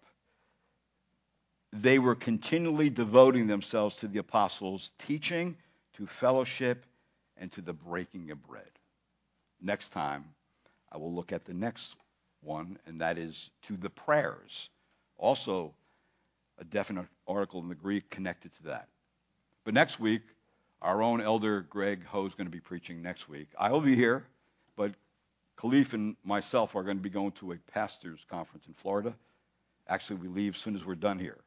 They 1.82 1.98
were 1.98 2.14
continually 2.14 2.90
devoting 2.90 3.46
themselves 3.46 3.96
to 3.96 4.08
the 4.08 4.18
apostles' 4.18 4.90
teaching, 4.98 5.56
to 5.94 6.06
fellowship, 6.06 6.84
and 7.36 7.50
to 7.52 7.60
the 7.60 7.72
breaking 7.72 8.30
of 8.30 8.46
bread. 8.46 8.70
Next 9.60 9.90
time, 9.90 10.24
I 10.92 10.98
will 10.98 11.12
look 11.12 11.32
at 11.32 11.44
the 11.44 11.54
next 11.54 11.96
one, 12.42 12.78
and 12.86 13.00
that 13.00 13.18
is 13.18 13.50
to 13.62 13.76
the 13.76 13.90
prayers. 13.90 14.70
Also, 15.18 15.74
a 16.58 16.64
definite 16.64 17.06
article 17.26 17.60
in 17.60 17.68
the 17.68 17.74
Greek 17.74 18.08
connected 18.10 18.54
to 18.54 18.62
that. 18.64 18.88
But 19.64 19.74
next 19.74 19.98
week, 19.98 20.22
our 20.82 21.02
own 21.02 21.20
elder 21.20 21.62
Greg 21.62 22.04
Ho 22.06 22.26
is 22.26 22.34
going 22.34 22.46
to 22.46 22.50
be 22.50 22.60
preaching 22.60 23.02
next 23.02 23.28
week. 23.28 23.48
I 23.58 23.70
will 23.70 23.80
be 23.80 23.96
here, 23.96 24.24
but 24.76 24.92
Khalif 25.58 25.94
and 25.94 26.16
myself 26.22 26.76
are 26.76 26.82
going 26.82 26.98
to 26.98 27.02
be 27.02 27.10
going 27.10 27.32
to 27.32 27.52
a 27.52 27.56
pastors' 27.72 28.24
conference 28.28 28.66
in 28.66 28.74
Florida. 28.74 29.14
Actually, 29.88 30.20
we 30.20 30.28
leave 30.28 30.54
as 30.54 30.60
soon 30.60 30.76
as 30.76 30.84
we're 30.84 30.94
done 30.94 31.18
here, 31.18 31.38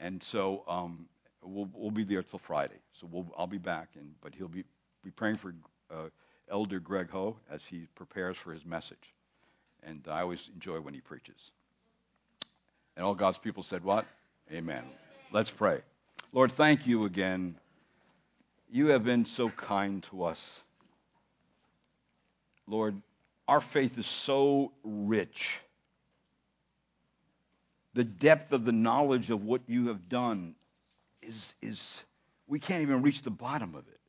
and 0.00 0.22
so 0.22 0.64
um, 0.66 1.06
we'll, 1.42 1.68
we'll 1.72 1.90
be 1.90 2.04
there 2.04 2.22
till 2.22 2.38
Friday. 2.38 2.80
So 2.94 3.08
we'll, 3.10 3.26
I'll 3.38 3.46
be 3.46 3.58
back, 3.58 3.90
and 3.94 4.14
but 4.20 4.34
he'll 4.34 4.48
be 4.48 4.64
be 5.04 5.10
praying 5.10 5.36
for 5.36 5.54
uh, 5.90 6.08
Elder 6.50 6.80
Greg 6.80 7.10
Ho 7.10 7.36
as 7.50 7.64
he 7.64 7.86
prepares 7.94 8.36
for 8.36 8.52
his 8.52 8.64
message. 8.64 9.14
And 9.82 10.06
I 10.08 10.20
always 10.20 10.50
enjoy 10.52 10.80
when 10.80 10.94
he 10.94 11.00
preaches. 11.00 11.52
And 12.96 13.04
all 13.04 13.14
God's 13.14 13.38
people 13.38 13.62
said, 13.62 13.84
What? 13.84 14.04
Amen. 14.52 14.82
Let's 15.32 15.50
pray. 15.50 15.80
Lord, 16.32 16.52
thank 16.52 16.86
you 16.86 17.04
again. 17.04 17.54
You 18.70 18.88
have 18.88 19.04
been 19.04 19.26
so 19.26 19.48
kind 19.48 20.02
to 20.04 20.24
us. 20.24 20.62
Lord, 22.66 23.00
our 23.48 23.60
faith 23.60 23.98
is 23.98 24.06
so 24.06 24.70
rich. 24.84 25.58
The 27.94 28.04
depth 28.04 28.52
of 28.52 28.64
the 28.64 28.72
knowledge 28.72 29.30
of 29.30 29.44
what 29.44 29.62
you 29.66 29.88
have 29.88 30.08
done 30.08 30.54
is, 31.22 31.54
is 31.60 32.02
we 32.46 32.58
can't 32.58 32.82
even 32.82 33.02
reach 33.02 33.22
the 33.22 33.30
bottom 33.30 33.74
of 33.74 33.86
it. 33.88 34.00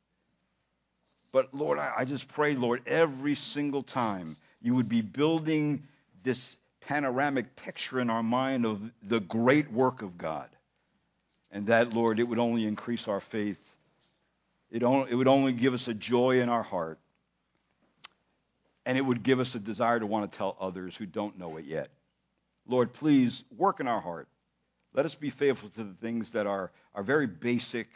But 1.32 1.54
Lord, 1.54 1.78
I, 1.78 1.92
I 1.98 2.04
just 2.04 2.28
pray, 2.28 2.54
Lord, 2.54 2.82
every 2.86 3.34
single 3.34 3.82
time 3.82 4.36
you 4.60 4.74
would 4.74 4.88
be 4.88 5.00
building 5.00 5.82
this 6.22 6.56
panoramic 6.86 7.56
picture 7.56 8.00
in 8.00 8.10
our 8.10 8.22
mind 8.22 8.66
of 8.66 8.80
the 9.02 9.20
great 9.20 9.72
work 9.72 10.02
of 10.02 10.18
God. 10.18 10.48
And 11.50 11.66
that, 11.66 11.92
Lord, 11.92 12.18
it 12.18 12.24
would 12.24 12.38
only 12.38 12.66
increase 12.66 13.08
our 13.08 13.20
faith. 13.20 13.60
It, 14.70 14.82
only, 14.82 15.10
it 15.10 15.14
would 15.14 15.28
only 15.28 15.52
give 15.52 15.74
us 15.74 15.88
a 15.88 15.94
joy 15.94 16.40
in 16.40 16.48
our 16.48 16.62
heart. 16.62 16.98
And 18.84 18.98
it 18.98 19.02
would 19.02 19.22
give 19.22 19.38
us 19.38 19.54
a 19.54 19.58
desire 19.58 20.00
to 20.00 20.06
want 20.06 20.30
to 20.30 20.38
tell 20.38 20.56
others 20.60 20.96
who 20.96 21.06
don't 21.06 21.38
know 21.38 21.56
it 21.56 21.64
yet. 21.64 21.88
Lord, 22.66 22.92
please 22.92 23.44
work 23.56 23.80
in 23.80 23.88
our 23.88 24.00
heart. 24.00 24.28
Let 24.94 25.06
us 25.06 25.14
be 25.14 25.30
faithful 25.30 25.70
to 25.70 25.84
the 25.84 25.94
things 25.94 26.32
that 26.32 26.46
are, 26.46 26.70
are 26.94 27.02
very 27.02 27.26
basic 27.26 27.88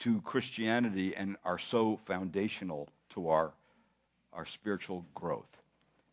to 0.00 0.20
Christianity 0.22 1.14
and 1.16 1.36
are 1.44 1.58
so 1.58 1.96
foundational 2.04 2.88
to 3.10 3.28
our, 3.28 3.52
our 4.32 4.44
spiritual 4.44 5.06
growth. 5.14 5.48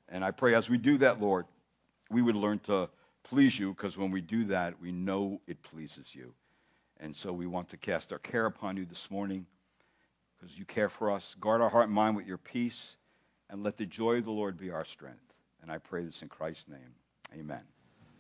And 0.10 0.24
I 0.24 0.32
pray 0.32 0.56
as 0.56 0.70
we 0.70 0.78
do 0.78 0.98
that, 1.00 1.22
Lord, 1.22 1.46
we 2.10 2.22
would 2.22 2.36
learn 2.36 2.60
to 2.60 2.90
please 3.24 3.58
you 3.58 3.74
because 3.74 3.98
when 3.98 4.12
we 4.12 4.22
do 4.22 4.46
that, 4.46 4.82
we 4.82 4.92
know 4.92 5.42
it 5.48 5.62
pleases 5.64 6.14
you. 6.14 6.34
And 7.00 7.16
so 7.16 7.34
we 7.34 7.48
want 7.48 7.70
to 7.70 7.78
cast 7.78 8.12
our 8.12 8.20
care 8.20 8.46
upon 8.46 8.78
you 8.78 8.86
this 8.86 9.10
morning 9.10 9.46
because 10.38 10.58
you 10.58 10.66
care 10.66 10.90
for 10.90 11.12
us. 11.12 11.36
Guard 11.40 11.62
our 11.62 11.70
heart 11.70 11.86
and 11.86 11.94
mind 11.94 12.16
with 12.16 12.28
your 12.28 12.38
peace 12.38 12.96
and 13.50 13.64
let 13.64 13.78
the 13.78 13.86
joy 13.86 14.18
of 14.18 14.26
the 14.26 14.32
Lord 14.32 14.58
be 14.58 14.70
our 14.70 14.86
strength. 14.86 15.34
And 15.62 15.72
I 15.72 15.78
pray 15.78 16.04
this 16.04 16.22
in 16.22 16.30
Christ's 16.30 16.68
name. 16.68 16.96
Amen. 17.34 17.62